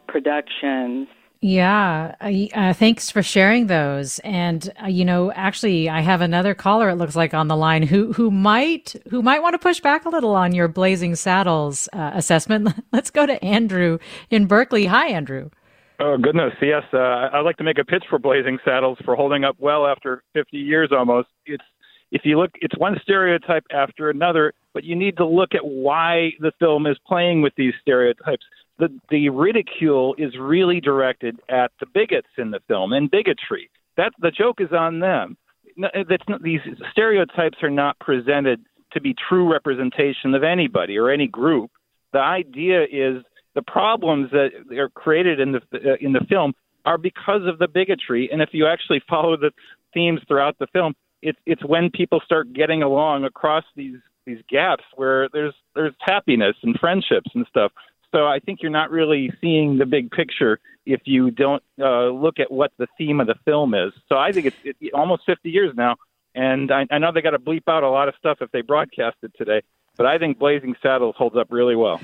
productions. 0.08 1.08
Yeah, 1.48 2.16
uh, 2.56 2.74
thanks 2.74 3.12
for 3.12 3.22
sharing 3.22 3.68
those. 3.68 4.18
And 4.24 4.68
uh, 4.82 4.88
you 4.88 5.06
know, 5.06 5.32
actually, 5.32 5.88
I 5.88 6.02
have 6.02 6.22
another 6.22 6.56
caller. 6.56 6.90
It 6.90 6.96
looks 6.96 7.16
like 7.16 7.36
on 7.36 7.50
the 7.50 7.56
line 7.56 7.84
who 7.84 8.14
who 8.14 8.32
might 8.32 8.96
who 9.12 9.22
might 9.22 9.44
want 9.44 9.54
to 9.54 9.60
push 9.60 9.80
back 9.80 10.06
a 10.06 10.10
little 10.10 10.34
on 10.34 10.56
your 10.56 10.68
Blazing 10.68 11.14
Saddles 11.14 11.88
uh, 11.94 12.10
assessment. 12.16 12.70
Let's 12.92 13.12
go 13.12 13.28
to 13.28 13.46
Andrew 13.46 14.00
in 14.32 14.48
Berkeley. 14.48 14.88
Hi, 14.88 15.10
Andrew. 15.10 15.52
Oh 16.00 16.18
goodness, 16.18 16.54
yes. 16.64 16.82
Uh, 16.92 17.30
I'd 17.32 17.46
like 17.46 17.58
to 17.58 17.64
make 17.64 17.78
a 17.78 17.86
pitch 17.86 18.06
for 18.10 18.18
Blazing 18.18 18.58
Saddles 18.66 18.98
for 19.06 19.16
holding 19.16 19.44
up 19.44 19.56
well 19.60 19.86
after 19.86 20.24
50 20.34 20.58
years 20.58 20.90
almost. 20.92 21.28
It's 21.46 21.64
if 22.10 22.24
you 22.24 22.40
look, 22.40 22.54
it's 22.56 22.76
one 22.80 22.98
stereotype 23.04 23.66
after 23.72 24.10
another, 24.10 24.54
but 24.74 24.84
you 24.84 24.96
need 24.96 25.16
to 25.18 25.28
look 25.28 25.54
at 25.54 25.64
why 25.64 26.32
the 26.40 26.54
film 26.58 26.88
is 26.88 26.98
playing 27.06 27.44
with 27.44 27.54
these 27.56 27.74
stereotypes 27.84 28.46
the 28.80 28.90
the 29.10 29.30
ridicule 29.30 30.16
is 30.18 30.34
really 30.40 30.82
directed 30.82 31.40
at 31.50 31.72
the 31.80 31.86
bigots 31.94 32.28
in 32.38 32.52
the 32.52 32.60
film 32.68 32.94
and 32.94 33.10
bigotry. 33.10 33.70
That 33.98 34.14
the 34.20 34.32
joke 34.32 34.60
is 34.60 34.72
on 34.72 35.00
them. 35.00 35.38
That's 35.78 36.24
not, 36.28 36.42
these 36.42 36.62
stereotypes 36.92 37.58
are 37.62 37.70
not 37.70 38.00
presented 38.00 38.62
to 38.94 39.02
be 39.02 39.14
true 39.28 39.52
representation 39.52 40.34
of 40.34 40.44
anybody 40.44 40.98
or 40.98 41.10
any 41.10 41.28
group. 41.28 41.72
The 42.14 42.20
idea 42.20 42.84
is 42.84 43.24
the 43.56 43.62
problems 43.62 44.32
that 44.32 44.52
are 44.78 44.90
created 44.90 45.40
in 45.40 45.54
the 45.54 45.62
uh, 45.74 45.96
in 46.00 46.14
the 46.14 46.26
film 46.30 46.54
are 46.86 46.98
because 46.98 47.42
of 47.46 47.58
the 47.58 47.68
bigotry. 47.68 48.30
And 48.32 48.42
if 48.42 48.50
you 48.54 48.68
actually 48.68 49.02
follow 49.10 49.36
the 49.38 49.52
themes 49.94 50.22
throughout 50.28 50.58
the 50.60 50.68
film, 50.68 50.94
it's 51.22 51.40
it's 51.46 51.66
when 51.66 51.90
people 51.90 52.22
start 52.24 52.54
getting 52.54 52.84
along 52.84 53.24
across 53.24 53.64
these 53.76 53.98
these 54.26 54.40
gaps 54.50 54.84
where 54.96 55.30
there's 55.34 55.54
there's 55.76 55.94
happiness 56.00 56.56
and 56.64 56.78
friendships 56.80 57.30
and 57.34 57.46
stuff. 57.50 57.72
So 58.16 58.26
I 58.28 58.40
think 58.40 58.62
you're 58.62 58.72
not 58.72 58.92
really 58.92 59.30
seeing 59.42 59.78
the 59.78 59.86
big 59.86 60.10
picture 60.10 60.62
if 60.86 61.02
you 61.04 61.32
don't 61.32 61.62
uh, 61.82 62.08
look 62.08 62.40
at 62.40 62.50
what 62.50 62.72
the 62.78 62.88
theme 62.98 63.20
of 63.20 63.28
the 63.28 63.36
film 63.44 63.74
is. 63.74 63.92
So 64.08 64.16
I 64.18 64.32
think 64.32 64.46
it's 64.46 64.56
it, 64.64 64.94
almost 64.94 65.24
50 65.26 65.50
years 65.50 65.74
now, 65.76 65.98
and 66.34 66.72
I, 66.72 66.88
I 66.90 66.98
know 66.98 67.12
they 67.12 67.22
got 67.22 67.32
to 67.32 67.40
bleep 67.40 67.64
out 67.68 67.84
a 67.84 67.90
lot 67.90 68.08
of 68.08 68.14
stuff 68.18 68.38
if 68.40 68.50
they 68.52 68.62
broadcast 68.62 69.18
it 69.22 69.34
today. 69.38 69.64
But 69.98 70.06
I 70.06 70.18
think 70.18 70.40
Blazing 70.40 70.76
Saddles 70.82 71.16
holds 71.18 71.36
up 71.36 71.48
really 71.50 71.76
well. 71.76 72.00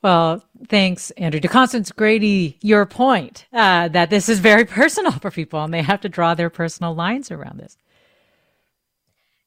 Well, 0.00 0.44
thanks, 0.68 1.10
Andrew. 1.12 1.40
To 1.40 1.48
Constance 1.48 1.90
Grady, 1.90 2.56
your 2.62 2.86
point 2.86 3.46
uh, 3.52 3.88
that 3.88 4.10
this 4.10 4.28
is 4.28 4.38
very 4.38 4.64
personal 4.80 5.10
for 5.10 5.32
people 5.32 5.64
and 5.64 5.74
they 5.74 5.82
have 5.82 6.00
to 6.02 6.08
draw 6.08 6.34
their 6.34 6.50
personal 6.50 6.94
lines 6.94 7.32
around 7.32 7.58
this. 7.58 7.76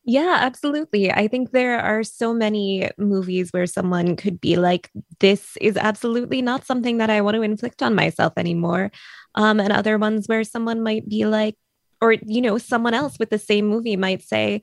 Yeah, 0.04 0.38
absolutely. 0.39 1.12
I 1.12 1.28
think 1.28 1.52
there 1.52 1.80
are 1.80 2.04
so 2.04 2.34
many 2.34 2.89
movies 2.97 3.52
where 3.52 3.68
someone 3.68 4.16
could 4.16 4.41
be 4.41 4.56
like, 4.56 4.89
this 5.20 5.58
is 5.62 5.78
absolutely 5.78 6.41
not 6.41 6.66
something 6.66 6.97
that 6.97 7.12
I 7.12 7.22
want 7.22 7.36
to 7.36 7.43
inflict 7.43 7.84
on 7.84 7.93
myself 7.93 8.34
anymore. 8.36 8.91
Um, 9.36 9.60
and 9.60 9.72
other 9.72 9.97
ones 9.99 10.28
where 10.28 10.43
someone 10.43 10.82
might 10.82 11.08
be 11.08 11.26
like, 11.26 11.56
or, 12.02 12.14
you 12.14 12.41
know, 12.41 12.58
someone 12.58 12.95
else 12.95 13.20
with 13.20 13.30
the 13.30 13.38
same 13.38 13.68
movie 13.68 13.95
might 13.95 14.24
say, 14.24 14.62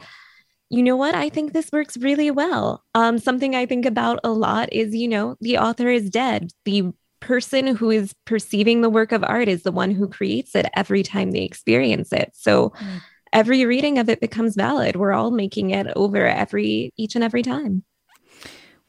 you 0.71 0.83
know 0.83 0.97
what? 0.97 1.15
I 1.15 1.29
think 1.29 1.53
this 1.53 1.71
works 1.73 1.97
really 1.97 2.31
well. 2.31 2.85
Um, 2.95 3.19
something 3.19 3.55
I 3.55 3.65
think 3.65 3.87
about 3.87 4.19
a 4.25 4.31
lot 4.31 4.73
is, 4.73 4.95
you 4.95 5.07
know, 5.09 5.37
the 5.41 5.59
author 5.59 5.89
is 5.89 6.11
dead. 6.11 6.51
The 6.65 6.93
person 7.21 7.77
who 7.77 7.91
is 7.91 8.13
perceiving 8.27 8.81
the 8.81 8.91
work 8.91 9.13
of 9.13 9.25
art 9.25 9.49
is 9.49 9.63
the 9.63 9.73
one 9.73 9.93
who 9.93 10.09
creates 10.09 10.55
it 10.55 10.67
every 10.75 11.03
time 11.03 11.31
they 11.31 11.43
experience 11.43 12.13
it. 12.13 12.33
So, 12.35 12.71
mm 12.71 13.01
every 13.33 13.65
reading 13.65 13.99
of 13.99 14.09
it 14.09 14.21
becomes 14.21 14.57
valid. 14.57 14.97
We're 14.97 15.13
all 15.13 15.31
making 15.31 15.71
it 15.71 15.87
over 15.97 16.27
every 16.27 16.93
each 16.97 17.15
and 17.15 17.25
every 17.25 17.43
time. 17.43 17.85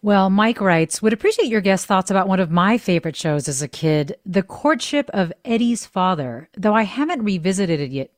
Well, 0.01 0.29
Mike 0.29 0.61
writes, 0.61 1.01
would 1.01 1.11
appreciate 1.11 1.49
your 1.49 1.59
guest 1.59 1.85
thoughts 1.85 2.09
about 2.09 2.29
one 2.29 2.39
of 2.39 2.49
my 2.49 2.77
favorite 2.77 3.17
shows 3.17 3.49
as 3.49 3.61
a 3.61 3.67
kid, 3.67 4.15
The 4.25 4.43
Courtship 4.43 5.09
of 5.13 5.33
Eddie's 5.43 5.85
Father. 5.85 6.47
Though 6.55 6.73
I 6.73 6.83
haven't 6.83 7.23
revisited 7.23 7.81
it 7.81 7.91
yet, 7.91 8.11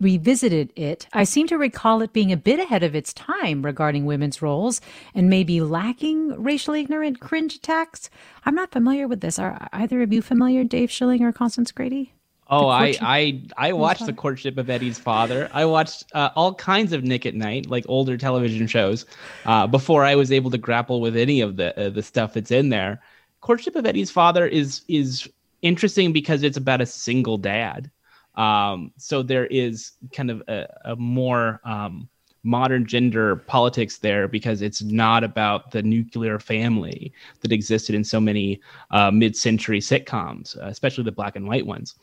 revisited 0.00 0.72
it, 0.74 1.06
I 1.12 1.22
seem 1.22 1.46
to 1.46 1.56
recall 1.56 2.02
it 2.02 2.12
being 2.12 2.32
a 2.32 2.36
bit 2.36 2.58
ahead 2.58 2.82
of 2.82 2.96
its 2.96 3.12
time 3.12 3.64
regarding 3.64 4.04
women's 4.04 4.42
roles 4.42 4.80
and 5.14 5.30
maybe 5.30 5.60
lacking 5.60 6.42
racially 6.42 6.80
ignorant 6.80 7.20
cringe 7.20 7.54
attacks. 7.54 8.10
I'm 8.44 8.56
not 8.56 8.72
familiar 8.72 9.06
with 9.06 9.20
this. 9.20 9.38
Are 9.38 9.68
either 9.72 10.02
of 10.02 10.12
you 10.12 10.22
familiar, 10.22 10.64
Dave 10.64 10.90
Schilling 10.90 11.22
or 11.22 11.32
Constance 11.32 11.70
Grady? 11.70 12.14
Oh, 12.50 12.68
I 12.68 12.94
I 13.02 13.42
I 13.56 13.72
watched 13.72 14.06
the 14.06 14.12
courtship 14.12 14.56
of 14.56 14.70
Eddie's 14.70 14.98
father. 14.98 15.50
I 15.52 15.66
watched 15.66 16.04
uh, 16.14 16.30
all 16.34 16.54
kinds 16.54 16.92
of 16.92 17.04
Nick 17.04 17.26
at 17.26 17.34
Night, 17.34 17.66
like 17.66 17.84
older 17.88 18.16
television 18.16 18.66
shows, 18.66 19.04
uh, 19.44 19.66
before 19.66 20.04
I 20.04 20.14
was 20.14 20.32
able 20.32 20.50
to 20.52 20.58
grapple 20.58 21.00
with 21.02 21.16
any 21.16 21.42
of 21.42 21.56
the 21.56 21.78
uh, 21.78 21.90
the 21.90 22.02
stuff 22.02 22.32
that's 22.34 22.50
in 22.50 22.70
there. 22.70 23.02
Courtship 23.42 23.76
of 23.76 23.84
Eddie's 23.84 24.10
father 24.10 24.46
is 24.46 24.82
is 24.88 25.28
interesting 25.60 26.12
because 26.12 26.42
it's 26.42 26.56
about 26.56 26.80
a 26.80 26.86
single 26.86 27.36
dad. 27.36 27.90
Um, 28.34 28.92
so 28.96 29.22
there 29.22 29.46
is 29.46 29.92
kind 30.12 30.30
of 30.30 30.42
a, 30.48 30.66
a 30.84 30.96
more 30.96 31.60
um, 31.64 32.08
modern 32.44 32.86
gender 32.86 33.36
politics 33.36 33.98
there 33.98 34.26
because 34.26 34.62
it's 34.62 34.80
not 34.80 35.22
about 35.22 35.72
the 35.72 35.82
nuclear 35.82 36.38
family 36.38 37.12
that 37.40 37.52
existed 37.52 37.94
in 37.94 38.04
so 38.04 38.20
many 38.20 38.60
uh, 38.92 39.10
mid-century 39.10 39.80
sitcoms, 39.80 40.56
especially 40.62 41.04
the 41.04 41.12
black 41.12 41.36
and 41.36 41.46
white 41.46 41.66
ones 41.66 41.96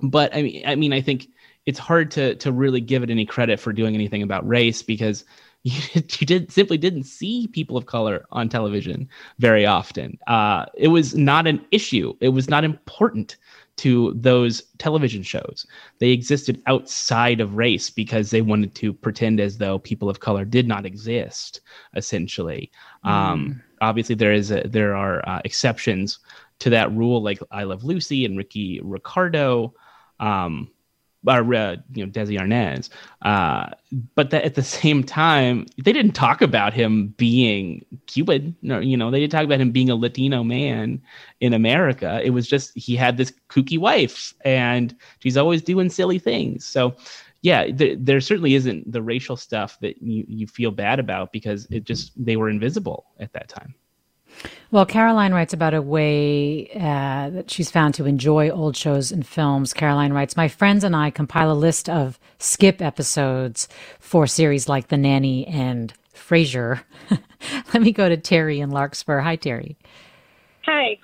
but 0.00 0.34
I 0.34 0.42
mean, 0.42 0.62
I 0.66 0.74
mean, 0.74 0.92
I 0.92 1.00
think 1.00 1.28
it's 1.64 1.78
hard 1.78 2.10
to 2.12 2.34
to 2.36 2.52
really 2.52 2.80
give 2.80 3.02
it 3.02 3.10
any 3.10 3.26
credit 3.26 3.60
for 3.60 3.72
doing 3.72 3.94
anything 3.94 4.22
about 4.22 4.46
race 4.46 4.82
because 4.82 5.24
you, 5.62 5.80
you 5.94 6.26
did 6.26 6.52
simply 6.52 6.78
didn't 6.78 7.04
see 7.04 7.48
people 7.48 7.76
of 7.76 7.86
color 7.86 8.24
on 8.30 8.48
television 8.48 9.08
very 9.38 9.66
often. 9.66 10.18
Uh, 10.26 10.66
it 10.74 10.88
was 10.88 11.14
not 11.14 11.46
an 11.46 11.64
issue. 11.70 12.14
It 12.20 12.30
was 12.30 12.48
not 12.48 12.64
important 12.64 13.36
to 13.76 14.14
those 14.14 14.62
television 14.78 15.22
shows. 15.22 15.66
They 15.98 16.10
existed 16.10 16.62
outside 16.66 17.40
of 17.40 17.56
race 17.56 17.90
because 17.90 18.30
they 18.30 18.40
wanted 18.40 18.74
to 18.76 18.92
pretend 18.92 19.38
as 19.38 19.58
though 19.58 19.78
people 19.78 20.08
of 20.08 20.20
color 20.20 20.44
did 20.46 20.66
not 20.66 20.86
exist. 20.86 21.60
Essentially, 21.94 22.70
mm. 23.04 23.10
um, 23.10 23.62
obviously 23.80 24.14
there 24.14 24.32
is 24.32 24.50
a, 24.50 24.62
there 24.66 24.94
are 24.94 25.26
uh, 25.28 25.42
exceptions 25.44 26.18
to 26.60 26.70
that 26.70 26.90
rule, 26.92 27.22
like 27.22 27.38
I 27.50 27.64
Love 27.64 27.84
Lucy 27.84 28.24
and 28.24 28.38
Ricky 28.38 28.80
Ricardo. 28.82 29.74
Um, 30.20 30.70
or 31.26 31.54
uh, 31.54 31.76
you 31.92 32.04
know 32.04 32.12
Desi 32.12 32.38
Arnaz. 32.38 32.88
Uh, 33.22 33.70
but 34.14 34.30
that 34.30 34.44
at 34.44 34.54
the 34.54 34.62
same 34.62 35.02
time, 35.02 35.66
they 35.82 35.92
didn't 35.92 36.12
talk 36.12 36.40
about 36.42 36.72
him 36.72 37.08
being 37.16 37.84
Cuban. 38.06 38.56
No, 38.62 38.78
you 38.78 38.96
know, 38.96 39.10
they 39.10 39.20
didn't 39.20 39.32
talk 39.32 39.44
about 39.44 39.60
him 39.60 39.70
being 39.72 39.90
a 39.90 39.96
Latino 39.96 40.44
man 40.44 41.02
in 41.40 41.52
America. 41.52 42.20
It 42.22 42.30
was 42.30 42.46
just 42.46 42.76
he 42.76 42.96
had 42.96 43.16
this 43.16 43.32
kooky 43.48 43.78
wife, 43.78 44.34
and 44.44 44.94
she's 45.20 45.36
always 45.36 45.62
doing 45.62 45.90
silly 45.90 46.18
things. 46.18 46.64
So. 46.64 46.96
Yeah, 47.42 47.66
th- 47.66 47.98
there 48.00 48.20
certainly 48.20 48.54
isn't 48.54 48.90
the 48.90 49.02
racial 49.02 49.36
stuff 49.36 49.78
that 49.80 50.02
you, 50.02 50.24
you 50.26 50.46
feel 50.48 50.72
bad 50.72 50.98
about 50.98 51.30
because 51.30 51.68
it 51.70 51.84
just 51.84 52.10
they 52.16 52.34
were 52.36 52.48
invisible 52.48 53.06
at 53.20 53.32
that 53.34 53.48
time. 53.48 53.74
Well, 54.70 54.86
Caroline 54.86 55.32
writes 55.32 55.52
about 55.52 55.74
a 55.74 55.82
way 55.82 56.68
uh, 56.74 57.30
that 57.30 57.50
she's 57.50 57.70
found 57.70 57.94
to 57.94 58.06
enjoy 58.06 58.50
old 58.50 58.76
shows 58.76 59.12
and 59.12 59.26
films. 59.26 59.72
Caroline 59.72 60.12
writes, 60.12 60.36
My 60.36 60.48
friends 60.48 60.84
and 60.84 60.94
I 60.94 61.10
compile 61.10 61.52
a 61.52 61.54
list 61.54 61.88
of 61.88 62.18
skip 62.38 62.82
episodes 62.82 63.68
for 64.00 64.26
series 64.26 64.68
like 64.68 64.88
The 64.88 64.96
Nanny 64.96 65.46
and 65.46 65.92
Frasier. 66.14 66.82
Let 67.72 67.82
me 67.82 67.92
go 67.92 68.08
to 68.08 68.16
Terry 68.16 68.60
in 68.60 68.70
Larkspur. 68.70 69.20
Hi, 69.20 69.36
Terry. 69.36 69.76
Hi. 70.64 70.98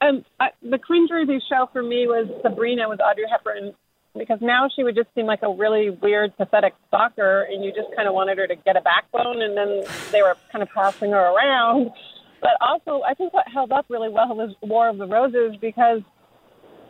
Um, 0.00 0.24
I, 0.40 0.48
the 0.62 0.78
cringeworthy 0.78 1.38
show 1.48 1.68
for 1.72 1.82
me 1.82 2.06
was 2.06 2.28
Sabrina 2.42 2.88
with 2.88 3.00
Audrey 3.00 3.26
Hepburn 3.30 3.74
because 4.18 4.38
now 4.40 4.68
she 4.74 4.82
would 4.82 4.94
just 4.94 5.08
seem 5.14 5.26
like 5.26 5.42
a 5.42 5.50
really 5.50 5.90
weird, 5.90 6.36
pathetic 6.36 6.74
stalker, 6.88 7.42
and 7.42 7.64
you 7.64 7.72
just 7.72 7.94
kind 7.96 8.08
of 8.08 8.14
wanted 8.14 8.38
her 8.38 8.46
to 8.46 8.56
get 8.56 8.76
a 8.76 8.80
backbone, 8.80 9.40
and 9.42 9.56
then 9.56 9.84
they 10.10 10.22
were 10.22 10.36
kind 10.50 10.62
of 10.62 10.68
passing 10.70 11.12
her 11.12 11.32
around. 11.32 11.90
But 12.42 12.58
also, 12.60 13.02
I 13.08 13.14
think 13.14 13.32
what 13.32 13.46
held 13.46 13.70
up 13.70 13.86
really 13.88 14.08
well 14.08 14.34
was 14.34 14.54
War 14.62 14.88
of 14.88 14.98
the 14.98 15.06
Roses 15.06 15.56
because 15.60 16.00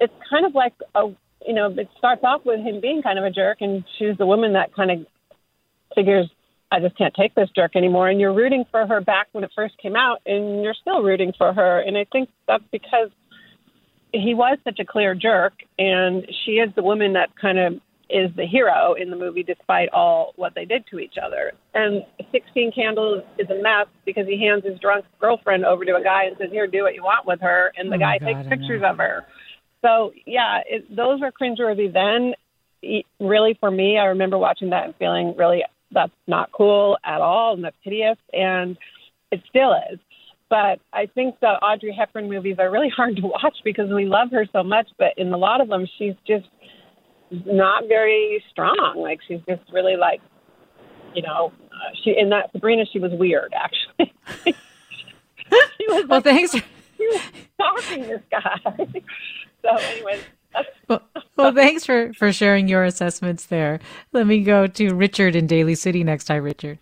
it's 0.00 0.12
kind 0.28 0.46
of 0.46 0.54
like 0.54 0.72
a, 0.94 1.08
you 1.46 1.52
know, 1.52 1.70
it 1.70 1.88
starts 1.98 2.22
off 2.24 2.40
with 2.44 2.60
him 2.60 2.80
being 2.80 3.02
kind 3.02 3.18
of 3.18 3.24
a 3.24 3.30
jerk, 3.30 3.58
and 3.60 3.84
she's 3.98 4.16
the 4.16 4.26
woman 4.26 4.54
that 4.54 4.74
kind 4.74 4.90
of 4.90 5.06
figures, 5.94 6.30
I 6.72 6.80
just 6.80 6.96
can't 6.96 7.14
take 7.14 7.34
this 7.34 7.50
jerk 7.54 7.76
anymore. 7.76 8.08
And 8.08 8.18
you're 8.18 8.32
rooting 8.32 8.64
for 8.70 8.86
her 8.86 9.02
back 9.02 9.28
when 9.32 9.44
it 9.44 9.50
first 9.54 9.76
came 9.76 9.94
out, 9.94 10.22
and 10.24 10.62
you're 10.62 10.74
still 10.80 11.02
rooting 11.02 11.34
for 11.36 11.52
her. 11.52 11.80
And 11.80 11.98
I 11.98 12.06
think 12.10 12.30
that's 12.48 12.64
because 12.72 13.10
he 14.12 14.32
was 14.34 14.58
such 14.64 14.78
a 14.78 14.86
clear 14.86 15.14
jerk, 15.14 15.52
and 15.78 16.26
she 16.44 16.52
is 16.52 16.74
the 16.74 16.82
woman 16.82 17.12
that 17.12 17.36
kind 17.38 17.58
of 17.58 17.74
is 18.10 18.30
the 18.36 18.46
hero 18.46 18.94
in 18.94 19.10
the 19.10 19.16
movie 19.16 19.42
despite 19.42 19.88
all 19.90 20.32
what 20.36 20.54
they 20.54 20.64
did 20.64 20.84
to 20.90 20.98
each 20.98 21.14
other. 21.22 21.52
And 21.74 22.04
16 22.30 22.72
Candles 22.72 23.22
is 23.38 23.48
a 23.50 23.62
mess 23.62 23.86
because 24.04 24.26
he 24.26 24.40
hands 24.40 24.64
his 24.64 24.78
drunk 24.78 25.04
girlfriend 25.20 25.64
over 25.64 25.84
to 25.84 25.96
a 25.96 26.02
guy 26.02 26.24
and 26.24 26.36
says, 26.38 26.50
Here, 26.50 26.66
do 26.66 26.82
what 26.82 26.94
you 26.94 27.02
want 27.02 27.26
with 27.26 27.40
her. 27.40 27.72
And 27.76 27.90
the 27.90 27.96
Oh 27.96 27.98
guy 27.98 28.18
my 28.20 28.32
takes 28.32 28.48
pictures 28.48 28.82
of 28.84 28.98
her. 28.98 29.26
So, 29.82 30.12
yeah, 30.26 30.60
it, 30.66 30.94
those 30.94 31.20
were 31.20 31.32
cringeworthy 31.32 31.92
then. 31.92 32.34
Really, 33.20 33.56
for 33.58 33.70
me, 33.70 33.98
I 33.98 34.06
remember 34.06 34.38
watching 34.38 34.70
that 34.70 34.84
and 34.84 34.94
feeling 34.96 35.34
really 35.36 35.64
that's 35.90 36.12
not 36.26 36.50
cool 36.52 36.96
at 37.04 37.20
all 37.20 37.54
and 37.54 37.64
that's 37.64 37.76
hideous. 37.82 38.18
And 38.32 38.76
it 39.30 39.42
still 39.48 39.74
is. 39.90 39.98
But 40.48 40.80
I 40.92 41.06
think 41.06 41.40
the 41.40 41.46
Audrey 41.46 41.96
Hepburn 41.98 42.28
movies 42.28 42.56
are 42.58 42.70
really 42.70 42.90
hard 42.96 43.16
to 43.16 43.22
watch 43.22 43.56
because 43.64 43.88
we 43.90 44.04
love 44.04 44.30
her 44.32 44.46
so 44.52 44.62
much. 44.62 44.88
But 44.98 45.14
in 45.16 45.32
a 45.32 45.38
lot 45.38 45.60
of 45.60 45.68
them, 45.68 45.86
she's 45.98 46.14
just 46.26 46.46
not 47.46 47.88
very 47.88 48.42
strong. 48.50 48.94
Like 48.96 49.20
she's 49.26 49.40
just 49.48 49.62
really 49.72 49.96
like, 49.96 50.20
you 51.14 51.22
know, 51.22 51.52
uh, 51.70 51.94
she 52.02 52.14
in 52.16 52.30
that 52.30 52.50
Sabrina, 52.52 52.84
she 52.92 52.98
was 52.98 53.12
weird 53.12 53.54
actually. 53.54 54.12
she 54.54 55.86
was 55.88 56.06
well, 56.08 56.20
thanks. 56.20 56.54
She 56.98 57.08
was 57.08 57.20
stalking 57.54 58.02
this 58.02 58.22
guy. 58.30 58.60
so, 59.62 59.76
anyways. 59.76 60.20
Well, 60.86 61.02
well, 61.36 61.52
thanks 61.52 61.84
for, 61.84 62.12
for 62.12 62.32
sharing 62.32 62.68
your 62.68 62.84
assessments 62.84 63.46
there. 63.46 63.80
Let 64.12 64.28
me 64.28 64.42
go 64.42 64.68
to 64.68 64.94
Richard 64.94 65.34
in 65.34 65.48
Daly 65.48 65.74
City 65.74 66.04
next. 66.04 66.28
Hi, 66.28 66.36
Richard. 66.36 66.78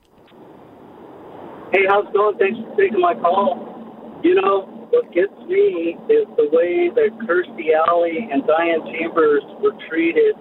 Hey, 1.72 1.86
how's 1.88 2.06
it 2.06 2.12
going? 2.12 2.36
Thanks 2.36 2.58
for 2.58 2.76
taking 2.76 3.00
my 3.00 3.14
call. 3.14 3.79
You 4.22 4.34
know, 4.34 4.68
what 4.90 5.12
gets 5.14 5.32
me 5.48 5.96
is 6.08 6.28
the 6.36 6.48
way 6.52 6.90
that 6.92 7.08
Kirstie 7.24 7.72
Alley 7.72 8.28
and 8.30 8.46
Diane 8.46 8.84
Chambers 8.92 9.42
were 9.62 9.72
treated 9.88 10.34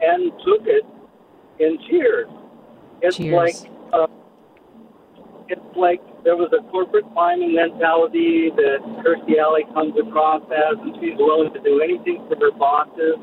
and 0.00 0.32
took 0.40 0.64
it 0.64 0.84
in 1.58 1.78
Cheers. 1.88 2.28
It's 3.02 3.16
Cheers. 3.16 3.34
like 3.36 3.56
uh, 3.92 4.06
it's 5.48 5.76
like 5.76 6.00
there 6.24 6.36
was 6.36 6.48
a 6.56 6.64
corporate 6.70 7.04
climbing 7.12 7.54
mentality 7.54 8.48
that 8.56 8.80
Kirstie 9.04 9.36
Alley 9.36 9.68
comes 9.74 9.92
across 10.00 10.40
as, 10.48 10.80
and 10.80 10.96
she's 11.00 11.18
willing 11.18 11.52
to 11.52 11.60
do 11.60 11.84
anything 11.84 12.24
for 12.24 12.40
her 12.40 12.52
bosses. 12.56 13.20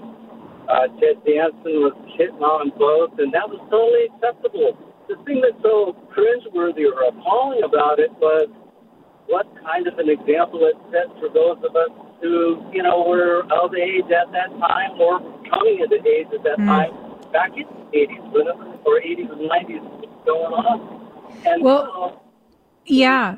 Uh, 0.70 0.92
Ted 1.00 1.24
Danson 1.26 1.80
was 1.82 1.96
hitting 2.20 2.44
on 2.44 2.70
both, 2.78 3.18
and 3.18 3.34
that 3.34 3.48
was 3.50 3.58
totally 3.72 4.14
acceptable. 4.14 4.76
The 5.08 5.16
thing 5.24 5.40
that's 5.40 5.58
so 5.64 5.96
cringeworthy 6.12 6.84
or 6.86 7.08
appalling 7.08 7.64
about 7.64 8.04
it 8.04 8.12
was 8.20 8.52
what 9.28 9.46
kind 9.64 9.88
of 9.88 9.98
an 10.00 10.10
example 10.10 10.60
it 10.64 10.76
sets 10.92 11.12
for 11.20 11.30
those 11.30 11.58
of 11.64 11.76
us 11.76 11.90
who, 12.22 12.64
you 12.74 12.82
know, 12.82 13.04
were 13.08 13.44
of 13.52 13.74
age 13.76 14.06
at 14.06 14.32
that 14.32 14.50
time 14.60 15.00
or 15.00 15.20
coming 15.50 15.80
into 15.84 15.98
age 16.08 16.28
at 16.34 16.44
that 16.44 16.58
Mm. 16.60 16.68
time 16.68 17.32
back 17.32 17.52
in 17.56 17.64
the 17.68 17.98
80s 17.98 18.24
when 18.32 18.48
it, 18.48 18.56
or 18.86 19.00
80s 19.02 19.30
and 19.32 19.50
90s 19.50 19.82
was 19.84 20.10
going 20.26 20.54
on. 20.54 21.42
And 21.46 21.64
Well, 21.64 22.22
Yeah. 22.86 23.38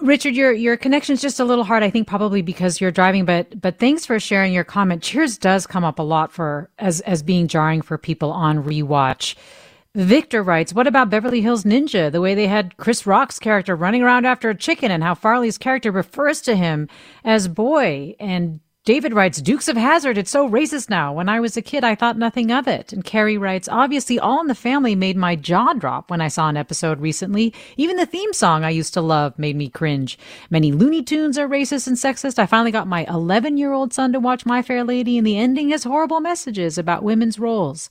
Richard, 0.00 0.34
your 0.34 0.52
your 0.52 0.76
connection's 0.76 1.20
just 1.20 1.40
a 1.40 1.44
little 1.44 1.64
hard, 1.64 1.82
I 1.82 1.90
think 1.90 2.06
probably 2.06 2.40
because 2.42 2.80
you're 2.80 2.92
driving, 2.92 3.24
but 3.24 3.60
but 3.60 3.78
thanks 3.78 4.06
for 4.06 4.20
sharing 4.20 4.52
your 4.52 4.62
comment. 4.64 5.02
Cheers 5.02 5.38
does 5.38 5.66
come 5.66 5.84
up 5.84 5.98
a 5.98 6.02
lot 6.02 6.30
for 6.32 6.70
as 6.78 7.00
as 7.00 7.22
being 7.22 7.48
jarring 7.48 7.82
for 7.82 7.98
people 7.98 8.30
on 8.30 8.62
rewatch. 8.62 9.34
Victor 9.98 10.44
writes, 10.44 10.72
What 10.72 10.86
about 10.86 11.10
Beverly 11.10 11.40
Hills 11.40 11.64
Ninja? 11.64 12.12
The 12.12 12.20
way 12.20 12.36
they 12.36 12.46
had 12.46 12.76
Chris 12.76 13.04
Rock's 13.04 13.40
character 13.40 13.74
running 13.74 14.00
around 14.00 14.26
after 14.26 14.48
a 14.48 14.54
chicken 14.54 14.92
and 14.92 15.02
how 15.02 15.16
Farley's 15.16 15.58
character 15.58 15.90
refers 15.90 16.40
to 16.42 16.54
him 16.54 16.88
as 17.24 17.48
boy. 17.48 18.14
And 18.20 18.60
David 18.84 19.12
writes, 19.12 19.42
Dukes 19.42 19.66
of 19.66 19.76
Hazzard, 19.76 20.16
it's 20.16 20.30
so 20.30 20.48
racist 20.48 20.88
now. 20.88 21.12
When 21.12 21.28
I 21.28 21.40
was 21.40 21.56
a 21.56 21.62
kid, 21.62 21.82
I 21.82 21.96
thought 21.96 22.16
nothing 22.16 22.52
of 22.52 22.68
it. 22.68 22.92
And 22.92 23.04
Carrie 23.04 23.38
writes, 23.38 23.68
Obviously, 23.68 24.20
All 24.20 24.40
in 24.40 24.46
the 24.46 24.54
Family 24.54 24.94
made 24.94 25.16
my 25.16 25.34
jaw 25.34 25.72
drop 25.72 26.12
when 26.12 26.20
I 26.20 26.28
saw 26.28 26.48
an 26.48 26.56
episode 26.56 27.00
recently. 27.00 27.52
Even 27.76 27.96
the 27.96 28.06
theme 28.06 28.32
song 28.32 28.62
I 28.62 28.70
used 28.70 28.94
to 28.94 29.00
love 29.00 29.36
made 29.36 29.56
me 29.56 29.68
cringe. 29.68 30.16
Many 30.48 30.70
Looney 30.70 31.02
Tunes 31.02 31.36
are 31.36 31.48
racist 31.48 31.88
and 31.88 31.96
sexist. 31.96 32.38
I 32.38 32.46
finally 32.46 32.70
got 32.70 32.86
my 32.86 33.04
11 33.06 33.56
year 33.56 33.72
old 33.72 33.92
son 33.92 34.12
to 34.12 34.20
watch 34.20 34.46
My 34.46 34.62
Fair 34.62 34.84
Lady, 34.84 35.18
and 35.18 35.26
the 35.26 35.36
ending 35.36 35.70
has 35.70 35.82
horrible 35.82 36.20
messages 36.20 36.78
about 36.78 37.02
women's 37.02 37.40
roles. 37.40 37.90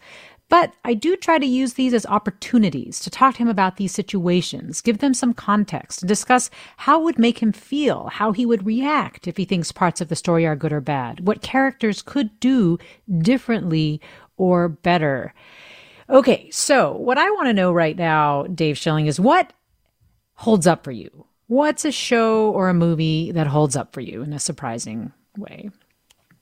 But 0.50 0.74
I 0.86 0.94
do 0.94 1.18
try 1.18 1.40
to 1.40 1.46
use 1.46 1.74
these 1.74 1.94
as 1.94 2.06
opportunities 2.06 3.02
to 3.02 3.10
talk 3.10 3.36
to 3.36 3.40
him 3.40 3.50
about 3.50 3.76
these 3.76 3.92
situations, 3.92 4.80
give 4.80 5.00
them 5.00 5.14
some 5.14 5.34
context, 5.34 6.02
and 6.02 6.08
discuss 6.08 6.50
how 6.78 7.02
it 7.02 7.04
would 7.04 7.20
make 7.20 7.40
him 7.40 7.52
feel, 7.52 8.08
how 8.08 8.32
he 8.32 8.46
would 8.46 8.66
react 8.66 9.28
if 9.28 9.36
he 9.36 9.44
thinks 9.44 9.74
parts 9.74 10.00
of 10.00 10.08
the 10.08 10.16
story 10.16 10.46
are 10.46 10.56
good 10.56 10.72
or 10.72 10.80
bad, 10.80 11.28
what 11.28 11.42
characters 11.42 12.02
could 12.02 12.40
do 12.40 12.78
differently 13.20 14.00
or 14.38 14.70
better. 14.70 15.34
Okay, 16.10 16.50
so 16.52 16.94
what 16.94 17.18
I 17.18 17.30
want 17.32 17.48
to 17.48 17.54
know 17.54 17.74
right 17.74 17.98
now, 17.98 18.44
Dave 18.44 18.78
Schilling, 18.78 19.08
is 19.08 19.20
what 19.20 19.52
holds 20.36 20.66
up 20.66 20.86
for 20.86 20.92
you? 20.92 21.26
What's 21.48 21.84
a 21.84 21.92
show 21.92 22.52
or 22.52 22.70
a 22.70 22.74
movie 22.74 23.32
that 23.32 23.48
holds 23.48 23.76
up 23.76 23.92
for 23.92 24.02
you 24.02 24.22
in 24.22 24.32
a 24.32 24.40
surprising 24.40 25.12
way? 25.38 25.72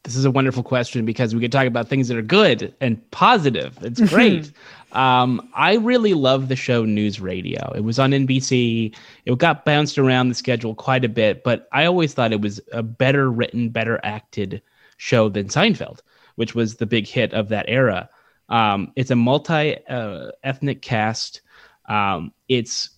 This 0.05 0.15
is 0.15 0.23
a 0.23 0.29
wonderful 0.29 0.61
question 0.61 1.03
because 1.03 1.33
we 1.33 1.41
could 1.41 1.51
talk 1.51 1.65
about 1.65 1.87
things 1.87 2.07
that 2.09 2.17
are 2.17 2.21
good 2.21 2.75
and 2.79 3.01
positive. 3.09 3.75
It's 3.81 3.99
great. 3.99 4.51
um, 4.91 5.49
I 5.55 5.77
really 5.77 6.13
love 6.13 6.47
the 6.47 6.55
show 6.55 6.85
News 6.85 7.19
Radio. 7.19 7.73
It 7.75 7.83
was 7.83 7.97
on 7.97 8.11
NBC. 8.11 8.95
It 9.25 9.37
got 9.39 9.65
bounced 9.65 9.97
around 9.97 10.29
the 10.29 10.35
schedule 10.35 10.75
quite 10.75 11.03
a 11.03 11.09
bit, 11.09 11.43
but 11.43 11.67
I 11.71 11.85
always 11.85 12.13
thought 12.13 12.33
it 12.33 12.41
was 12.41 12.61
a 12.71 12.83
better 12.83 13.31
written, 13.31 13.69
better 13.69 13.99
acted 14.03 14.61
show 14.97 15.27
than 15.27 15.47
Seinfeld, 15.47 16.01
which 16.35 16.53
was 16.53 16.75
the 16.75 16.85
big 16.85 17.07
hit 17.07 17.33
of 17.33 17.49
that 17.49 17.65
era. 17.67 18.07
Um, 18.49 18.91
it's 18.95 19.09
a 19.09 19.15
multi 19.15 19.83
uh, 19.87 20.31
ethnic 20.43 20.83
cast. 20.83 21.41
Um, 21.89 22.31
it's 22.47 22.91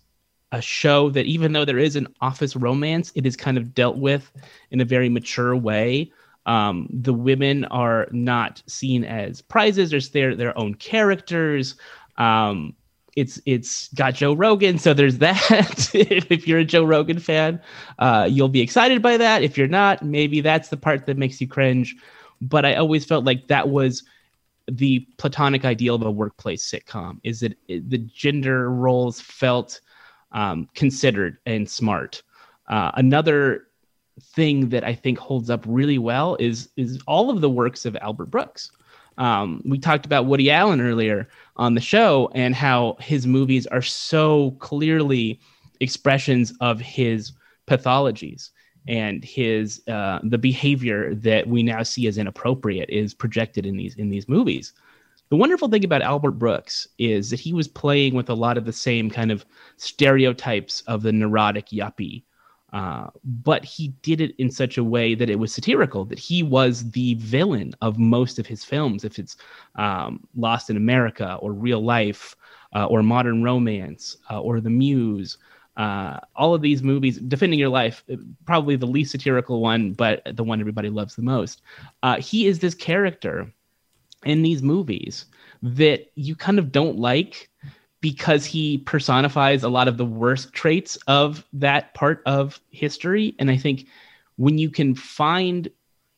a 0.52 0.62
show 0.62 1.10
that, 1.12 1.26
even 1.26 1.54
though 1.54 1.64
there 1.64 1.80
is 1.80 1.96
an 1.96 2.08
office 2.20 2.58
romance, 2.58 3.14
it 3.16 3.26
is 3.26 3.38
kind 3.38 3.58
of 3.58 3.74
dealt 3.74 3.98
with 3.98 4.30
in 4.72 4.82
a 4.82 4.86
very 4.86 5.08
mature 5.08 5.56
way. 5.56 6.12
Um, 6.48 6.88
the 6.90 7.14
women 7.14 7.66
are 7.66 8.08
not 8.12 8.64
seen 8.68 9.04
as 9.04 9.42
prizes; 9.42 9.94
or 9.94 10.00
their 10.00 10.36
their 10.36 10.58
own 10.58 10.74
characters. 10.76 11.76
Um, 12.18 12.74
it's 13.16 13.40
it's 13.46 13.90
got 13.94 14.16
Joe 14.16 14.34
Rogan, 14.34 14.78
so 14.78 14.94
there's 14.94 15.18
that. 15.20 15.90
if 15.94 16.48
you're 16.48 16.60
a 16.60 16.66
Joe 16.66 16.86
Rogan 16.86 17.20
fan, 17.20 17.62
uh, 18.00 18.28
you'll 18.30 18.48
be 18.48 18.62
excited 18.62 19.02
by 19.02 19.18
that. 19.18 19.44
If 19.44 19.58
you're 19.58 19.68
not, 19.68 20.04
maybe 20.04 20.42
that's 20.42 20.70
the 20.70 20.78
part 20.78 21.06
that 21.06 21.18
makes 21.18 21.40
you 21.42 21.48
cringe. 21.48 21.96
But 22.40 22.66
I 22.66 22.76
always 22.76 23.06
felt 23.06 23.26
like 23.26 23.48
that 23.48 23.70
was 23.70 24.04
the 24.70 25.00
platonic 25.18 25.66
ideal 25.66 25.96
of 25.96 26.04
a 26.04 26.12
workplace 26.12 26.70
sitcom. 26.70 27.20
Is 27.24 27.42
that 27.42 27.58
the 27.68 27.98
gender 27.98 28.72
roles 28.72 29.20
felt 29.20 29.82
um, 30.32 30.70
considered 30.76 31.38
and 31.46 31.70
smart. 31.70 32.22
Uh, 32.68 32.92
another 32.96 33.67
thing 34.22 34.70
that 34.70 34.84
I 34.84 34.94
think 34.94 35.18
holds 35.18 35.50
up 35.50 35.64
really 35.68 35.98
well 35.98 36.36
is 36.40 36.70
is 36.78 37.00
all 37.08 37.30
of 37.30 37.42
the 37.42 37.50
works 37.50 37.86
of 37.86 37.96
Albert 37.98 38.28
Brooks. 38.28 38.72
Um, 39.18 39.62
we 39.66 39.80
talked 39.80 40.06
about 40.06 40.28
Woody 40.28 40.52
Allen 40.52 40.80
earlier 40.80 41.28
on 41.56 41.74
the 41.74 41.82
show 41.82 42.30
and 42.36 42.54
how 42.54 42.98
his 43.00 43.26
movies 43.26 43.66
are 43.68 43.82
so 43.82 44.52
clearly 44.60 45.40
expressions 45.80 46.54
of 46.62 46.80
his 46.80 47.32
pathologies 47.68 48.52
and 48.88 49.24
his 49.24 49.82
uh, 49.88 50.20
the 50.24 50.38
behavior 50.38 51.14
that 51.16 51.48
we 51.48 51.64
now 51.64 51.84
see 51.84 52.08
as 52.08 52.18
inappropriate 52.18 52.90
is 52.90 53.14
projected 53.14 53.66
in 53.66 53.76
these 53.76 53.96
in 53.96 54.10
these 54.10 54.30
movies. 54.30 54.74
The 55.30 55.36
wonderful 55.36 55.68
thing 55.68 55.84
about 55.84 56.02
Albert 56.02 56.32
Brooks 56.32 56.88
is 56.98 57.30
that 57.32 57.40
he 57.40 57.52
was 57.52 57.68
playing 57.68 58.14
with 58.14 58.30
a 58.30 58.34
lot 58.34 58.58
of 58.58 58.64
the 58.64 58.72
same 58.72 59.10
kind 59.10 59.30
of 59.30 59.46
stereotypes 59.76 60.82
of 60.82 61.02
the 61.02 61.12
neurotic 61.12 61.68
yuppie, 61.68 62.24
uh, 62.74 63.08
but 63.24 63.64
he 63.64 63.90
did 64.02 64.20
it 64.20 64.36
in 64.38 64.52
such 64.52 64.78
a 64.78 64.84
way 64.84 65.16
that 65.16 65.30
it 65.30 65.40
was 65.40 65.54
satirical, 65.54 66.04
that 66.06 66.20
he 66.20 66.44
was 66.44 66.92
the 66.92 67.14
villain 67.16 67.74
of 67.82 67.98
most 67.98 68.40
of 68.40 68.46
his 68.46 68.64
films. 68.64 69.04
If 69.04 69.20
it's 69.20 69.38
um, 69.76 70.28
Lost 70.36 70.70
in 70.70 70.78
America 70.78 71.38
or 71.42 71.54
Real 71.54 71.82
Life 71.82 72.36
uh, 72.76 72.86
or 72.86 73.02
Modern 73.04 73.42
Romance 73.42 74.18
uh, 74.30 74.42
or 74.42 74.60
The 74.60 74.70
Muse, 74.70 75.38
uh, 75.78 76.20
all 76.36 76.54
of 76.54 76.62
these 76.62 76.84
movies, 76.84 77.20
Defending 77.20 77.60
Your 77.60 77.70
Life, 77.70 78.04
probably 78.46 78.76
the 78.76 78.86
least 78.88 79.12
satirical 79.12 79.62
one, 79.62 79.94
but 79.94 80.22
the 80.36 80.44
one 80.44 80.60
everybody 80.60 80.90
loves 80.90 81.16
the 81.16 81.22
most. 81.22 81.62
Uh, 82.04 82.20
he 82.20 82.48
is 82.48 82.60
this 82.60 82.74
character 82.74 83.52
in 84.26 84.42
these 84.42 84.62
movies 84.62 85.26
that 85.62 86.12
you 86.16 86.36
kind 86.36 86.60
of 86.60 86.72
don't 86.72 86.98
like 86.98 87.50
because 88.02 88.46
he 88.46 88.80
personifies 88.80 89.64
a 89.64 89.70
lot 89.70 89.88
of 89.88 89.98
the 89.98 90.06
worst 90.06 90.54
traits 90.54 90.98
of 91.08 91.46
that 91.54 91.94
part 91.94 92.22
of 92.26 92.60
history. 92.70 93.36
And 93.40 93.50
I 93.50 93.58
think 93.58 93.88
when 94.36 94.58
you 94.58 94.70
can 94.70 94.94
find 94.94 95.68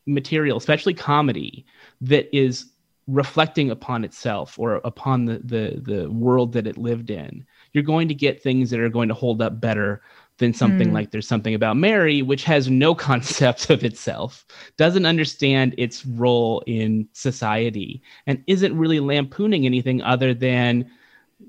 material, 0.05 0.57
especially 0.57 0.93
comedy, 0.93 1.65
that 2.01 2.35
is 2.35 2.71
reflecting 3.07 3.71
upon 3.71 4.03
itself 4.03 4.59
or 4.59 4.75
upon 4.83 5.25
the, 5.25 5.39
the, 5.43 5.81
the 5.81 6.11
world 6.11 6.53
that 6.53 6.67
it 6.67 6.77
lived 6.77 7.09
in, 7.09 7.45
you're 7.73 7.83
going 7.83 8.07
to 8.07 8.13
get 8.13 8.43
things 8.43 8.69
that 8.69 8.79
are 8.79 8.89
going 8.89 9.07
to 9.07 9.15
hold 9.15 9.41
up 9.41 9.59
better 9.59 10.01
than 10.37 10.53
something 10.53 10.89
mm. 10.89 10.93
like 10.93 11.11
There's 11.11 11.27
Something 11.27 11.53
About 11.53 11.77
Mary, 11.77 12.21
which 12.21 12.43
has 12.45 12.69
no 12.69 12.95
concept 13.09 13.69
of 13.69 13.83
itself, 13.83 14.45
doesn't 14.77 15.05
understand 15.05 15.75
its 15.77 16.05
role 16.05 16.63
in 16.65 17.07
society, 17.13 18.01
and 18.25 18.43
isn't 18.47 18.77
really 18.77 18.99
lampooning 18.99 19.65
anything 19.65 20.01
other 20.01 20.33
than 20.33 20.89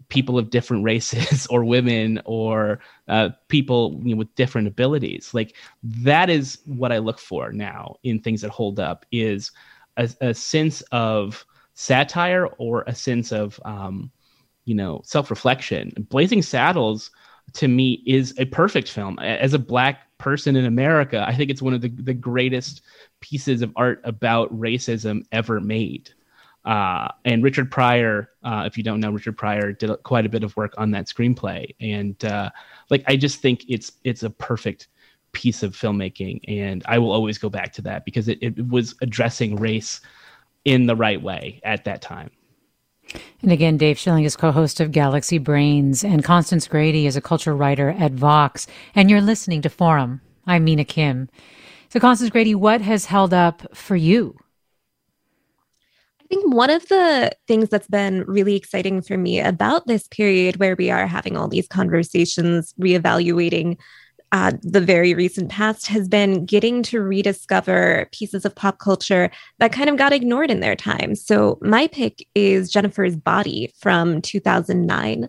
people 0.09 0.38
of 0.38 0.51
different 0.51 0.84
races 0.84 1.47
or 1.51 1.64
women 1.64 2.20
or 2.24 2.80
uh, 3.09 3.30
people 3.49 4.01
you 4.05 4.14
know, 4.14 4.18
with 4.18 4.34
different 4.34 4.68
abilities. 4.68 5.32
Like 5.34 5.57
that 5.82 6.30
is 6.30 6.59
what 6.64 6.93
I 6.93 6.99
look 6.99 7.18
for 7.18 7.53
now 7.53 7.97
in 8.03 8.20
things 8.20 8.43
that 8.43 8.51
hold 8.51 8.78
up 8.78 9.07
is 9.11 9.53
a, 9.97 10.09
a 10.20 10.34
sense 10.34 10.82
of 10.93 11.45
satire 11.74 12.47
or 12.59 12.84
a 12.86 12.95
sense 12.95 13.32
of 13.32 13.61
um, 13.64 14.11
you 14.64 14.74
know 14.74 15.01
self-reflection. 15.05 15.93
Blazing 16.09 16.43
Saddles 16.43 17.11
to 17.55 17.68
me 17.68 18.03
is 18.07 18.34
a 18.38 18.45
perfect 18.47 18.91
film. 18.91 19.18
As 19.18 19.55
a 19.55 19.59
black 19.59 20.07
person 20.18 20.55
in 20.57 20.66
America, 20.66 21.24
I 21.26 21.34
think 21.34 21.51
it's 21.51 21.62
one 21.62 21.74
of 21.74 21.80
the, 21.80 21.88
the 21.88 22.14
greatest 22.14 22.82
pieces 23.20 23.62
of 23.62 23.72
art 23.76 24.01
about 24.05 24.57
racism 24.57 25.24
ever 25.32 25.61
made. 25.61 26.11
Uh, 26.64 27.08
and 27.24 27.42
Richard 27.42 27.70
Pryor, 27.70 28.30
uh, 28.44 28.64
if 28.66 28.76
you 28.76 28.82
don't 28.82 29.00
know, 29.00 29.11
Richard 29.11 29.36
Pryor 29.38 29.72
did 29.72 29.90
quite 30.02 30.26
a 30.26 30.28
bit 30.28 30.44
of 30.44 30.54
work 30.56 30.74
on 30.76 30.90
that 30.90 31.06
screenplay, 31.06 31.74
and 31.80 32.22
uh, 32.24 32.50
like 32.90 33.02
I 33.06 33.16
just 33.16 33.40
think 33.40 33.64
it's 33.68 33.92
it's 34.04 34.22
a 34.22 34.30
perfect 34.30 34.88
piece 35.32 35.62
of 35.62 35.74
filmmaking, 35.74 36.40
and 36.48 36.82
I 36.86 36.98
will 36.98 37.12
always 37.12 37.38
go 37.38 37.48
back 37.48 37.72
to 37.74 37.82
that 37.82 38.04
because 38.04 38.28
it, 38.28 38.38
it 38.42 38.68
was 38.68 38.94
addressing 39.00 39.56
race 39.56 40.00
in 40.64 40.86
the 40.86 40.96
right 40.96 41.20
way 41.22 41.61
at 41.64 41.84
that 41.84 42.02
time. 42.02 42.30
And 43.42 43.50
again, 43.50 43.76
Dave 43.76 43.98
Schilling 43.98 44.24
is 44.24 44.36
co 44.36 44.52
host 44.52 44.80
of 44.80 44.92
Galaxy 44.92 45.38
Brains, 45.38 46.04
and 46.04 46.22
Constance 46.22 46.68
Grady 46.68 47.06
is 47.06 47.16
a 47.16 47.20
culture 47.20 47.56
writer 47.56 47.90
at 47.98 48.12
Vox. 48.12 48.66
And 48.94 49.11
you're 49.11 49.20
listening 49.20 49.62
to 49.62 49.68
Forum. 49.68 50.20
I'm 50.46 50.64
Mina 50.64 50.84
Kim. 50.84 51.28
So, 51.88 51.98
Constance 51.98 52.30
Grady, 52.30 52.54
what 52.54 52.80
has 52.82 53.06
held 53.06 53.34
up 53.34 53.74
for 53.74 53.96
you? 53.96 54.36
I 56.31 56.37
think 56.37 56.55
one 56.55 56.70
of 56.70 56.87
the 56.87 57.33
things 57.49 57.70
that's 57.70 57.89
been 57.89 58.22
really 58.22 58.55
exciting 58.55 59.03
for 59.03 59.18
me 59.18 59.41
about 59.41 59.89
this 59.89 60.07
period 60.07 60.59
where 60.59 60.76
we 60.76 60.89
are 60.89 61.09
having 61.09 61.37
all 61.37 61.49
these 61.49 61.66
conversations, 61.66 62.72
reevaluating 62.81 63.78
uh, 64.31 64.53
the 64.62 64.81
very 64.81 65.12
recent 65.12 65.51
past 65.51 65.89
has 65.89 66.07
been 66.07 66.45
getting 66.45 66.85
to 66.85 67.01
rediscover 67.01 68.09
pieces 68.12 68.45
of 68.45 68.55
pop 68.55 68.78
culture 68.78 69.28
that 69.59 69.72
kind 69.72 69.91
of 69.91 69.97
got 69.97 70.12
ignored 70.12 70.53
in 70.53 70.61
their 70.61 70.76
time. 70.76 71.16
So, 71.16 71.59
my 71.62 71.89
pick 71.89 72.24
is 72.37 72.70
Jennifer's 72.70 73.16
Body 73.16 73.72
from 73.81 74.22
2009, 74.22 75.28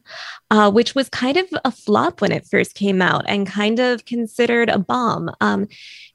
uh, 0.51 0.69
which 0.69 0.93
was 0.93 1.09
kind 1.09 1.37
of 1.37 1.45
a 1.65 1.71
flop 1.71 2.21
when 2.21 2.31
it 2.31 2.45
first 2.45 2.75
came 2.75 3.01
out 3.01 3.25
and 3.27 3.47
kind 3.47 3.79
of 3.79 4.05
considered 4.05 4.69
a 4.69 4.77
bomb. 4.77 5.31
Um, 5.41 5.67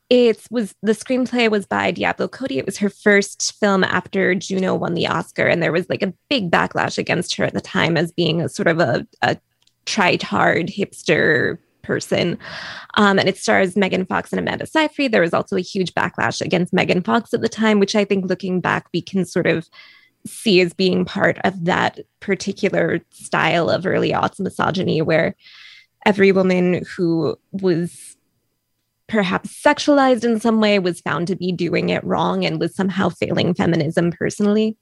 it 0.08 0.46
was 0.50 0.74
the 0.82 0.92
screenplay 0.92 1.50
was 1.50 1.66
by 1.66 1.90
Diablo 1.90 2.28
Cody. 2.28 2.58
It 2.58 2.66
was 2.66 2.78
her 2.78 2.90
first 2.90 3.58
film 3.58 3.82
after 3.82 4.34
Juno 4.34 4.74
won 4.74 4.94
the 4.94 5.06
Oscar, 5.06 5.46
and 5.46 5.62
there 5.62 5.72
was 5.72 5.88
like 5.88 6.02
a 6.02 6.14
big 6.30 6.50
backlash 6.50 6.96
against 6.96 7.34
her 7.36 7.44
at 7.44 7.54
the 7.54 7.60
time 7.60 7.96
as 7.96 8.12
being 8.12 8.40
a 8.40 8.48
sort 8.48 8.68
of 8.68 8.78
a, 8.78 9.06
a 9.22 9.36
try-hard 9.84 10.68
hipster 10.68 11.58
person. 11.82 12.38
Um, 12.94 13.18
and 13.18 13.28
it 13.28 13.36
stars 13.36 13.76
Megan 13.76 14.06
Fox 14.06 14.32
and 14.32 14.40
Amanda 14.40 14.66
Seyfried. 14.66 15.12
There 15.12 15.22
was 15.22 15.34
also 15.34 15.56
a 15.56 15.60
huge 15.60 15.94
backlash 15.94 16.40
against 16.40 16.72
Megan 16.72 17.02
Fox 17.02 17.32
at 17.32 17.40
the 17.40 17.48
time, 17.48 17.78
which 17.78 17.94
I 17.94 18.04
think 18.04 18.26
looking 18.26 18.60
back, 18.60 18.86
we 18.92 19.00
can 19.00 19.24
sort 19.24 19.46
of 19.46 19.68
see 20.26 20.60
as 20.60 20.74
being 20.74 21.04
part 21.04 21.38
of 21.44 21.64
that 21.64 22.00
particular 22.20 23.00
style 23.10 23.70
of 23.70 23.86
early 23.86 24.10
aughts 24.10 24.40
misogyny 24.40 25.00
where 25.00 25.36
every 26.04 26.32
woman 26.32 26.84
who 26.96 27.38
was 27.52 28.15
perhaps 29.08 29.62
sexualized 29.62 30.24
in 30.24 30.40
some 30.40 30.60
way 30.60 30.78
was 30.78 31.00
found 31.00 31.28
to 31.28 31.36
be 31.36 31.52
doing 31.52 31.90
it 31.90 32.02
wrong 32.04 32.44
and 32.44 32.60
was 32.60 32.74
somehow 32.74 33.08
failing 33.08 33.54
feminism 33.54 34.10
personally. 34.10 34.76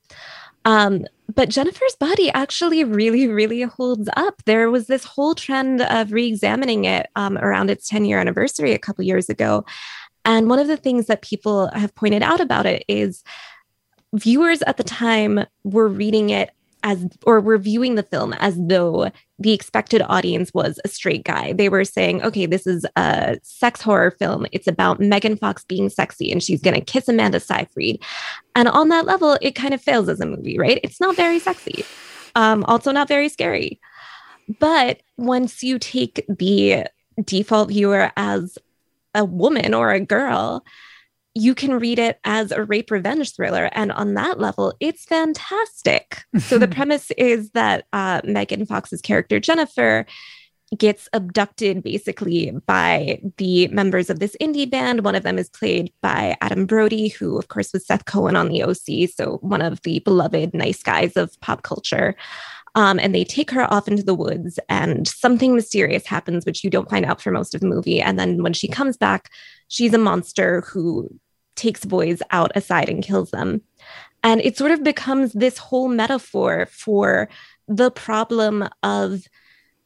Um, 0.65 1.05
but 1.35 1.51
Jennifer's 1.51 1.97
body 1.97 2.31
actually 2.31 2.85
really, 2.85 3.27
really 3.29 3.63
holds 3.63 4.09
up. 4.17 4.43
There 4.45 4.71
was 4.71 4.87
this 4.87 5.05
whole 5.05 5.35
trend 5.35 5.83
of 5.83 6.13
re-examining 6.13 6.85
it 6.85 7.09
um, 7.17 7.37
around 7.39 7.71
its 7.71 7.89
10 7.89 8.05
year 8.05 8.19
anniversary 8.19 8.73
a 8.73 8.79
couple 8.79 9.05
years 9.05 9.29
ago. 9.29 9.65
And 10.25 10.49
one 10.49 10.59
of 10.59 10.69
the 10.69 10.77
things 10.77 11.07
that 11.07 11.23
people 11.23 11.69
have 11.75 11.95
pointed 11.95 12.23
out 12.23 12.41
about 12.41 12.67
it 12.67 12.85
is 12.89 13.23
viewers 14.15 14.63
at 14.63 14.77
the 14.77 14.85
time 14.85 15.45
were 15.65 15.89
reading 15.89 16.31
it 16.31 16.51
as 16.85 17.07
or 17.27 17.41
were 17.41 17.59
viewing 17.59 17.95
the 17.97 18.03
film 18.03 18.35
as 18.35 18.57
though 18.61 19.11
the 19.39 19.53
expected 19.53 20.03
audience 20.03 20.53
was 20.55 20.79
a 20.85 20.89
straight 20.89 21.25
guy. 21.25 21.53
They 21.55 21.69
were 21.69 21.85
saying, 21.85 22.23
okay, 22.23 22.47
this 22.47 22.67
is 22.67 22.87
a 22.95 23.39
sex 23.43 23.81
horror 23.81 24.13
film. 24.13 24.47
It's 24.53 24.69
about 24.69 25.01
Megan 25.01 25.37
Fox 25.37 25.65
being 25.65 25.89
sexy 25.89 26.31
and 26.31 26.43
she's 26.43 26.61
going 26.61 26.75
to 26.75 26.85
kiss 26.85 27.09
Amanda 27.09 27.41
Seyfried. 27.41 28.01
And 28.55 28.69
on 28.69 28.91
that 28.91 29.07
level, 29.07 29.39
it 29.41 29.53
kind 29.57 29.75
of 29.75 29.81
fails 29.81 30.09
as 30.09 30.21
a 30.21 30.27
movie, 30.27 30.59
right? 30.59 30.79
It's 30.85 31.01
not 31.01 31.17
very 31.17 31.39
sexy, 31.39 31.85
um, 32.37 32.65
also 32.65 32.93
not 32.93 33.09
very 33.09 33.31
scary. 33.31 33.81
But 34.61 35.01
once 35.17 35.63
you 35.63 35.79
take 35.79 36.25
the 36.29 36.85
default 37.25 37.71
viewer 37.71 38.13
as 38.17 38.59
a 39.15 39.25
woman 39.25 39.73
or 39.73 39.91
a 39.91 40.01
girl, 40.01 40.65
you 41.35 41.55
can 41.55 41.79
read 41.79 41.99
it 41.99 42.21
as 42.25 42.53
a 42.53 42.63
rape 42.65 42.91
revenge 42.91 43.35
thriller. 43.35 43.69
And 43.73 43.91
on 43.93 44.15
that 44.15 44.39
level, 44.39 44.75
it's 44.81 45.05
fantastic. 45.05 46.25
so 46.39 46.59
the 46.59 46.69
premise 46.77 47.11
is 47.13 47.51
that 47.51 47.87
uh, 47.93 48.21
Megan 48.25 48.67
Fox's 48.67 49.01
character, 49.01 49.41
Jennifer, 49.41 50.07
gets 50.77 51.09
abducted 51.13 51.83
basically 51.83 52.51
by 52.67 53.21
the 53.37 53.69
members 53.69 54.11
of 54.11 54.19
this 54.19 54.37
indie 54.41 54.69
band. 54.69 55.05
One 55.05 55.15
of 55.15 55.23
them 55.23 55.39
is 55.39 55.49
played 55.49 55.93
by 56.01 56.37
Adam 56.41 56.67
Brody, 56.67 57.09
who, 57.09 57.39
of 57.39 57.49
course, 57.49 57.73
was 57.73 57.87
Seth 57.87 58.05
Cohen 58.07 58.37
on 58.37 58.49
the 58.49 58.63
OC. 58.63 59.11
So 59.15 59.39
one 59.41 59.63
of 59.63 59.83
the 59.83 60.01
beloved 60.01 60.55
nice 60.55 60.83
guys 60.83 61.17
of 61.17 61.39
pop 61.41 61.63
culture. 61.63 62.17
Um, 62.77 62.99
and 62.99 63.15
they 63.15 63.25
take 63.25 63.51
her 63.53 63.73
off 63.73 63.87
into 63.87 64.03
the 64.03 64.15
woods, 64.15 64.59
and 64.69 65.07
something 65.07 65.55
mysterious 65.55 66.07
happens, 66.07 66.45
which 66.45 66.65
you 66.65 66.71
don't 66.71 66.91
find 66.91 67.05
out 67.05 67.21
for 67.21 67.31
most 67.31 67.55
of 67.55 67.61
the 67.61 67.69
movie. 67.69 68.01
And 68.01 68.19
then 68.19 68.43
when 68.43 68.53
she 68.53 68.67
comes 68.67 68.97
back, 68.97 69.31
she's 69.69 69.95
a 69.95 69.99
monster 69.99 70.63
who 70.63 71.09
takes 71.55 71.85
boys 71.85 72.21
out 72.31 72.51
aside 72.57 72.89
and 72.89 73.05
kills 73.05 73.31
them. 73.31 73.63
And 74.25 74.41
it 74.41 74.57
sort 74.57 74.73
of 74.73 74.83
becomes 74.83 75.33
this 75.33 75.59
whole 75.59 75.89
metaphor 75.89 76.67
for 76.71 77.29
the 77.69 77.91
problem 77.91 78.69
of 78.83 79.29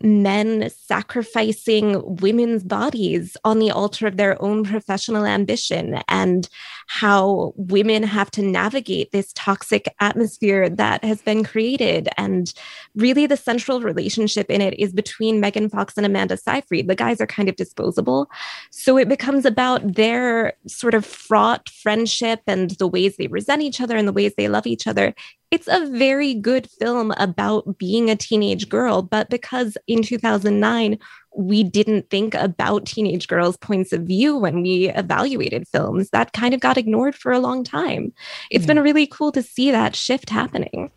men 0.01 0.71
sacrificing 0.71 2.17
women's 2.17 2.63
bodies 2.63 3.37
on 3.45 3.59
the 3.59 3.71
altar 3.71 4.07
of 4.07 4.17
their 4.17 4.41
own 4.43 4.65
professional 4.65 5.27
ambition 5.27 6.01
and 6.09 6.49
how 6.87 7.53
women 7.57 8.03
have 8.03 8.31
to 8.31 8.43
navigate 8.43 9.13
this 9.13 9.33
toxic 9.35 9.95
atmosphere 10.01 10.69
that 10.69 11.05
has 11.05 11.21
been 11.21 11.45
created. 11.45 12.09
And 12.17 12.53
really, 12.95 13.27
the 13.27 13.37
central 13.37 13.81
relationship 13.81 14.51
in 14.51 14.61
it 14.61 14.79
is 14.79 14.93
between 14.93 15.41
Megan 15.41 15.69
Fox 15.69 15.97
and 15.97 16.07
Amanda 16.07 16.37
Seyfried. 16.37 16.89
The 16.89 16.95
guys 16.95 17.21
are 17.21 17.27
kind 17.27 17.49
of 17.49 17.57
disposable. 17.57 18.31
So 18.71 18.97
it 18.97 19.09
becomes 19.09 19.45
about 19.45 19.95
their 19.95 20.55
sort 20.67 20.95
of 20.95 21.05
fraught 21.05 21.69
friendship 21.69 22.41
and 22.47 22.71
the 22.73 22.89
ways 22.89 23.17
they 23.17 23.27
resent 23.27 23.63
each 23.63 23.81
other 23.81 23.97
and 23.97 24.09
the 24.09 24.13
ways 24.13 24.33
they 24.37 24.49
love 24.49 24.67
each 24.67 24.87
other 24.87 25.15
it's 25.51 25.69
a 25.69 25.87
very 25.87 26.35
good 26.35 26.69
film 26.71 27.13
about 27.13 27.79
being 27.79 28.11
a 28.11 28.17
teenage 28.17 28.69
girl, 28.69 29.03
but 29.03 29.31
because 29.31 29.79
in 29.87 30.03
2009, 30.03 30.99
we 31.37 31.63
didn't 31.63 32.11
think 32.11 32.35
about 32.35 32.87
teenage 32.87 33.29
girls' 33.29 33.57
points 33.57 33.93
of 33.93 34.03
view 34.03 34.37
when 34.37 34.63
we 34.63 34.89
evaluated 34.91 35.67
films, 35.69 36.11
that 36.11 36.33
kind 36.33 36.53
of 36.53 36.61
got 36.61 36.77
ignored 36.77 37.15
for 37.15 37.33
a 37.33 37.39
long 37.39 37.65
time. 37.65 38.13
It's 38.51 38.65
yeah. 38.65 38.75
been 38.75 38.83
really 38.83 39.07
cool 39.07 39.33
to 39.33 39.43
see 39.43 39.71
that 39.71 39.97
shift 39.97 40.31
happening. 40.31 40.91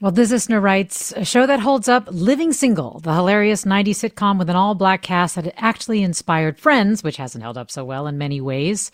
Well, 0.00 0.12
this 0.12 0.30
listener 0.30 0.60
writes 0.60 1.12
a 1.16 1.24
show 1.24 1.44
that 1.46 1.58
holds 1.58 1.88
up 1.88 2.08
Living 2.10 2.52
Single, 2.52 3.00
the 3.00 3.12
hilarious 3.12 3.64
90s 3.64 4.08
sitcom 4.08 4.38
with 4.38 4.48
an 4.48 4.54
all 4.54 4.76
black 4.76 5.02
cast 5.02 5.34
that 5.34 5.52
actually 5.56 6.02
inspired 6.04 6.58
Friends, 6.58 7.02
which 7.02 7.16
hasn't 7.16 7.42
held 7.42 7.58
up 7.58 7.70
so 7.70 7.84
well 7.84 8.06
in 8.06 8.16
many 8.16 8.40
ways. 8.40 8.92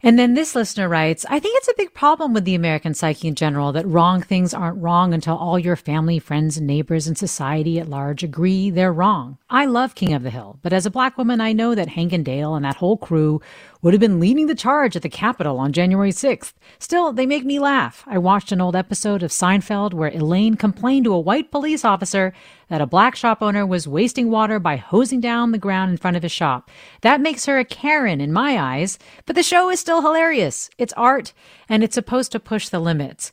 And 0.00 0.16
then 0.16 0.34
this 0.34 0.54
listener 0.54 0.88
writes, 0.88 1.26
I 1.28 1.40
think 1.40 1.56
it's 1.58 1.68
a 1.68 1.74
big 1.76 1.92
problem 1.92 2.32
with 2.32 2.44
the 2.44 2.54
American 2.54 2.94
psyche 2.94 3.26
in 3.26 3.34
general 3.34 3.72
that 3.72 3.86
wrong 3.86 4.22
things 4.22 4.54
aren't 4.54 4.80
wrong 4.80 5.12
until 5.12 5.36
all 5.36 5.58
your 5.58 5.74
family, 5.74 6.20
friends, 6.20 6.56
and 6.56 6.66
neighbors 6.66 7.08
and 7.08 7.18
society 7.18 7.80
at 7.80 7.88
large 7.88 8.22
agree 8.22 8.70
they're 8.70 8.92
wrong. 8.92 9.38
I 9.50 9.64
love 9.64 9.96
King 9.96 10.14
of 10.14 10.22
the 10.22 10.30
Hill, 10.30 10.60
but 10.62 10.72
as 10.72 10.86
a 10.86 10.90
black 10.90 11.18
woman, 11.18 11.40
I 11.40 11.52
know 11.52 11.74
that 11.74 11.88
Hank 11.88 12.12
and 12.12 12.24
Dale 12.24 12.54
and 12.54 12.64
that 12.64 12.76
whole 12.76 12.96
crew 12.96 13.40
would 13.80 13.94
have 13.94 14.00
been 14.00 14.18
leading 14.18 14.46
the 14.46 14.54
charge 14.54 14.96
at 14.96 15.02
the 15.02 15.08
Capitol 15.08 15.58
on 15.58 15.72
January 15.72 16.10
6th. 16.10 16.52
Still, 16.78 17.12
they 17.12 17.26
make 17.26 17.44
me 17.44 17.58
laugh. 17.58 18.04
I 18.06 18.18
watched 18.18 18.50
an 18.50 18.60
old 18.60 18.74
episode 18.74 19.22
of 19.22 19.30
Seinfeld 19.30 19.94
where 19.94 20.10
Elaine 20.10 20.56
complained 20.56 21.04
to 21.04 21.14
a 21.14 21.20
white 21.20 21.50
police 21.50 21.84
officer 21.84 22.32
that 22.68 22.80
a 22.80 22.86
black 22.86 23.14
shop 23.14 23.40
owner 23.40 23.64
was 23.64 23.86
wasting 23.86 24.30
water 24.30 24.58
by 24.58 24.76
hosing 24.76 25.20
down 25.20 25.52
the 25.52 25.58
ground 25.58 25.90
in 25.92 25.96
front 25.96 26.16
of 26.16 26.22
his 26.22 26.32
shop. 26.32 26.70
That 27.02 27.20
makes 27.20 27.46
her 27.46 27.58
a 27.58 27.64
Karen 27.64 28.20
in 28.20 28.32
my 28.32 28.58
eyes, 28.58 28.98
but 29.26 29.36
the 29.36 29.42
show 29.42 29.70
is 29.70 29.78
still 29.78 30.02
hilarious. 30.02 30.70
It's 30.78 30.92
art, 30.94 31.32
and 31.68 31.84
it's 31.84 31.94
supposed 31.94 32.32
to 32.32 32.40
push 32.40 32.68
the 32.68 32.80
limits. 32.80 33.30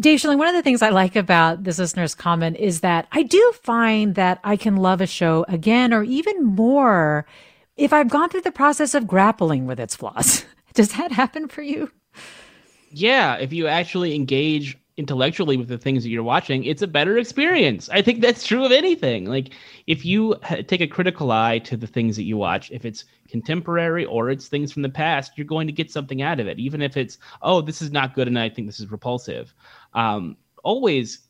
Dave 0.00 0.18
Schilling, 0.18 0.38
one 0.38 0.48
of 0.48 0.54
the 0.54 0.62
things 0.62 0.80
I 0.80 0.88
like 0.88 1.14
about 1.14 1.64
this 1.64 1.78
listener's 1.78 2.14
comment 2.14 2.56
is 2.56 2.80
that 2.80 3.06
I 3.12 3.22
do 3.22 3.52
find 3.62 4.14
that 4.14 4.40
I 4.42 4.56
can 4.56 4.76
love 4.76 5.02
a 5.02 5.06
show 5.06 5.44
again 5.46 5.92
or 5.92 6.02
even 6.02 6.42
more 6.42 7.26
if 7.80 7.94
I've 7.94 8.10
gone 8.10 8.28
through 8.28 8.42
the 8.42 8.52
process 8.52 8.94
of 8.94 9.06
grappling 9.06 9.66
with 9.66 9.80
its 9.80 9.96
flaws. 9.96 10.44
Does 10.74 10.92
that 10.92 11.12
happen 11.12 11.48
for 11.48 11.62
you? 11.62 11.90
Yeah, 12.90 13.36
if 13.36 13.52
you 13.52 13.66
actually 13.66 14.14
engage 14.14 14.76
intellectually 14.98 15.56
with 15.56 15.68
the 15.68 15.78
things 15.78 16.02
that 16.02 16.10
you're 16.10 16.22
watching, 16.22 16.62
it's 16.64 16.82
a 16.82 16.86
better 16.86 17.16
experience. 17.16 17.88
I 17.88 18.02
think 18.02 18.20
that's 18.20 18.46
true 18.46 18.66
of 18.66 18.70
anything. 18.70 19.24
Like 19.24 19.54
if 19.86 20.04
you 20.04 20.36
take 20.68 20.82
a 20.82 20.86
critical 20.86 21.32
eye 21.32 21.58
to 21.60 21.76
the 21.76 21.86
things 21.86 22.16
that 22.16 22.24
you 22.24 22.36
watch, 22.36 22.70
if 22.70 22.84
it's 22.84 23.06
contemporary 23.28 24.04
or 24.04 24.28
it's 24.28 24.46
things 24.46 24.70
from 24.72 24.82
the 24.82 24.90
past, 24.90 25.32
you're 25.36 25.46
going 25.46 25.66
to 25.66 25.72
get 25.72 25.90
something 25.90 26.20
out 26.20 26.38
of 26.38 26.46
it, 26.46 26.58
even 26.58 26.82
if 26.82 26.98
it's 26.98 27.16
oh, 27.40 27.62
this 27.62 27.80
is 27.80 27.90
not 27.90 28.14
good 28.14 28.28
and 28.28 28.38
I 28.38 28.50
think 28.50 28.68
this 28.68 28.78
is 28.78 28.90
repulsive. 28.90 29.54
Um, 29.94 30.36
always 30.62 31.20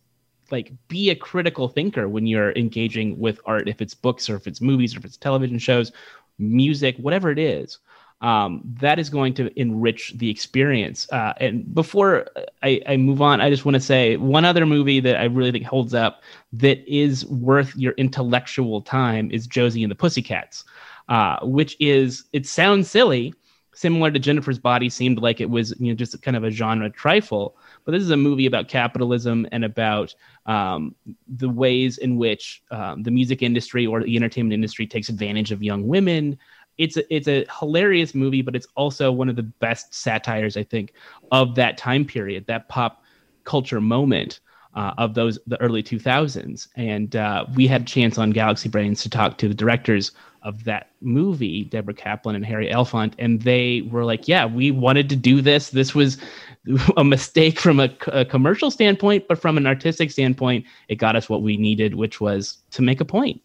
like 0.51 0.73
be 0.89 1.11
a 1.11 1.15
critical 1.15 1.69
thinker 1.69 2.09
when 2.09 2.27
you're 2.27 2.53
engaging 2.53 3.19
with 3.19 3.41
art 3.47 3.69
if 3.69 3.81
it's 3.81 3.95
books 3.95 4.29
or 4.29 4.37
if 4.37 4.47
it's 4.47 4.61
movies 4.61 4.95
or 4.95 4.99
if 4.99 5.05
it's 5.05 5.17
television 5.17 5.59
shows 5.59 5.93
music, 6.41 6.97
whatever 6.97 7.31
it 7.31 7.39
is, 7.39 7.79
um, 8.21 8.61
that 8.81 8.99
is 8.99 9.09
going 9.09 9.33
to 9.35 9.51
enrich 9.59 10.13
the 10.17 10.29
experience. 10.29 11.11
Uh, 11.11 11.33
and 11.39 11.75
before 11.75 12.27
I, 12.63 12.81
I, 12.87 12.97
move 12.97 13.23
on, 13.23 13.41
I 13.41 13.49
just 13.49 13.65
want 13.65 13.77
to 13.77 13.81
say 13.81 14.17
one 14.17 14.45
other 14.45 14.67
movie 14.67 15.01
that 15.01 15.17
I 15.17 15.25
really 15.25 15.53
think 15.53 15.65
holds 15.65 15.95
up 15.95 16.23
that 16.53 16.87
is 16.87 17.25
worth 17.27 17.75
your 17.77 17.93
intellectual 17.93 18.83
time 18.83 19.31
is 19.31 19.47
Josie 19.47 19.83
and 19.83 19.91
the 19.91 19.97
Pussycats, 19.97 20.65
uh, 21.09 21.39
which 21.43 21.77
is, 21.81 22.25
it 22.33 22.47
sounds 22.47 22.91
silly, 22.91 23.35
similar 23.81 24.11
to 24.11 24.19
Jennifer's 24.19 24.59
Body, 24.59 24.91
seemed 24.91 25.19
like 25.19 25.41
it 25.41 25.49
was 25.49 25.75
you 25.81 25.89
know 25.89 25.95
just 25.95 26.21
kind 26.23 26.37
of 26.37 26.45
a 26.45 26.51
genre 26.51 26.91
trifle. 26.91 27.57
But 27.85 27.93
this 27.93 28.03
is 28.03 28.11
a 28.11 28.17
movie 28.17 28.47
about 28.47 28.69
capitalism 28.69 29.47
and 29.53 29.65
about 29.65 30.15
um, 30.47 30.95
the 31.27 31.49
ways 31.49 31.97
in 31.99 32.17
which 32.19 32.63
um, 32.71 33.03
the 33.03 33.11
music 33.11 33.43
industry 33.43 33.87
or 33.87 34.03
the 34.03 34.17
entertainment 34.17 34.53
industry 34.53 34.87
takes 34.87 35.09
advantage 35.09 35.51
of 35.51 35.63
young 35.63 35.89
women. 35.89 36.39
It's 36.77 36.97
a, 36.97 37.15
it's 37.15 37.29
a 37.29 37.47
hilarious 37.59 38.15
movie, 38.15 38.43
but 38.43 38.55
it's 38.55 38.67
also 38.75 39.11
one 39.11 39.29
of 39.29 39.37
the 39.37 39.43
best 39.43 39.95
satires 39.95 40.57
I 40.57 40.65
think 40.65 40.93
of 41.33 41.55
that 41.55 41.79
time 41.79 42.05
period, 42.05 42.47
that 42.47 42.69
pop 42.69 43.03
culture 43.45 43.81
moment. 43.81 44.41
Uh, 44.73 44.95
of 44.99 45.15
those 45.15 45.37
the 45.49 45.61
early 45.61 45.83
2000s 45.83 46.69
and 46.77 47.17
uh, 47.17 47.45
we 47.57 47.67
had 47.67 47.83
a 47.83 47.85
chance 47.85 48.19
on 48.19 48.31
galaxy 48.31 48.69
brains 48.69 49.03
to 49.03 49.11
talk 49.11 49.37
to 49.37 49.49
the 49.49 49.55
directors 49.55 50.13
of 50.43 50.65
that 50.65 50.91
movie, 51.01 51.65
Deborah 51.65 51.95
Kaplan 51.95 52.35
and 52.37 52.45
Harry 52.45 52.69
Elfont, 52.71 53.13
and 53.19 53.43
they 53.43 53.83
were 53.91 54.05
like, 54.05 54.29
"Yeah, 54.29 54.47
we 54.47 54.71
wanted 54.71 55.09
to 55.11 55.17
do 55.17 55.41
this. 55.41 55.71
This 55.71 55.95
was 55.95 56.19
a 56.97 57.05
mistake 57.05 57.59
from 57.59 57.81
a, 57.81 57.91
a, 58.09 58.25
commercial 58.25 58.71
standpoint, 58.71 59.29
but 59.29 59.41
from 59.41 59.57
an 59.57 59.67
artistic 59.67 60.11
standpoint, 60.11 60.65
it 60.89 60.97
got 60.97 61.17
us 61.17 61.29
what 61.29 61.43
we 61.43 61.57
needed, 61.57 61.95
which 61.95 62.21
was 62.21 62.59
to 62.73 62.83
make 62.83 63.01
a 63.01 63.05
point." 63.05 63.41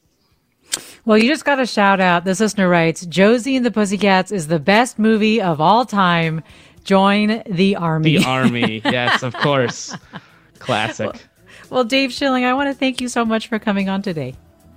Well, 1.05 1.17
you 1.17 1.29
just 1.29 1.45
got 1.45 1.59
a 1.59 1.65
shout 1.65 1.99
out. 1.99 2.25
This 2.25 2.39
listener 2.39 2.69
writes, 2.69 3.05
"Josie 3.05 3.55
and 3.55 3.65
the 3.65 3.71
Pussycats 3.71 4.31
is 4.31 4.47
the 4.47 4.59
best 4.59 4.97
movie 4.97 5.41
of 5.41 5.59
all 5.61 5.85
time. 5.85 6.43
Join 6.83 7.43
the 7.49 7.75
army." 7.75 8.17
The 8.17 8.25
army, 8.27 8.81
yes, 8.85 9.23
of 9.23 9.33
course, 9.33 9.95
classic. 10.59 11.07
Well, 11.07 11.21
well, 11.69 11.83
Dave 11.83 12.13
Schilling, 12.13 12.45
I 12.45 12.53
want 12.53 12.69
to 12.69 12.73
thank 12.73 13.01
you 13.01 13.09
so 13.09 13.25
much 13.25 13.47
for 13.47 13.59
coming 13.59 13.89
on 13.89 14.01
today. 14.01 14.35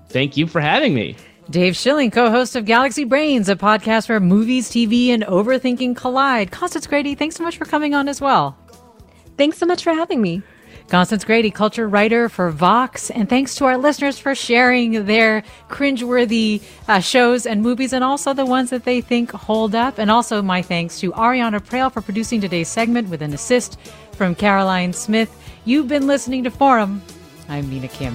Thank 0.09 0.37
you 0.37 0.47
for 0.47 0.61
having 0.61 0.95
me. 0.95 1.17
Dave 1.51 1.77
Schilling, 1.77 2.11
co-host 2.11 2.57
of 2.57 2.67
Galaxy 2.67 3.05
Brains, 3.05 3.49
a 3.49 3.57
podcast 3.57 4.11
where 4.11 4.21
movies, 4.21 4.71
TV, 4.71 5.09
and 5.09 5.23
overthinking 5.25 5.97
collide. 5.97 6.51
Constance 6.51 6.87
Grady, 6.87 7.15
thanks 7.15 7.37
so 7.37 7.43
much 7.43 7.57
for 7.57 7.65
coming 7.65 7.95
on 7.95 8.07
as 8.07 8.21
well. 8.21 8.55
Thanks 9.39 9.57
so 9.57 9.65
much 9.65 9.83
for 9.83 9.95
having 9.95 10.21
me. 10.21 10.43
Constance 10.89 11.25
Grady, 11.25 11.51
culture 11.51 11.89
writer 11.89 12.29
for 12.29 12.51
Vox, 12.51 13.11
and 13.11 13.31
thanks 13.31 13.55
to 13.55 13.65
our 13.65 13.79
listeners 13.79 14.19
for 14.19 14.35
sharing 14.35 15.07
their 15.07 15.43
cringeworthy 15.71 16.63
uh, 16.87 17.01
shows 17.01 17.47
and 17.47 17.63
movies, 17.63 17.95
and 17.95 18.05
also 18.05 18.35
the 18.35 18.45
ones 18.45 18.69
that 18.69 18.85
they 18.85 19.01
think 19.01 19.31
hold 19.31 19.75
up. 19.75 19.99
And 19.99 20.11
also 20.11 20.43
my 20.43 20.61
thanks 20.61 21.01
to 21.01 21.13
Ariana 21.13 21.61
Proehl 21.61 21.91
for 21.91 22.03
producing 22.03 22.43
today's 22.43 22.69
segment 22.69 23.09
with 23.09 23.23
an 23.23 23.33
assist 23.33 23.79
from 24.13 24.35
Caroline 24.35 24.93
Smith. 24.93 25.35
You've 25.65 25.89
been 25.89 26.07
listening 26.07 26.45
to 26.45 26.51
Forum. 26.51 27.01
I'm 27.49 27.71
Mina 27.71 27.89
Kim. 27.89 28.15